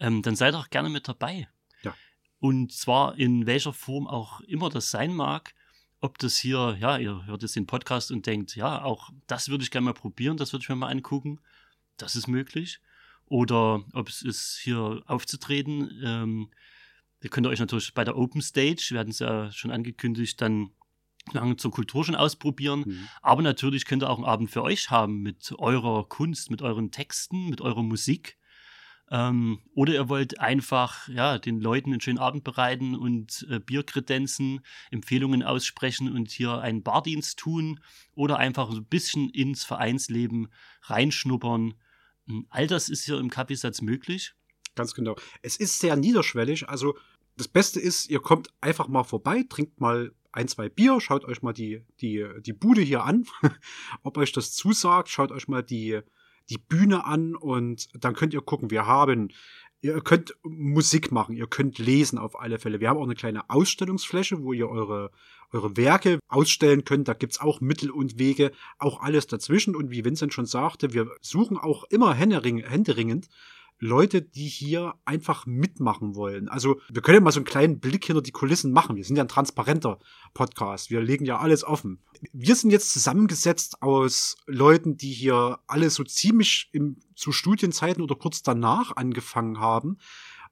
[0.00, 1.48] ähm, dann seid auch gerne mit dabei.
[1.82, 1.94] Ja.
[2.38, 5.54] Und zwar in welcher Form auch immer das sein mag.
[6.00, 9.64] ob das hier, ja, ihr hört jetzt den Podcast und denkt, ja, auch das würde
[9.64, 11.40] ich gerne mal probieren, das würde ich mir mal angucken.
[11.96, 12.80] Das ist möglich.
[13.26, 16.00] Oder ob es ist, hier aufzutreten.
[16.04, 16.50] Ähm,
[17.22, 20.70] ihr könnt euch natürlich bei der Open Stage, wir hatten es ja schon angekündigt, dann
[21.34, 22.84] lange zur Kultur schon ausprobieren.
[22.86, 23.08] Mhm.
[23.22, 26.90] Aber natürlich könnt ihr auch einen Abend für euch haben mit eurer Kunst, mit euren
[26.90, 28.38] Texten, mit eurer Musik.
[29.10, 34.60] Ähm, oder ihr wollt einfach ja, den Leuten einen schönen Abend bereiten und äh, Bierkredenzen,
[34.90, 37.80] Empfehlungen aussprechen und hier einen Bardienst tun.
[38.14, 40.48] Oder einfach so ein bisschen ins Vereinsleben
[40.82, 41.74] reinschnuppern.
[42.26, 44.34] Hm, all das ist hier im Kaffeesatz möglich.
[44.74, 45.16] Ganz genau.
[45.42, 46.68] Es ist sehr niederschwellig.
[46.68, 46.96] Also
[47.36, 51.42] das Beste ist, ihr kommt einfach mal vorbei, trinkt mal ein, zwei Bier, schaut euch
[51.42, 53.26] mal die, die, die Bude hier an,
[54.02, 56.00] ob euch das zusagt, schaut euch mal die,
[56.50, 59.30] die Bühne an und dann könnt ihr gucken, wir haben,
[59.80, 62.80] ihr könnt Musik machen, ihr könnt lesen auf alle Fälle.
[62.80, 65.10] Wir haben auch eine kleine Ausstellungsfläche, wo ihr eure,
[65.52, 67.08] eure Werke ausstellen könnt.
[67.08, 69.76] Da gibt's auch Mittel und Wege, auch alles dazwischen.
[69.76, 73.28] Und wie Vincent schon sagte, wir suchen auch immer händeringend
[73.78, 76.48] Leute, die hier einfach mitmachen wollen.
[76.48, 78.96] Also wir können ja mal so einen kleinen Blick hinter die Kulissen machen.
[78.96, 79.98] Wir sind ja ein transparenter
[80.34, 80.90] Podcast.
[80.90, 82.00] Wir legen ja alles offen.
[82.32, 88.16] Wir sind jetzt zusammengesetzt aus Leuten, die hier alle so ziemlich im, zu Studienzeiten oder
[88.16, 89.98] kurz danach angefangen haben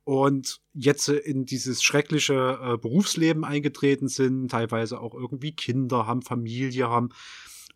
[0.06, 6.88] und jetzt in dieses schreckliche äh, Berufsleben eingetreten sind, teilweise auch irgendwie Kinder haben, Familie
[6.88, 7.08] haben.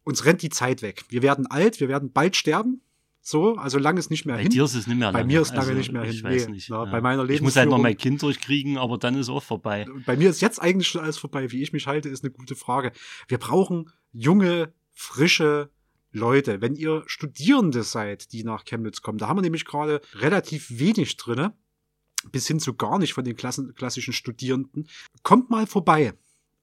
[0.04, 1.02] Uns rennt die Zeit weg.
[1.08, 2.82] Wir werden alt, wir werden bald sterben.
[3.22, 4.48] So, also lange ist nicht mehr bei hin.
[4.48, 6.24] Bei dir ist es nicht mehr Bei mir ist lange also, nicht mehr ich hin.
[6.24, 6.70] Weiß nee, nicht.
[6.70, 6.90] Na, ja.
[6.90, 9.86] Bei meiner Ich muss halt noch mein Kind durchkriegen, aber dann ist auch vorbei.
[10.06, 11.52] Bei mir ist jetzt eigentlich schon alles vorbei.
[11.52, 12.92] Wie ich mich halte, ist eine gute Frage.
[13.28, 15.70] Wir brauchen junge, frische
[16.12, 16.60] Leute.
[16.60, 21.16] Wenn ihr Studierende seid, die nach Chemnitz kommen, da haben wir nämlich gerade relativ wenig
[21.16, 21.54] drinne,
[22.32, 24.88] bis hin zu gar nicht von den Klassen, klassischen Studierenden.
[25.22, 26.14] Kommt mal vorbei.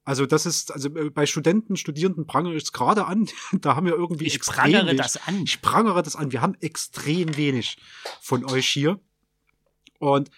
[0.08, 3.28] Also das ist, also äh, bei Studenten, Studierenden prangere ich es gerade an.
[3.52, 5.02] da haben wir irgendwie Ich prangere wenig.
[5.02, 5.44] das an.
[5.44, 6.32] Ich prangere das an.
[6.32, 7.78] Wir haben extrem wenig
[8.22, 9.02] von euch hier.
[10.00, 10.30] Und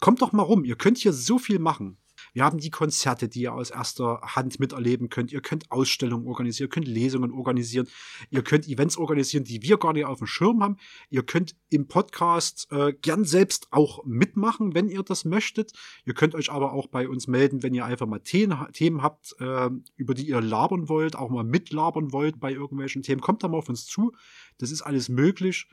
[0.00, 0.64] kommt doch mal rum.
[0.64, 1.98] Ihr könnt hier so viel machen.
[2.32, 5.32] Wir haben die Konzerte, die ihr aus erster Hand miterleben könnt.
[5.32, 7.88] Ihr könnt Ausstellungen organisieren, ihr könnt Lesungen organisieren,
[8.30, 10.76] ihr könnt Events organisieren, die wir gar nicht auf dem Schirm haben.
[11.08, 15.72] Ihr könnt im Podcast äh, gern selbst auch mitmachen, wenn ihr das möchtet.
[16.04, 19.70] Ihr könnt euch aber auch bei uns melden, wenn ihr einfach mal Themen, habt, äh,
[19.96, 23.20] über die ihr labern wollt, auch mal mitlabern wollt bei irgendwelchen Themen.
[23.20, 24.12] Kommt da mal auf uns zu.
[24.58, 25.66] Das ist alles möglich.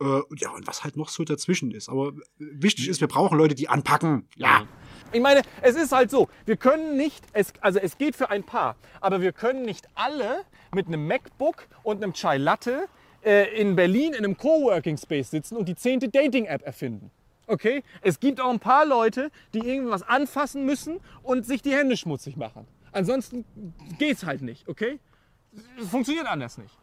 [0.00, 1.88] Äh, ja, und was halt noch so dazwischen ist.
[1.88, 4.28] Aber wichtig ist, wir brauchen Leute, die anpacken.
[4.36, 4.66] Ja.
[5.12, 8.44] Ich meine, es ist halt so, wir können nicht, es, also es geht für ein
[8.44, 10.44] paar, aber wir können nicht alle
[10.74, 12.88] mit einem MacBook und einem Chai Latte
[13.22, 17.10] äh, in Berlin in einem Coworking Space sitzen und die zehnte Dating-App erfinden.
[17.46, 17.82] Okay?
[18.00, 22.36] Es gibt auch ein paar Leute, die irgendwas anfassen müssen und sich die Hände schmutzig
[22.36, 22.66] machen.
[22.92, 23.44] Ansonsten
[23.98, 24.98] geht's halt nicht, okay?
[25.90, 26.74] Funktioniert anders nicht.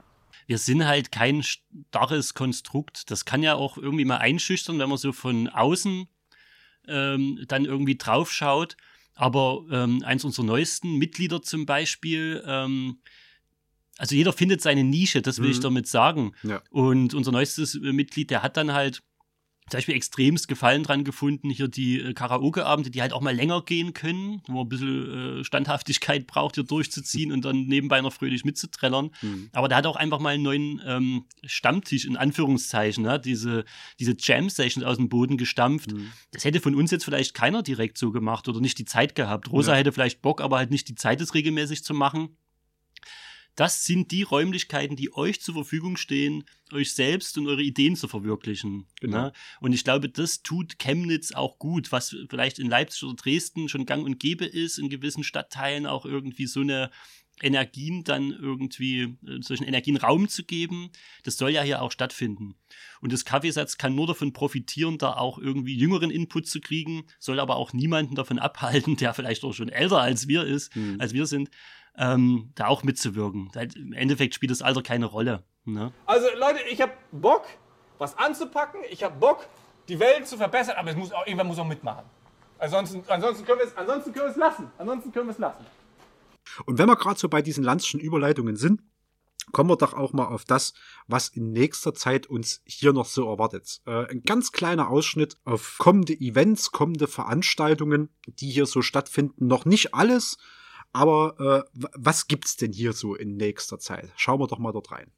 [0.45, 3.09] Wir sind halt kein starres Konstrukt.
[3.09, 6.07] Das kann ja auch irgendwie mal einschüchtern, wenn man so von außen
[6.89, 8.77] ähm, dann irgendwie drauf schaut.
[9.15, 12.99] Aber ähm, eins unserer neuesten Mitglieder zum Beispiel, ähm,
[13.97, 15.51] also jeder findet seine Nische, das will mhm.
[15.51, 16.33] ich damit sagen.
[16.43, 16.61] Ja.
[16.69, 19.03] Und unser neuestes äh, Mitglied, der hat dann halt
[19.69, 23.61] zum Beispiel extremst Gefallen dran gefunden, hier die äh, Karaoke-Abende, die halt auch mal länger
[23.61, 28.13] gehen können, wo man ein bisschen äh, Standhaftigkeit braucht, hier durchzuziehen und dann nebenbei noch
[28.13, 29.11] fröhlich mitzutrellern.
[29.21, 29.49] Mhm.
[29.53, 33.65] Aber der hat auch einfach mal einen neuen ähm, Stammtisch, in Anführungszeichen, ja, diese,
[33.99, 35.91] diese Jam-Sessions aus dem Boden gestampft.
[35.91, 36.11] Mhm.
[36.31, 39.51] Das hätte von uns jetzt vielleicht keiner direkt so gemacht oder nicht die Zeit gehabt.
[39.51, 39.79] Rosa ja.
[39.79, 42.37] hätte vielleicht Bock, aber halt nicht die Zeit, das regelmäßig zu machen
[43.59, 48.07] das sind die Räumlichkeiten, die euch zur Verfügung stehen, euch selbst und eure Ideen zu
[48.07, 48.87] verwirklichen.
[49.01, 49.23] Genau.
[49.23, 49.33] Ne?
[49.59, 53.85] Und ich glaube, das tut Chemnitz auch gut, was vielleicht in Leipzig oder Dresden schon
[53.85, 56.89] gang und gäbe ist, in gewissen Stadtteilen auch irgendwie so eine
[57.41, 60.91] Energien dann irgendwie, äh, solchen Energien Raum zu geben.
[61.23, 62.55] Das soll ja hier auch stattfinden.
[63.01, 67.39] Und das Kaffeesatz kann nur davon profitieren, da auch irgendwie jüngeren Input zu kriegen, soll
[67.39, 70.95] aber auch niemanden davon abhalten, der vielleicht auch schon älter als wir ist, mhm.
[70.99, 71.49] als wir sind,
[71.99, 73.51] ähm, da auch mitzuwirken.
[73.75, 75.43] Im Endeffekt spielt das Alter keine Rolle.
[75.65, 75.91] Ne?
[76.05, 77.43] Also Leute, ich habe Bock,
[77.97, 78.81] was anzupacken.
[78.89, 79.45] Ich habe Bock,
[79.89, 82.05] die Welt zu verbessern, aber es muss auch, irgendwann muss auch mitmachen.
[82.57, 84.71] Ansonsten, ansonsten können wir es ansonsten können wir es lassen.
[84.77, 85.65] Ansonsten können wir es lassen.
[86.65, 88.81] Und wenn wir gerade so bei diesen Landschen Überleitungen sind,
[89.51, 90.73] kommen wir doch auch mal auf das,
[91.07, 93.81] was in nächster Zeit uns hier noch so erwartet.
[93.85, 99.47] Äh, ein ganz kleiner Ausschnitt auf kommende Events, kommende Veranstaltungen, die hier so stattfinden.
[99.47, 100.37] Noch nicht alles,
[100.91, 104.11] aber äh, was gibt's denn hier so in nächster Zeit?
[104.15, 105.11] Schauen wir doch mal dort rein.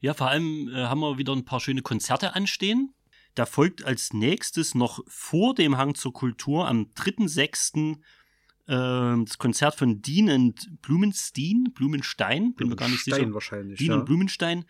[0.00, 2.92] Ja, vor allem äh, haben wir wieder ein paar schöne Konzerte anstehen.
[3.34, 7.94] Da folgt als nächstes noch vor dem Hang zur Kultur am 3.6.
[7.94, 13.32] äh, das Konzert von Dean und Blumenstein, Blumenstein, bin mir gar nicht sicher.
[13.32, 13.78] wahrscheinlich.
[13.78, 13.98] Dean ja.
[13.98, 14.64] und Blumenstein.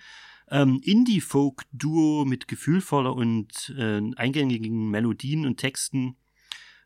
[0.50, 6.16] Ähm, Indie-Folk-Duo mit gefühlvoller und äh, eingängigen Melodien und Texten.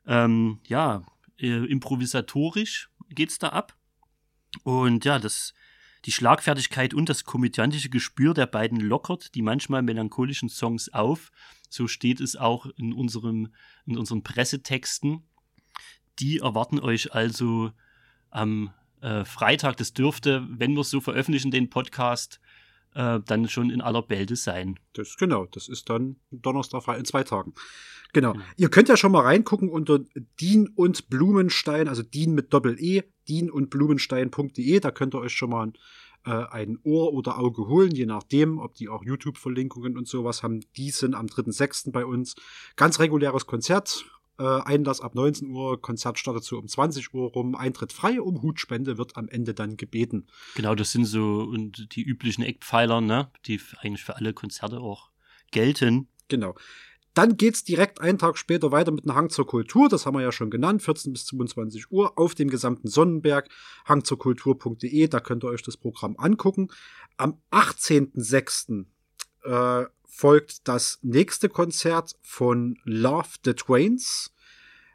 [0.06, 1.04] Ähm, ja,
[1.38, 3.76] äh, improvisatorisch geht's da ab.
[4.62, 5.54] Und ja, das,
[6.04, 11.32] die Schlagfertigkeit und das komödiantische Gespür der beiden lockert die manchmal melancholischen Songs auf.
[11.68, 13.52] So steht es auch in, unserem,
[13.86, 15.22] in unseren Pressetexten.
[16.18, 17.72] Die erwarten euch also
[18.30, 19.76] am äh, Freitag.
[19.76, 22.40] Das dürfte, wenn wir es so veröffentlichen, den Podcast,
[22.96, 24.78] äh, dann schon in aller Bälde sein.
[24.94, 27.54] Das, genau, das ist dann Donnerstag frei in zwei Tagen.
[28.12, 28.32] Genau.
[28.32, 28.44] Genau.
[28.56, 30.00] Ihr könnt ja schon mal reingucken unter
[30.40, 34.80] Dien und Blumenstein, also Dien mit Doppel-E, dien und Blumenstein.de.
[34.80, 35.72] Da könnt ihr euch schon mal
[36.24, 40.60] äh, ein Ohr oder Auge holen, je nachdem, ob die auch YouTube-Verlinkungen und sowas haben.
[40.76, 41.92] Die sind am 3.6.
[41.92, 42.36] bei uns.
[42.76, 44.06] Ganz reguläres Konzert.
[44.38, 48.42] Äh, Einlass ab 19 Uhr, Konzert startet so um 20 Uhr rum, Eintritt frei, um
[48.42, 50.26] Hutspende wird am Ende dann gebeten.
[50.54, 55.10] Genau, das sind so und die üblichen Eckpfeiler, ne, die eigentlich für alle Konzerte auch
[55.50, 56.08] gelten.
[56.28, 56.54] Genau.
[57.16, 59.88] Dann geht's direkt einen Tag später weiter mit einem Hang zur Kultur.
[59.88, 60.82] Das haben wir ja schon genannt.
[60.82, 63.48] 14 bis 22 Uhr auf dem gesamten Sonnenberg.
[63.88, 65.08] Hangzurkultur.de.
[65.08, 66.68] Da könnt ihr euch das Programm angucken.
[67.16, 68.84] Am 18.06.
[69.44, 69.86] Äh,
[70.16, 74.32] folgt das nächste Konzert von Love the Twains.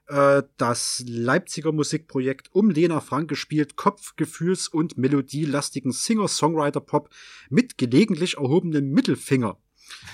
[0.07, 7.11] Äh, das Leipziger Musikprojekt um Lena Franke spielt Kopf-, Gefühls- und melodielastigen Singer-Songwriter-Pop
[7.51, 9.59] mit gelegentlich erhobenem Mittelfinger.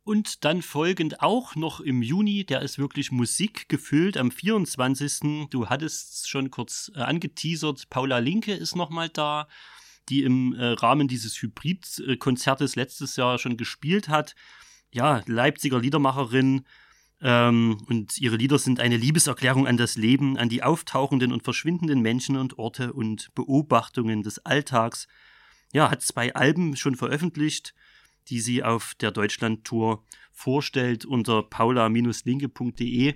[0.05, 5.49] Und dann folgend auch noch im Juni, der ist wirklich Musik gefüllt, am 24.
[5.51, 9.47] Du hattest es schon kurz äh, angeteasert, Paula Linke ist nochmal da,
[10.09, 14.35] die im äh, Rahmen dieses Hybrid-Konzertes letztes Jahr schon gespielt hat.
[14.91, 16.65] Ja, Leipziger Liedermacherin.
[17.21, 22.01] Ähm, und ihre Lieder sind eine Liebeserklärung an das Leben, an die auftauchenden und verschwindenden
[22.01, 25.07] Menschen und Orte und Beobachtungen des Alltags.
[25.73, 27.75] Ja, hat zwei Alben schon veröffentlicht
[28.29, 33.15] die sie auf der Deutschland-Tour vorstellt unter paula-linke.de.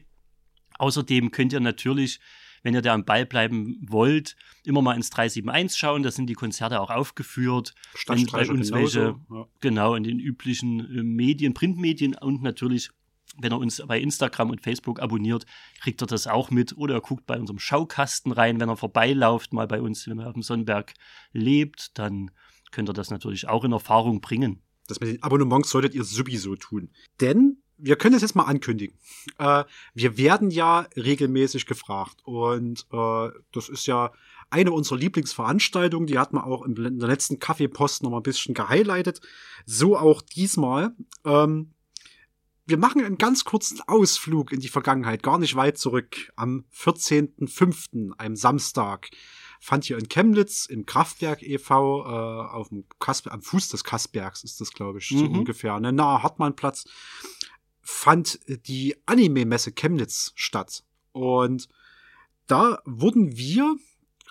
[0.79, 2.21] Außerdem könnt ihr natürlich,
[2.63, 6.03] wenn ihr da am Ball bleiben wollt, immer mal ins 371 schauen.
[6.03, 7.75] Da sind die Konzerte auch aufgeführt.
[8.07, 9.47] Wenn bei uns welche, ja.
[9.61, 12.91] genau, in den üblichen äh, Medien, Printmedien und natürlich,
[13.39, 15.47] wenn ihr uns bei Instagram und Facebook abonniert,
[15.81, 16.77] kriegt ihr das auch mit.
[16.77, 20.27] Oder ihr guckt bei unserem Schaukasten rein, wenn ihr vorbeilauft, mal bei uns, wenn ihr
[20.27, 20.93] auf dem Sonnenberg
[21.33, 22.31] lebt, dann
[22.73, 24.63] könnt ihr das natürlich auch in Erfahrung bringen.
[24.87, 26.91] Das mit den Abonnements solltet ihr sowieso tun.
[27.21, 28.97] Denn wir können es jetzt mal ankündigen.
[29.39, 29.65] Äh,
[29.95, 32.21] wir werden ja regelmäßig gefragt.
[32.25, 34.13] Und äh, das ist ja
[34.51, 36.07] eine unserer Lieblingsveranstaltungen.
[36.07, 39.21] Die hat man auch in der letzten Kaffeepost noch mal ein bisschen gehighlightet.
[39.67, 40.95] So auch diesmal.
[41.25, 41.73] Ähm,
[42.67, 46.33] wir machen einen ganz kurzen Ausflug in die Vergangenheit, gar nicht weit zurück.
[46.35, 49.11] Am 14.05., einem Samstag,
[49.61, 52.05] fand hier in Chemnitz im Kraftwerk e.V.
[52.05, 55.39] Äh, auf dem Kasper, am Fuß des Kasbergs ist das, glaube ich, so Mhm.
[55.41, 56.85] ungefähr, ne, nahe Hartmannplatz,
[57.83, 60.83] fand die Anime-Messe Chemnitz statt.
[61.13, 61.69] Und
[62.47, 63.77] da wurden wir,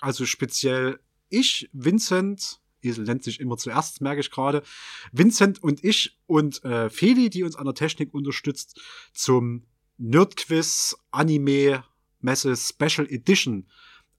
[0.00, 4.62] also speziell ich, Vincent, Esel nennt sich immer zuerst, merke ich gerade,
[5.10, 8.80] Vincent und ich und äh, Feli, die uns an der Technik unterstützt,
[9.12, 9.64] zum
[9.98, 11.84] Nerdquiz Anime
[12.20, 13.66] Messe Special Edition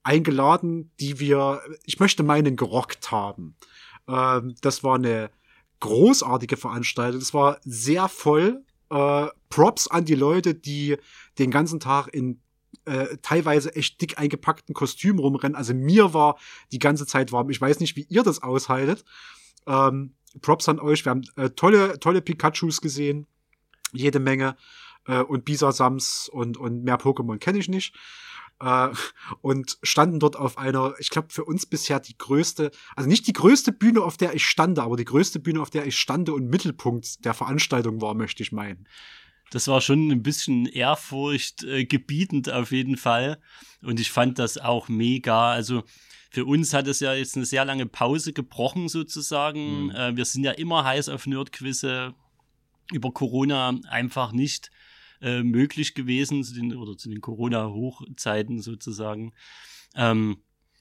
[0.08, 3.56] eingeladen, die wir, ich möchte meinen, gerockt haben.
[4.08, 5.30] Ähm, das war eine
[5.82, 7.20] großartige Veranstaltung.
[7.20, 8.64] Es war sehr voll.
[8.90, 10.96] Äh, Props an die Leute, die
[11.40, 12.40] den ganzen Tag in
[12.86, 15.58] äh, teilweise echt dick eingepackten Kostümen rumrennen.
[15.58, 16.38] Also mir war
[16.72, 17.50] die ganze Zeit warm.
[17.50, 19.04] Ich weiß nicht, wie ihr das aushaltet.
[19.66, 21.04] Ähm, Props an euch.
[21.04, 23.28] Wir haben äh, tolle, tolle Pikachus gesehen.
[23.92, 24.56] Jede Menge.
[25.06, 27.94] Äh, und Bisasams und, und mehr Pokémon kenne ich nicht.
[28.60, 28.90] Äh,
[29.42, 33.34] und standen dort auf einer, ich glaube, für uns bisher die größte, also nicht die
[33.34, 36.50] größte Bühne, auf der ich stande, aber die größte Bühne, auf der ich stande und
[36.50, 38.88] Mittelpunkt der Veranstaltung war, möchte ich meinen.
[39.52, 43.40] Das war schon ein bisschen Ehrfurcht äh, gebietend auf jeden Fall.
[43.82, 45.52] Und ich fand das auch mega.
[45.52, 45.84] Also
[46.32, 49.86] für uns hat es ja jetzt eine sehr lange Pause gebrochen sozusagen.
[49.86, 49.92] Mhm.
[49.92, 52.14] Äh, wir sind ja immer heiß auf Nerdquizze
[52.92, 54.72] über Corona einfach nicht
[55.22, 59.34] äh, möglich gewesen, zu den, oder zu den Corona-Hochzeiten sozusagen.
[59.96, 60.38] Ähm,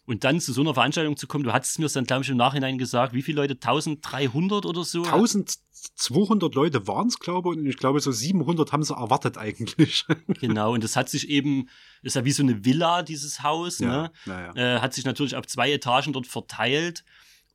[0.07, 2.37] und dann zu so einer Veranstaltung zu kommen, du hattest mir dann, glaube ich, im
[2.37, 3.55] Nachhinein gesagt, wie viele Leute?
[3.55, 5.03] 1300 oder so?
[5.03, 10.05] 1200 Leute waren es, glaube ich, und ich glaube, so 700 haben sie erwartet eigentlich.
[10.41, 11.69] genau, und das hat sich eben,
[12.03, 14.53] ist ja wie so eine Villa, dieses Haus, Ja, ne?
[14.55, 17.05] ja, Äh, hat sich natürlich auf zwei Etagen dort verteilt.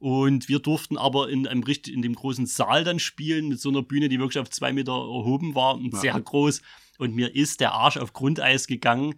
[0.02, 3.70] Und wir durften aber in einem richtig, in dem großen Saal dann spielen, mit so
[3.70, 6.00] einer Bühne, die wirklich auf zwei Meter erhoben war und Ja.
[6.00, 6.64] sehr groß.
[6.98, 9.14] Und mir ist der Arsch auf Grundeis gegangen.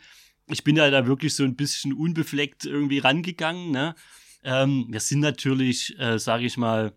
[0.49, 3.72] Ich bin ja da wirklich so ein bisschen unbefleckt irgendwie rangegangen.
[3.72, 3.95] Ne?
[4.43, 6.91] Ähm, wir sind natürlich, äh, sage ich mal,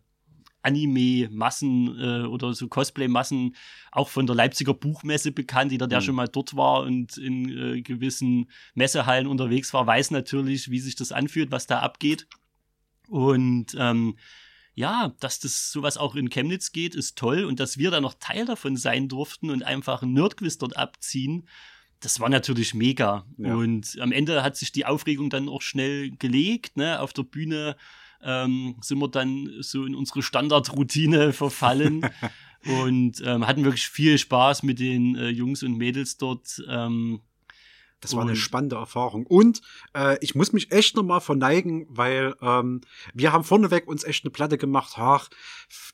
[0.62, 3.54] Anime-Massen äh, oder so Cosplay-Massen
[3.92, 5.70] auch von der Leipziger Buchmesse bekannt.
[5.72, 6.04] Jeder, der Mhm.
[6.04, 10.96] schon mal dort war und in äh, gewissen Messehallen unterwegs war, weiß natürlich, wie sich
[10.96, 12.26] das anfühlt, was da abgeht.
[13.08, 14.16] Und ähm,
[14.74, 17.44] ja, dass das sowas auch in Chemnitz geht, ist toll.
[17.44, 21.48] Und dass wir da noch Teil davon sein durften und einfach einen Nerdquiz dort abziehen,
[22.00, 23.24] das war natürlich mega.
[23.38, 23.54] Ja.
[23.54, 26.76] Und am Ende hat sich die Aufregung dann auch schnell gelegt.
[26.76, 27.00] Ne?
[27.00, 27.76] Auf der Bühne
[28.22, 32.08] ähm, sind wir dann so in unsere Standardroutine verfallen
[32.66, 36.62] und ähm, hatten wirklich viel Spaß mit den äh, Jungs und Mädels dort.
[36.68, 37.22] Ähm,
[38.00, 39.26] Das war eine spannende Erfahrung.
[39.26, 39.62] Und
[39.94, 42.82] äh, ich muss mich echt nochmal verneigen, weil ähm,
[43.14, 44.94] wir haben vorneweg uns echt eine Platte gemacht.
[44.96, 45.28] Ach,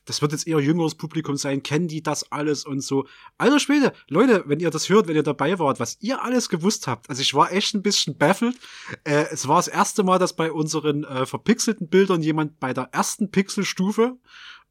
[0.03, 1.63] das wird jetzt eher jüngeres Publikum sein.
[1.63, 3.07] Kennen die das alles und so?
[3.37, 6.87] Alter Schwede, Leute, wenn ihr das hört, wenn ihr dabei wart, was ihr alles gewusst
[6.87, 7.09] habt.
[7.09, 8.57] Also ich war echt ein bisschen baffelt.
[9.05, 12.89] Äh, es war das erste Mal, dass bei unseren äh, verpixelten Bildern jemand bei der
[12.91, 14.17] ersten Pixelstufe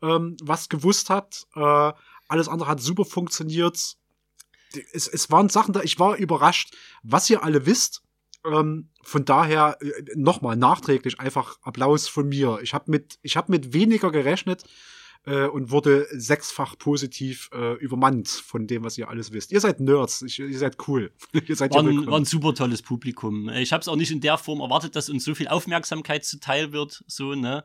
[0.03, 1.47] ähm, was gewusst hat.
[1.55, 1.93] Äh,
[2.29, 3.97] alles andere hat super funktioniert
[4.93, 8.03] es, es waren Sachen da, ich war überrascht, was ihr alle wisst.
[8.45, 12.59] Ähm, von daher äh, nochmal nachträglich einfach Applaus von mir.
[12.63, 14.65] Ich habe mit, ich habe mit weniger gerechnet
[15.25, 19.53] äh, und wurde sechsfach positiv äh, übermannt von dem, was ihr alles wisst.
[19.53, 21.13] Ihr seid Nerds, ich, ihr seid cool.
[21.47, 23.49] ihr seid war, ein, war ein super tolles Publikum.
[23.51, 26.73] Ich habe es auch nicht in der Form erwartet, dass uns so viel Aufmerksamkeit zuteil
[26.73, 27.65] wird, so ne.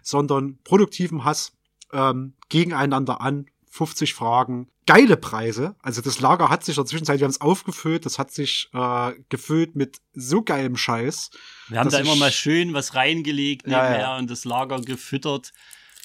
[0.00, 1.52] sondern produktivem Hass
[1.92, 3.46] ähm, gegeneinander an.
[3.70, 5.76] 50 Fragen, geile Preise.
[5.82, 8.70] Also das Lager hat sich in der Zwischenzeit, wir haben es aufgefüllt, das hat sich
[8.72, 11.30] äh, gefüllt mit so geilem Scheiß.
[11.68, 14.18] Wir haben da immer mal schön was reingelegt Ja, nebenher ja.
[14.18, 15.52] und das Lager gefüttert.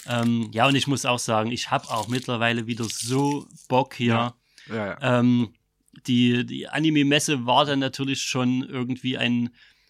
[0.05, 4.13] Ähm, ja, und ich muss auch sagen, ich habe auch mittlerweile wieder so Bock hier.
[4.13, 4.35] Ja.
[4.69, 5.19] Ja, ja.
[5.19, 5.53] Ähm,
[6.07, 9.49] die die Anime-Messe war dann natürlich schon irgendwie ein,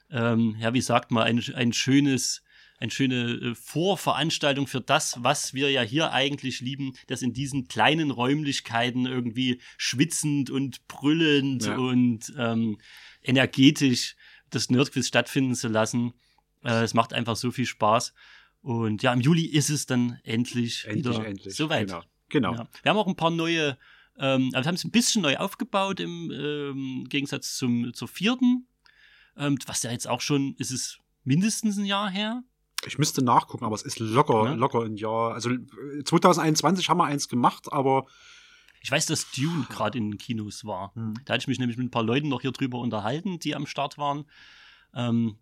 [0.09, 2.43] ähm, ja, wie sagt man, ein, ein schönes,
[2.79, 7.67] eine schöne äh, Vorveranstaltung für das, was wir ja hier eigentlich lieben, das in diesen
[7.67, 11.77] kleinen Räumlichkeiten irgendwie schwitzend und brüllend Ja.
[11.77, 12.77] und ähm,
[13.21, 14.15] energetisch
[14.49, 16.13] das Nerdquiz stattfinden zu lassen.
[16.63, 18.13] Äh, es macht einfach so viel Spaß.
[18.61, 21.55] Und ja, im Juli ist es dann endlich, Endlich, wieder endlich.
[21.55, 21.87] soweit.
[21.87, 22.03] Genau.
[22.29, 22.53] genau.
[22.55, 22.67] Ja.
[22.81, 23.77] Wir haben auch ein paar neue,
[24.18, 28.68] ähm, also wir haben es ein bisschen neu aufgebaut im ähm, Gegensatz zum, zur vierten.
[29.38, 32.44] Ähm, was ja jetzt auch schon, ist es mindestens ein Jahr her.
[32.85, 34.53] Ich müsste nachgucken, aber es ist locker, Ja.
[34.53, 35.34] locker ein Jahr.
[35.34, 38.06] Also äh, 2021 haben wir eins gemacht, aber
[38.81, 40.94] Ich weiß, dass Dune gerade in den Kinos war.
[40.95, 41.14] Hm.
[41.23, 43.65] Da hatte ich mich nämlich mit ein paar Leuten noch hier drüber unterhalten, die am
[43.65, 44.26] Start waren.
[44.94, 45.38] Ähm,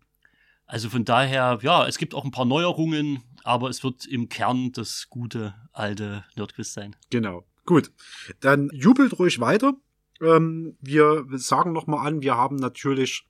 [0.66, 3.24] also von daher, ja, es gibt auch ein paar Neuerungen.
[3.44, 6.94] aber es wird im Kern das gute alte Nerdquiz sein.
[7.10, 7.44] Genau.
[7.64, 7.92] Gut.
[8.40, 9.74] Dann jubelt ruhig weiter.
[10.20, 13.26] Ähm, wir sagen nochmal an, wir haben natürlich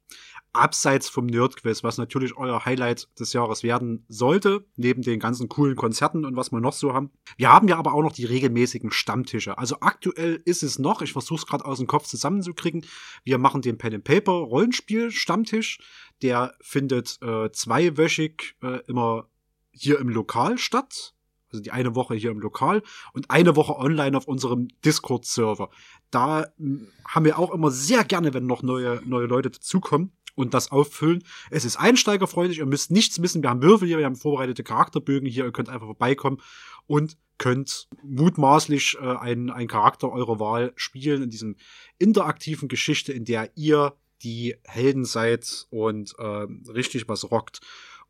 [0.52, 5.76] abseits vom Nerdquiz, was natürlich euer Highlight des Jahres werden sollte, neben den ganzen coolen
[5.76, 7.10] Konzerten und was wir noch so haben.
[7.36, 9.56] Wir haben ja aber auch noch die regelmäßigen Stammtische.
[9.56, 12.84] Also aktuell ist es noch, ich versuche es gerade aus dem Kopf zusammenzukriegen,
[13.24, 15.78] wir machen den Pen and Paper Rollenspiel Stammtisch.
[16.20, 19.28] Der findet äh, zweiwöchig äh, immer
[19.72, 21.14] hier im Lokal statt.
[21.52, 25.68] Also die eine Woche hier im Lokal und eine Woche online auf unserem Discord-Server.
[26.10, 30.54] Da mh, haben wir auch immer sehr gerne, wenn noch neue, neue Leute dazukommen und
[30.54, 31.22] das auffüllen.
[31.50, 33.42] Es ist einsteigerfreundlich, ihr müsst nichts wissen.
[33.42, 36.40] Wir haben Würfel hier, wir haben vorbereitete Charakterbögen hier, ihr könnt einfach vorbeikommen
[36.86, 41.56] und könnt mutmaßlich äh, einen, einen Charakter eurer Wahl spielen in diesem
[41.98, 47.60] interaktiven Geschichte, in der ihr die Helden seid und äh, richtig was rockt.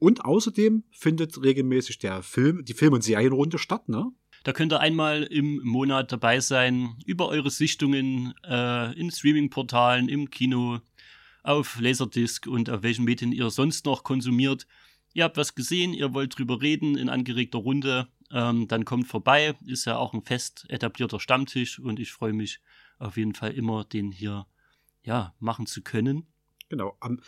[0.03, 4.11] Und außerdem findet regelmäßig der Film, die Film- und Serienrunde statt, ne?
[4.43, 10.29] Da könnt ihr einmal im Monat dabei sein, über eure Sichtungen äh, in Streaming-Portalen, im
[10.29, 10.81] Kino,
[11.45, 14.67] auf Laserdisc und auf welchen Medien ihr sonst noch konsumiert.
[15.15, 19.55] Ihr habt was gesehen, ihr wollt drüber reden in angeregter Runde, ähm, dann kommt vorbei.
[19.67, 22.59] Ist ja auch ein fest etablierter Stammtisch und ich freue mich
[22.99, 24.47] auf jeden Fall immer, den hier
[25.05, 26.27] ja, machen zu können.
[26.69, 26.97] Genau.
[26.99, 27.21] Am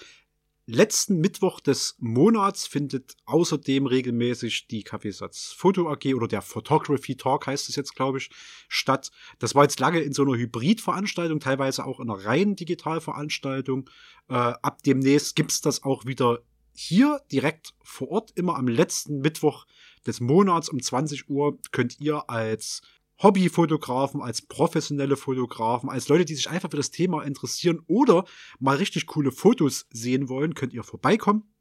[0.66, 7.46] letzten Mittwoch des Monats findet außerdem regelmäßig die Kaffeesatz Foto AG oder der Photography Talk
[7.46, 8.30] heißt es jetzt, glaube ich,
[8.68, 9.10] statt.
[9.38, 13.90] Das war jetzt lange in so einer Hybridveranstaltung, teilweise auch in einer reinen Digitalveranstaltung.
[14.28, 16.40] Äh, ab demnächst gibt's das auch wieder
[16.74, 19.66] hier direkt vor Ort, immer am letzten Mittwoch
[20.06, 22.82] des Monats um 20 Uhr könnt ihr als
[23.22, 28.24] Hobbyfotografen, als professionelle Fotografen, als Leute, die sich einfach für das Thema interessieren oder
[28.58, 31.53] mal richtig coole Fotos sehen wollen, könnt ihr vorbeikommen,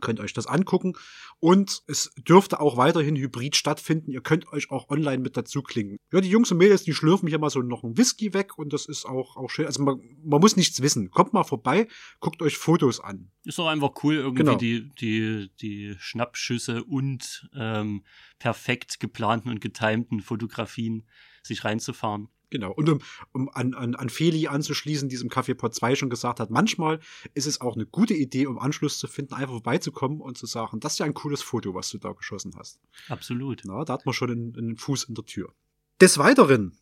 [0.00, 0.94] könnt euch das angucken
[1.40, 4.10] und es dürfte auch weiterhin hybrid stattfinden.
[4.10, 5.98] Ihr könnt euch auch online mit dazu klingen.
[6.12, 8.72] Ja, die Jungs und Mädels, die schlürfen hier mal so noch einen Whisky weg und
[8.72, 9.66] das ist auch, auch schön.
[9.66, 11.10] Also man, man muss nichts wissen.
[11.10, 11.88] Kommt mal vorbei,
[12.20, 13.30] guckt euch Fotos an.
[13.44, 14.56] Ist doch einfach cool, irgendwie Genau.
[14.56, 18.04] die, die, die Schnappschüsse und ähm,
[18.38, 21.06] perfekt geplanten und getimten Fotografien
[21.42, 22.28] sich reinzufahren.
[22.54, 22.70] Genau.
[22.70, 23.00] Und um,
[23.32, 26.50] um an, an, an Feli anzuschließen, die es im Café Pot 2 schon gesagt hat,
[26.50, 27.00] manchmal
[27.34, 30.78] ist es auch eine gute Idee, um Anschluss zu finden, einfach vorbeizukommen und zu sagen,
[30.78, 32.78] das ist ja ein cooles Foto, was du da geschossen hast.
[33.08, 33.62] Absolut.
[33.64, 35.52] Na, da hat man schon einen, einen Fuß in der Tür.
[36.00, 36.78] Des Weiteren,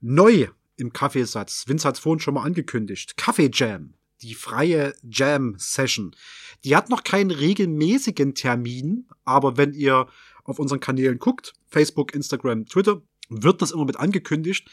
[0.00, 0.46] neu
[0.76, 6.14] im Kaffeesatz, Vince hat es vorhin schon mal angekündigt, Kaffee Jam, die freie Jam-Session.
[6.62, 10.06] Die hat noch keinen regelmäßigen Termin, aber wenn ihr
[10.44, 14.70] auf unseren Kanälen guckt, Facebook, Instagram, Twitter, wird das immer mit angekündigt,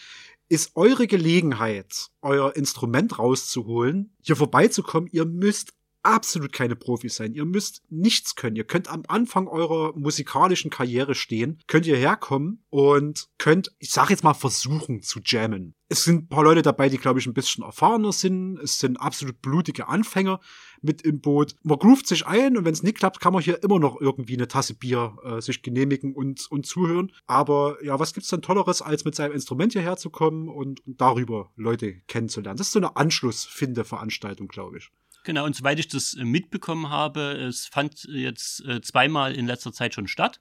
[0.50, 5.10] ist eure Gelegenheit, euer Instrument rauszuholen, hier vorbeizukommen.
[5.12, 5.74] Ihr müsst
[6.06, 7.34] absolut keine Profis sein.
[7.34, 8.56] Ihr müsst nichts können.
[8.56, 14.10] Ihr könnt am Anfang eurer musikalischen Karriere stehen, könnt ihr herkommen und könnt, ich sag
[14.10, 15.76] jetzt mal, versuchen zu jammen.
[15.88, 18.58] Es sind ein paar Leute dabei, die, glaube ich, ein bisschen erfahrener sind.
[18.58, 20.40] Es sind absolut blutige Anfänger
[20.82, 21.56] mit im Boot.
[21.64, 24.36] Man groovt sich ein und wenn es nicht klappt, kann man hier immer noch irgendwie
[24.36, 27.12] eine Tasse Bier äh, sich genehmigen und, und zuhören.
[27.28, 31.00] Aber ja, was gibt's denn Tolleres, als mit seinem Instrument hierher zu kommen und, und
[31.00, 32.58] darüber Leute kennenzulernen?
[32.58, 34.92] Das ist so eine Anschlussfinde-Veranstaltung, glaube ich.
[35.26, 39.74] Genau, und soweit ich das äh, mitbekommen habe, es fand jetzt äh, zweimal in letzter
[39.74, 40.40] Zeit schon statt.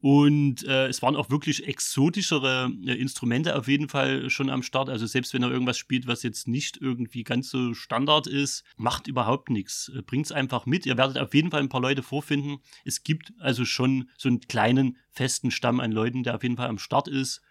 [0.00, 4.88] Und äh, es waren auch wirklich exotischere äh, Instrumente auf jeden Fall schon am Start.
[4.88, 9.08] Also selbst wenn er irgendwas spielt, was jetzt nicht irgendwie ganz so Standard ist, macht
[9.08, 9.90] überhaupt nichts.
[9.92, 10.86] Äh, Bringt's einfach mit.
[10.86, 12.58] Ihr werdet auf jeden Fall ein paar Leute vorfinden.
[12.84, 16.68] Es gibt also schon so einen kleinen festen Stamm an Leuten, der auf jeden Fall
[16.68, 17.42] am Start ist.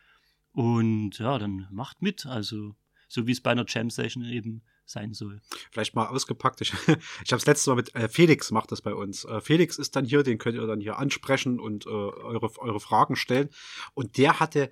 [0.53, 2.26] Und ja, dann macht mit.
[2.26, 2.78] Also
[3.10, 5.41] so wie es bei einer Jam Session eben sein soll.
[5.72, 6.61] vielleicht mal ausgepackt.
[6.61, 6.73] Ich,
[7.23, 9.26] ich habe es letztes Mal mit äh, Felix macht das bei uns.
[9.26, 12.80] Äh, Felix ist dann hier, den könnt ihr dann hier ansprechen und äh, eure, eure
[12.80, 13.49] Fragen stellen.
[13.93, 14.69] Und der hatte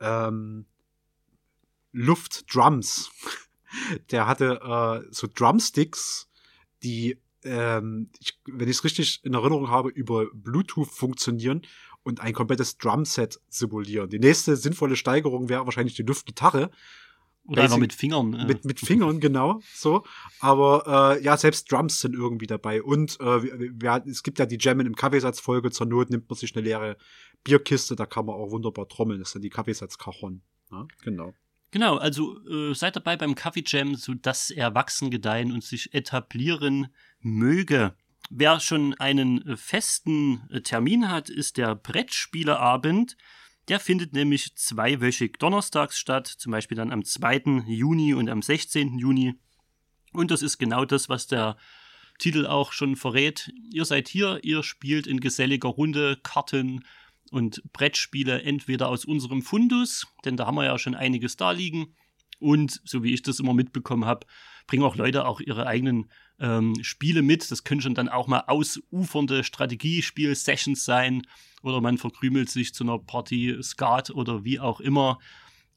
[0.00, 0.66] ähm,
[1.92, 3.10] Luftdrums.
[4.12, 6.28] Der hatte äh, so Drumsticks,
[6.84, 11.62] die, ähm, ich, wenn ich es richtig in Erinnerung habe, über Bluetooth funktionieren
[12.04, 14.10] und ein komplettes Drumset simulieren.
[14.10, 16.70] Die nächste sinnvolle Steigerung wäre wahrscheinlich die Luftgitarre.
[17.46, 18.34] Oder einfach Basic- mit Fingern.
[18.34, 18.46] äh.
[18.46, 20.04] Mit, mit Fingern, genau, so.
[20.40, 22.82] Aber äh, ja, selbst Drums sind irgendwie dabei.
[22.82, 25.70] Und äh, wir, es gibt ja die Jammen im Kaffeesatzfolge.
[25.70, 26.96] Zur Not nimmt man sich eine leere
[27.42, 29.20] Bierkiste, da kann man auch wunderbar trommeln.
[29.20, 30.40] Das sind die Kaffeesatzkajon.
[30.70, 31.34] Ja, genau.
[31.70, 36.86] Genau, also äh, seid dabei beim Coffee Jam, sodass er wachsen, gedeihen und sich etablieren
[37.20, 37.94] möge.
[38.30, 43.16] Wer schon einen äh, festen äh, Termin hat, ist der Brettspieleabend.
[43.68, 47.64] Der findet nämlich zweiwöchig donnerstags statt, zum Beispiel dann am 2.
[47.66, 48.98] Juni und am 16.
[48.98, 49.34] Juni.
[50.12, 51.56] Und das ist genau das, was der
[52.18, 53.52] Titel auch schon verrät.
[53.70, 56.84] Ihr seid hier, ihr spielt in geselliger Runde Karten
[57.30, 61.94] und Brettspiele entweder aus unserem Fundus, denn da haben wir ja schon einiges da liegen,
[62.38, 64.26] und so wie ich das immer mitbekommen habe,
[64.66, 67.50] bringen auch Leute auch ihre eigenen ähm, Spiele mit.
[67.50, 71.26] Das können schon dann auch mal ausufernde Strategiespiel-Sessions sein
[71.62, 75.18] oder man verkrümelt sich zu einer Party Skat oder wie auch immer.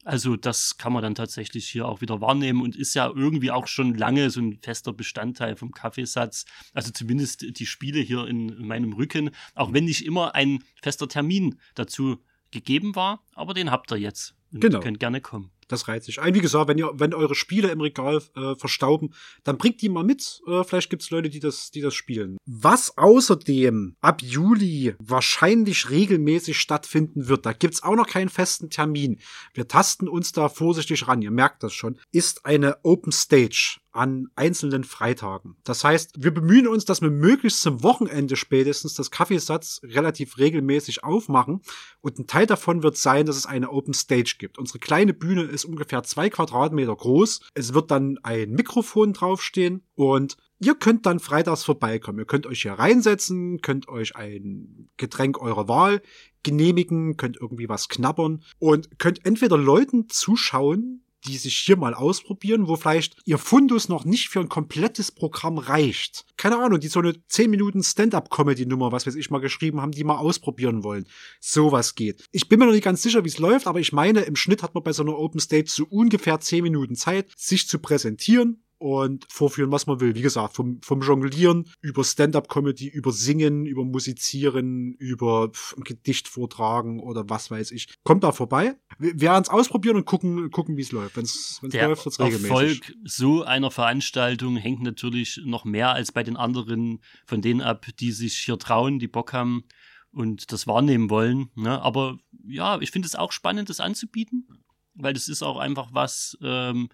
[0.03, 3.67] Also das kann man dann tatsächlich hier auch wieder wahrnehmen und ist ja irgendwie auch
[3.67, 6.45] schon lange so ein fester Bestandteil vom Kaffeesatz.
[6.73, 11.09] Also zumindest die Spiele hier in, in meinem Rücken, auch wenn nicht immer ein fester
[11.09, 14.33] Termin dazu gegeben war, aber den habt ihr jetzt.
[14.53, 14.79] Und Genau.
[14.79, 15.51] Könnt gerne kommen.
[15.67, 16.33] Das reizt sich ein.
[16.33, 19.13] Wie gesagt, wenn ihr, wenn eure Spiele im Regal äh, verstauben,
[19.43, 20.41] dann bringt die mal mit.
[20.47, 22.37] Äh, vielleicht gibt's Leute, die das, die das spielen.
[22.45, 29.19] Was außerdem ab Juli wahrscheinlich regelmäßig stattfinden wird, da gibt's auch noch keinen festen Termin.
[29.53, 34.29] Wir tasten uns da vorsichtig ran, ihr merkt das schon, ist eine Open Stage an
[34.35, 35.55] einzelnen Freitagen.
[35.63, 41.03] Das heißt, wir bemühen uns, dass wir möglichst zum Wochenende spätestens das Kaffeesatz relativ regelmäßig
[41.03, 41.61] aufmachen.
[42.01, 44.59] Und ein Teil davon wird sein, dass es eine Open Stage gibt.
[44.59, 47.41] Unsere kleine Bühne ist ungefähr zwei Quadratmeter groß.
[47.55, 52.17] Es wird dann ein Mikrofon draufstehen und Ihr könnt dann freitags vorbeikommen.
[52.17, 56.01] Ihr könnt euch hier reinsetzen, könnt euch ein Getränk eurer Wahl
[56.41, 62.67] genehmigen, könnt irgendwie was knabbern und könnt entweder Leuten zuschauen, die sich hier mal ausprobieren,
[62.67, 66.25] wo vielleicht ihr Fundus noch nicht für ein komplettes Programm reicht.
[66.37, 70.03] Keine Ahnung, die so eine 10 Minuten Stand-up-Comedy-Nummer, was weiß ich, mal geschrieben haben, die
[70.03, 71.07] mal ausprobieren wollen.
[71.39, 72.27] Sowas geht.
[72.31, 74.63] Ich bin mir noch nicht ganz sicher, wie es läuft, aber ich meine, im Schnitt
[74.63, 78.63] hat man bei so einer Open Stage so ungefähr 10 Minuten Zeit, sich zu präsentieren
[78.79, 80.15] und vorführen, was man will.
[80.15, 86.99] Wie gesagt, vom, vom Jonglieren über Stand-up-Comedy, über Singen, über Musizieren, über ein Gedicht vortragen
[86.99, 87.87] oder was weiß ich.
[88.03, 88.75] Kommt da vorbei.
[88.99, 91.17] Wir werden es ausprobieren und gucken, gucken wie es läuft.
[91.17, 92.49] Wenn es läuft, wird's regelmäßig.
[92.49, 97.87] Erfolg so einer Veranstaltung hängt natürlich noch mehr als bei den anderen von denen ab,
[97.99, 99.63] die sich hier trauen, die Bock haben
[100.11, 101.49] und das wahrnehmen wollen.
[101.55, 101.81] Ne?
[101.81, 102.17] Aber
[102.47, 104.47] ja, ich finde es auch spannend, das anzubieten,
[104.93, 106.89] weil das ist auch einfach was, ähm,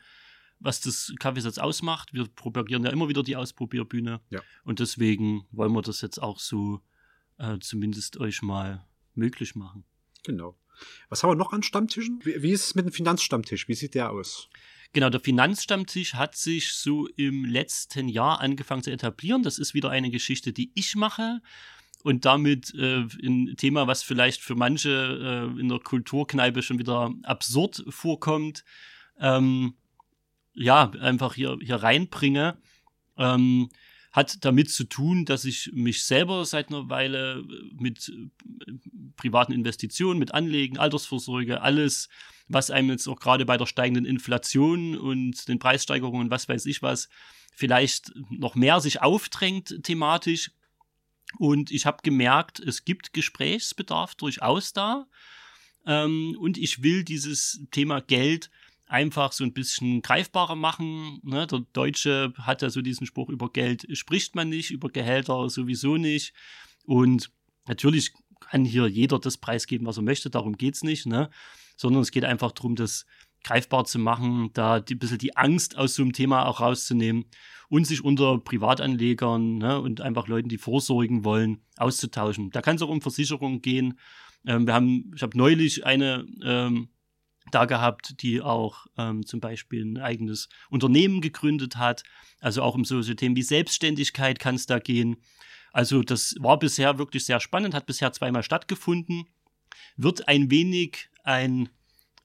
[0.63, 2.13] was das Kaffeesatz ausmacht.
[2.13, 4.21] Wir propagieren ja immer wieder die Ausprobierbühne.
[4.29, 4.41] Ja.
[4.63, 6.81] Und deswegen wollen wir das jetzt auch so
[7.37, 9.83] äh, zumindest euch mal möglich machen.
[10.23, 10.57] Genau.
[11.09, 12.19] Was haben wir noch an Stammtischen?
[12.23, 13.67] Wie, wie ist es mit dem Finanzstammtisch?
[13.67, 14.49] Wie sieht der aus?
[14.93, 19.43] Genau, der Finanzstammtisch hat sich so im letzten Jahr angefangen zu etablieren.
[19.43, 21.41] Das ist wieder eine Geschichte, die ich mache.
[22.03, 27.13] Und damit äh, ein Thema, was vielleicht für manche äh, in der Kulturkneipe schon wieder
[27.23, 28.63] absurd vorkommt,
[29.19, 29.75] ähm,
[30.53, 32.57] ja, einfach hier, hier reinbringe,
[33.17, 33.69] ähm,
[34.11, 37.43] hat damit zu tun, dass ich mich selber seit einer Weile
[37.73, 38.71] mit äh,
[39.15, 42.09] privaten Investitionen, mit Anlegen, Altersvorsorge, alles,
[42.47, 46.81] was einem jetzt auch gerade bei der steigenden Inflation und den Preissteigerungen, was weiß ich
[46.81, 47.09] was,
[47.55, 50.51] vielleicht noch mehr sich aufdrängt thematisch.
[51.39, 55.07] Und ich habe gemerkt, es gibt Gesprächsbedarf durchaus da.
[55.85, 58.51] Ähm, und ich will dieses Thema Geld
[58.87, 61.19] einfach so ein bisschen greifbarer machen.
[61.23, 61.47] Ne?
[61.47, 65.97] Der Deutsche hat ja so diesen Spruch, über Geld spricht man nicht, über Gehälter sowieso
[65.97, 66.33] nicht.
[66.85, 67.31] Und
[67.67, 71.29] natürlich kann hier jeder das preisgeben, was er möchte, darum geht's nicht, ne?
[71.75, 73.05] sondern es geht einfach darum, das
[73.43, 77.25] greifbar zu machen, da die, ein bisschen die Angst aus so einem Thema auch rauszunehmen
[77.69, 82.51] und sich unter Privatanlegern ne, und einfach Leuten, die vorsorgen wollen, auszutauschen.
[82.51, 83.99] Da kann es auch um Versicherungen gehen.
[84.45, 86.89] Ähm, wir haben, ich habe neulich eine ähm,
[87.51, 92.03] da gehabt, die auch ähm, zum Beispiel ein eigenes Unternehmen gegründet hat.
[92.39, 95.17] Also auch um so, Themen wie Selbstständigkeit kann es da gehen.
[95.71, 99.25] Also das war bisher wirklich sehr spannend, hat bisher zweimal stattgefunden,
[99.97, 101.69] wird ein wenig ein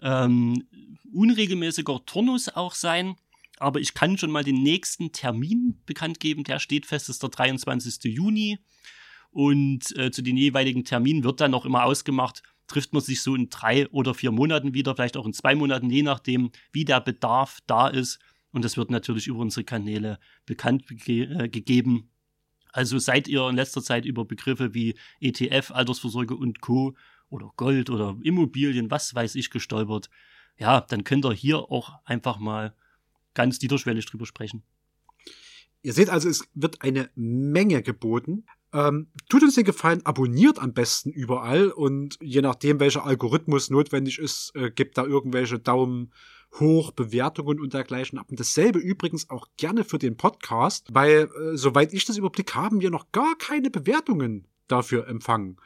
[0.02, 0.66] ähm,
[1.12, 3.16] unregelmäßiger Turnus auch sein.
[3.58, 6.44] Aber ich kann schon mal den nächsten Termin bekannt geben.
[6.44, 8.04] Der steht fest, ist der 23.
[8.04, 8.58] Juni.
[9.30, 13.34] Und äh, zu den jeweiligen Terminen wird dann noch immer ausgemacht, trifft man sich so
[13.34, 17.00] in drei oder vier Monaten wieder, vielleicht auch in zwei Monaten, je nachdem, wie der
[17.00, 18.18] Bedarf da ist.
[18.52, 22.10] Und das wird natürlich über unsere Kanäle bekannt ge äh, gegeben.
[22.72, 26.94] Also seid ihr in letzter Zeit über Begriffe wie ETF, Altersvorsorge und Co.
[27.30, 30.10] oder Gold oder Immobilien, was weiß ich, gestolpert.
[30.58, 32.74] Ja, dann könnt ihr hier auch einfach mal
[33.34, 34.62] ganz niederschwellig drüber sprechen.
[35.82, 38.44] Ihr seht also, es wird eine Menge geboten.
[38.72, 44.18] Ähm, tut uns den Gefallen, abonniert am besten überall und je nachdem, welcher Algorithmus notwendig
[44.18, 46.12] ist, äh, gebt da irgendwelche Daumen
[46.58, 48.26] hoch, Bewertungen und dergleichen ab.
[48.30, 52.80] Und dasselbe übrigens auch gerne für den Podcast, weil, äh, soweit ich das überblick, haben
[52.80, 55.56] wir noch gar keine Bewertungen dafür empfangen.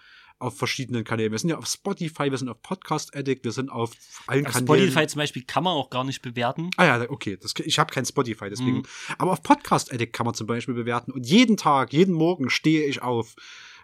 [0.42, 1.32] Auf verschiedenen Kanälen.
[1.32, 3.92] Wir sind ja auf Spotify, wir sind auf Podcast Addict, wir sind auf
[4.26, 4.90] allen Auf Kanälen.
[4.90, 6.70] Spotify zum Beispiel kann man auch gar nicht bewerten.
[6.76, 7.38] Ah ja, okay.
[7.40, 8.78] Das, ich habe kein Spotify, deswegen.
[8.78, 8.86] Mhm.
[9.18, 11.12] Aber auf Podcast Addict kann man zum Beispiel bewerten.
[11.12, 13.36] Und jeden Tag, jeden Morgen stehe ich auf,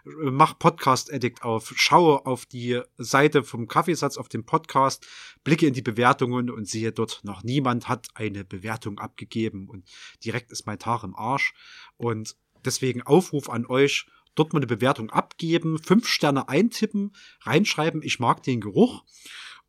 [0.03, 5.07] mach Podcast Addict auf, schaue auf die Seite vom Kaffeesatz auf dem Podcast,
[5.43, 9.85] blicke in die Bewertungen und sehe dort noch niemand hat eine Bewertung abgegeben und
[10.23, 11.53] direkt ist mein Tag im Arsch.
[11.97, 18.19] Und deswegen Aufruf an euch, dort mal eine Bewertung abgeben, fünf Sterne eintippen, reinschreiben, ich
[18.19, 19.03] mag den Geruch.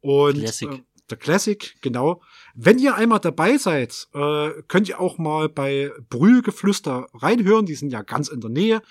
[0.01, 0.71] Und Classic.
[0.71, 2.23] Äh, der Classic, genau.
[2.55, 7.67] Wenn ihr einmal dabei seid, äh, könnt ihr auch mal bei Brühlgeflüster reinhören.
[7.67, 8.83] Die sind ja ganz in der Nähe.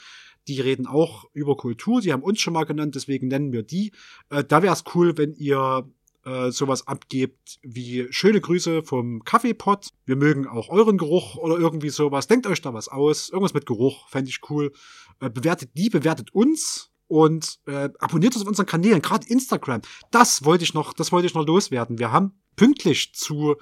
[0.47, 2.01] Die reden auch über Kultur.
[2.01, 3.91] Die haben uns schon mal genannt, deswegen nennen wir die.
[4.29, 5.89] Äh, da wäre es cool, wenn ihr
[6.29, 9.89] äh, sowas abgebt wie schöne Grüße vom Kaffeepot.
[10.05, 12.27] Wir mögen auch euren Geruch oder irgendwie sowas.
[12.27, 13.29] Denkt euch da was aus.
[13.29, 14.71] Irgendwas mit Geruch fände ich cool.
[15.19, 19.81] Äh, bewertet die, bewertet uns und äh, abonniert uns auf unseren Kanälen, gerade Instagram.
[20.11, 21.97] Das wollte ich noch, das wollte ich noch loswerden.
[21.97, 23.55] Wir haben pünktlich zu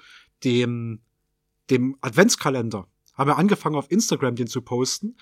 [0.44, 1.02] dem
[1.70, 2.88] dem Adventskalender
[3.18, 5.18] haben wir angefangen auf Instagram den zu posten.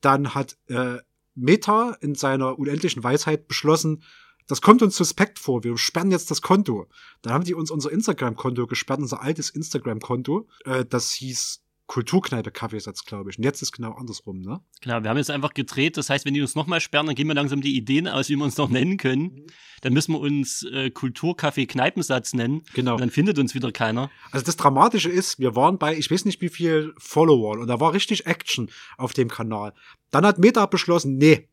[0.00, 0.98] Dann hat äh,
[1.34, 4.02] Meta in seiner unendlichen Weisheit beschlossen,
[4.46, 6.88] das kommt uns suspekt vor, wir sperren jetzt das Konto.
[7.22, 10.48] Dann haben die uns unser Instagram-Konto gesperrt, unser altes Instagram-Konto.
[10.64, 11.62] Äh, das hieß
[11.92, 13.36] Kulturkneipe Kaffeesatz, glaube ich.
[13.36, 14.60] Und jetzt ist genau andersrum, ne?
[14.80, 15.98] Klar, wir haben jetzt einfach gedreht.
[15.98, 18.36] Das heißt, wenn die uns nochmal sperren, dann gehen wir langsam die Ideen aus, wie
[18.36, 19.44] wir uns noch nennen können.
[19.82, 22.62] Dann müssen wir uns äh, Kulturkaffee Kneipensatz nennen.
[22.72, 22.94] Genau.
[22.94, 24.10] Und dann findet uns wieder keiner.
[24.30, 27.78] Also das Dramatische ist, wir waren bei, ich weiß nicht wie viel Follower und da
[27.78, 29.74] war richtig Action auf dem Kanal.
[30.10, 31.48] Dann hat Meta beschlossen, nee,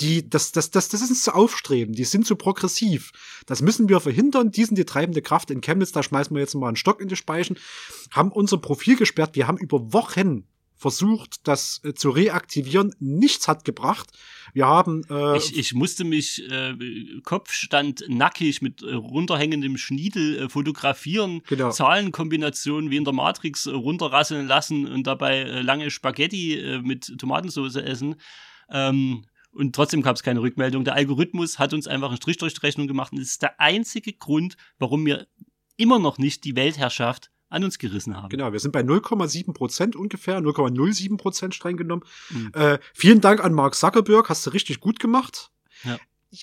[0.00, 3.12] die, das, das, das, das ist uns zu aufstreben, die sind zu progressiv.
[3.46, 6.54] Das müssen wir verhindern, die sind die treibende Kraft in Chemnitz, da schmeißen wir jetzt
[6.54, 7.56] mal einen Stock in die Speichen,
[8.10, 10.44] haben unser Profil gesperrt, wir haben über Wochen
[10.76, 14.10] versucht, das äh, zu reaktivieren, nichts hat gebracht.
[14.52, 16.74] Wir haben äh, Ich, ich musste mich äh,
[17.24, 21.70] Kopfstand nackig mit äh, runterhängendem Schniedel äh, fotografieren, Genau.
[21.70, 27.18] Zahlenkombinationen wie in der Matrix äh, runterrasseln lassen und dabei äh, lange Spaghetti äh, mit
[27.18, 28.16] Tomatensauce essen.
[28.70, 29.24] Ähm,
[29.56, 30.84] und trotzdem gab es keine Rückmeldung.
[30.84, 33.12] Der Algorithmus hat uns einfach einen Strich durch die Rechnung gemacht.
[33.12, 35.26] Und das ist der einzige Grund, warum wir
[35.76, 38.28] immer noch nicht die Weltherrschaft an uns gerissen haben.
[38.28, 42.02] Genau, wir sind bei 0,7 Prozent ungefähr, 0,07 Prozent streng genommen.
[42.30, 42.50] Mhm.
[42.54, 45.50] Äh, vielen Dank an Mark Zuckerberg, hast du richtig gut gemacht.
[45.84, 45.98] Ja.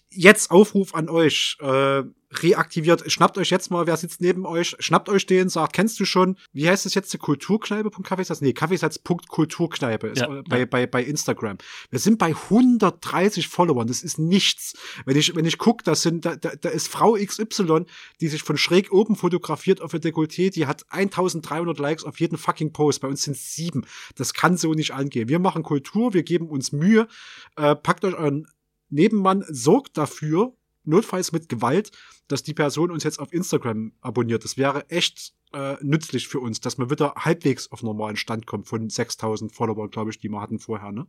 [0.09, 2.03] Jetzt Aufruf an euch, äh,
[2.41, 6.05] reaktiviert, schnappt euch jetzt mal, wer sitzt neben euch, schnappt euch den, sagt, kennst du
[6.05, 8.41] schon, wie heißt es jetzt, die Kulturkneipe.kaffeesatz?
[8.41, 10.65] Nee, Kaffeesatz.kulturkneipe ist Ja, äh, bei, ja.
[10.65, 11.57] bei, bei Instagram.
[11.89, 14.73] Wir sind bei 130 Followern, das ist nichts.
[15.05, 17.85] Wenn ich, wenn ich gucke, das sind, da, da, da ist Frau XY,
[18.21, 22.37] die sich von schräg oben fotografiert auf ihr Dekolleté, die hat 1300 Likes auf jeden
[22.37, 23.01] fucking Post.
[23.01, 23.85] Bei uns sind sieben.
[24.15, 25.29] Das kann so nicht angehen.
[25.29, 27.07] Wir machen Kultur, wir geben uns Mühe.
[27.55, 28.47] Äh, packt euch euren
[28.93, 31.91] Nebenmann, sorgt dafür, notfalls mit Gewalt,
[32.27, 34.43] dass die Person uns jetzt auf Instagram abonniert.
[34.43, 38.67] Das wäre echt äh, nützlich für uns, dass man wieder halbwegs auf normalen Stand kommt
[38.67, 41.07] von 6000 Followern, glaube ich, die wir hatten vorher, ne?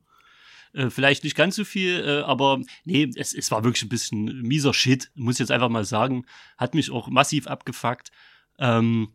[0.72, 4.42] Äh, vielleicht nicht ganz so viel, äh, aber nee, es, es war wirklich ein bisschen
[4.42, 6.26] mieser Shit, muss ich jetzt einfach mal sagen.
[6.58, 8.10] Hat mich auch massiv abgefuckt.
[8.58, 9.08] Ähm,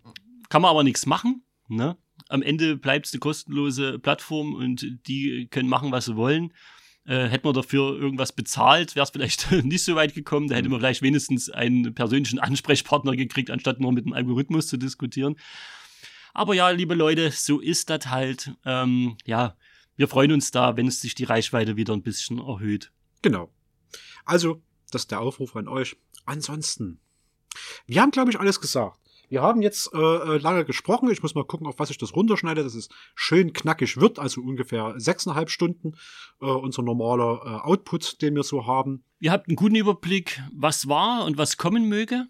[0.49, 1.97] kann man aber nichts machen, ne?
[2.27, 6.53] Am Ende bleibt es eine kostenlose Plattform und die können machen, was sie wollen.
[7.09, 10.47] Äh, hätten wir dafür irgendwas bezahlt, wäre es vielleicht nicht so weit gekommen.
[10.47, 14.77] Da hätte man vielleicht wenigstens einen persönlichen Ansprechpartner gekriegt, anstatt nur mit dem Algorithmus zu
[14.77, 15.35] diskutieren.
[16.35, 18.51] Aber ja, liebe Leute, so ist das halt.
[18.63, 19.57] Ähm, ja,
[19.95, 22.91] wir freuen uns da, wenn es sich die Reichweite wieder ein bisschen erhöht.
[23.23, 23.51] Genau.
[24.23, 24.61] Also,
[24.91, 25.97] das ist der Aufruf an euch.
[26.25, 26.99] Ansonsten,
[27.87, 28.99] wir haben, glaube ich, alles gesagt.
[29.29, 31.09] Wir haben jetzt äh, äh, lange gesprochen.
[31.11, 34.19] Ich muss mal gucken, auf was ich das runterschneide, dass es schön knackig wird.
[34.19, 35.93] Also ungefähr sechseinhalb Stunden
[36.41, 39.03] äh, unser normaler äh, Output, den wir so haben.
[39.19, 42.27] Ihr habt einen guten Überblick, was war und was kommen möge.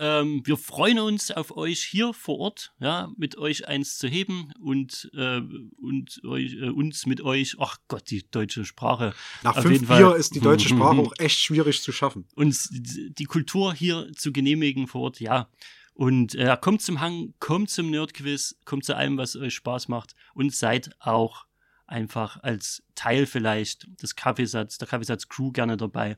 [0.00, 4.50] Ähm, wir freuen uns auf euch hier vor Ort, ja, mit euch eins zu heben
[4.58, 5.42] und, äh,
[5.76, 10.16] und euch, äh, uns mit euch, ach Gott, die deutsche Sprache, Nach Auf fünf Bier
[10.16, 12.24] ist die deutsche Sprache auch echt schwierig zu schaffen.
[12.34, 15.50] uns die Kultur hier zu genehmigen vor Ort, ja.
[16.00, 20.14] Und äh, kommt zum Hang, kommt zum Nerdquiz, kommt zu allem, was euch Spaß macht
[20.32, 21.44] und seid auch
[21.86, 26.16] einfach als Teil vielleicht des Kaffeesatz, der Kaffeesatz-Crew gerne dabei.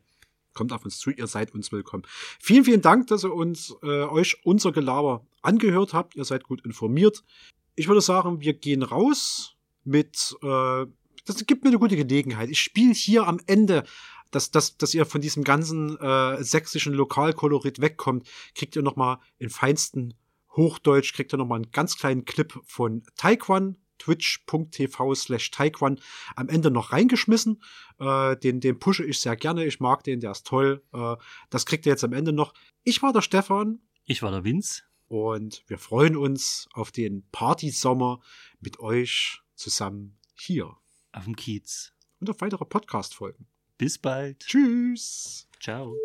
[0.55, 2.05] Kommt auf uns zu, ihr seid uns willkommen.
[2.39, 6.15] Vielen, vielen Dank, dass ihr uns, äh, euch unser Gelaber angehört habt.
[6.15, 7.25] Ihr seid gut informiert.
[7.75, 10.87] Ich würde sagen, wir gehen raus mit, äh,
[11.25, 12.51] das gibt mir eine gute Gelegenheit.
[12.51, 13.83] Ich spiele hier am Ende,
[14.33, 19.51] dass, dass, dass ihr von diesem ganzen äh, sächsischen Lokalkolorit wegkommt, kriegt ihr nochmal in
[19.51, 20.15] feinsten
[20.57, 26.01] Hochdeutsch, kriegt ihr nochmal einen ganz kleinen Clip von Taekwon, twitch.tv slash taekwon
[26.35, 27.63] am Ende noch reingeschmissen.
[27.99, 29.65] Äh, den, den pushe ich sehr gerne.
[29.65, 30.83] Ich mag den, der ist toll.
[30.93, 31.17] Äh,
[31.51, 32.53] das kriegt ihr jetzt am Ende noch.
[32.83, 33.81] Ich war der Stefan.
[34.05, 34.83] Ich war der Vince.
[35.07, 38.21] Und wir freuen uns auf den Partysommer
[38.61, 40.77] mit euch zusammen hier.
[41.13, 41.93] Auf dem Kiez.
[42.19, 43.52] Und auf weitere Podcast-Folgen.
[43.83, 44.39] Bis bald.
[44.39, 45.49] Tschüss.
[45.59, 45.97] Ciao.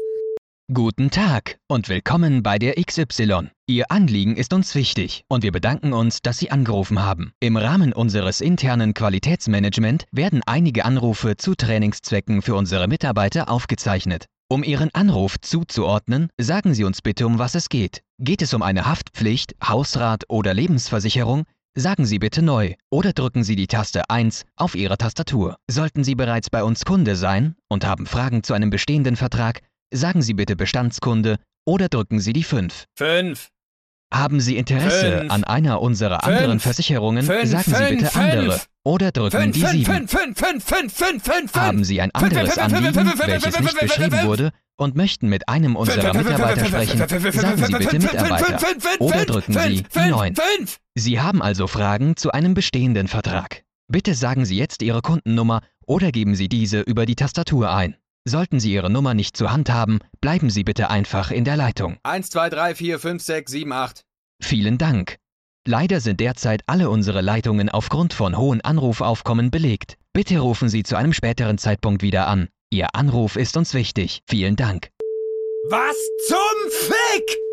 [0.73, 3.51] Guten Tag und willkommen bei der XY.
[3.67, 7.33] Ihr Anliegen ist uns wichtig und wir bedanken uns, dass Sie angerufen haben.
[7.39, 14.25] Im Rahmen unseres internen Qualitätsmanagement werden einige Anrufe zu Trainingszwecken für unsere Mitarbeiter aufgezeichnet.
[14.49, 18.01] Um Ihren Anruf zuzuordnen, sagen Sie uns bitte, um was es geht.
[18.17, 21.43] Geht es um eine Haftpflicht, Hausrat oder Lebensversicherung?
[21.79, 25.57] Sagen Sie bitte neu oder drücken Sie die Taste 1 auf Ihrer Tastatur.
[25.69, 29.61] Sollten Sie bereits bei uns Kunde sein und haben Fragen zu einem bestehenden Vertrag,
[29.93, 31.37] sagen Sie bitte Bestandskunde
[31.67, 32.85] oder drücken Sie die 5.
[32.97, 33.49] 5.
[34.11, 35.31] Haben Sie Interesse Fünf.
[35.31, 36.35] an einer unserer Fünf.
[36.35, 39.85] anderen Versicherungen, Fünf, sagen Sie bitte andere oder drücken 5, die 5, 7.
[39.85, 41.55] 5, 5, 5, 5, 5, 5, 5.
[41.55, 46.65] Haben Sie ein anderes Anliegen, welches nicht beschrieben wurde und möchten mit einem unserer Mitarbeiter
[46.65, 50.35] sprechen, sagen Sie bitte Mitarbeiter oder drücken Sie die 9.
[50.95, 53.63] Sie haben also Fragen zu einem bestehenden Vertrag.
[53.89, 57.95] Bitte sagen Sie jetzt Ihre Kundennummer oder geben Sie diese über die Tastatur ein.
[58.25, 61.97] Sollten Sie Ihre Nummer nicht zur Hand haben, bleiben Sie bitte einfach in der Leitung.
[62.03, 64.05] 1, 2, 3, 4, 5, 6, 7, 8.
[64.41, 65.17] Vielen Dank.
[65.65, 69.97] Leider sind derzeit alle unsere Leitungen aufgrund von hohen Anrufaufkommen belegt.
[70.13, 72.49] Bitte rufen Sie zu einem späteren Zeitpunkt wieder an.
[72.69, 74.23] Ihr Anruf ist uns wichtig.
[74.27, 74.91] Vielen Dank.
[75.69, 75.95] Was
[76.27, 77.46] zum Fick?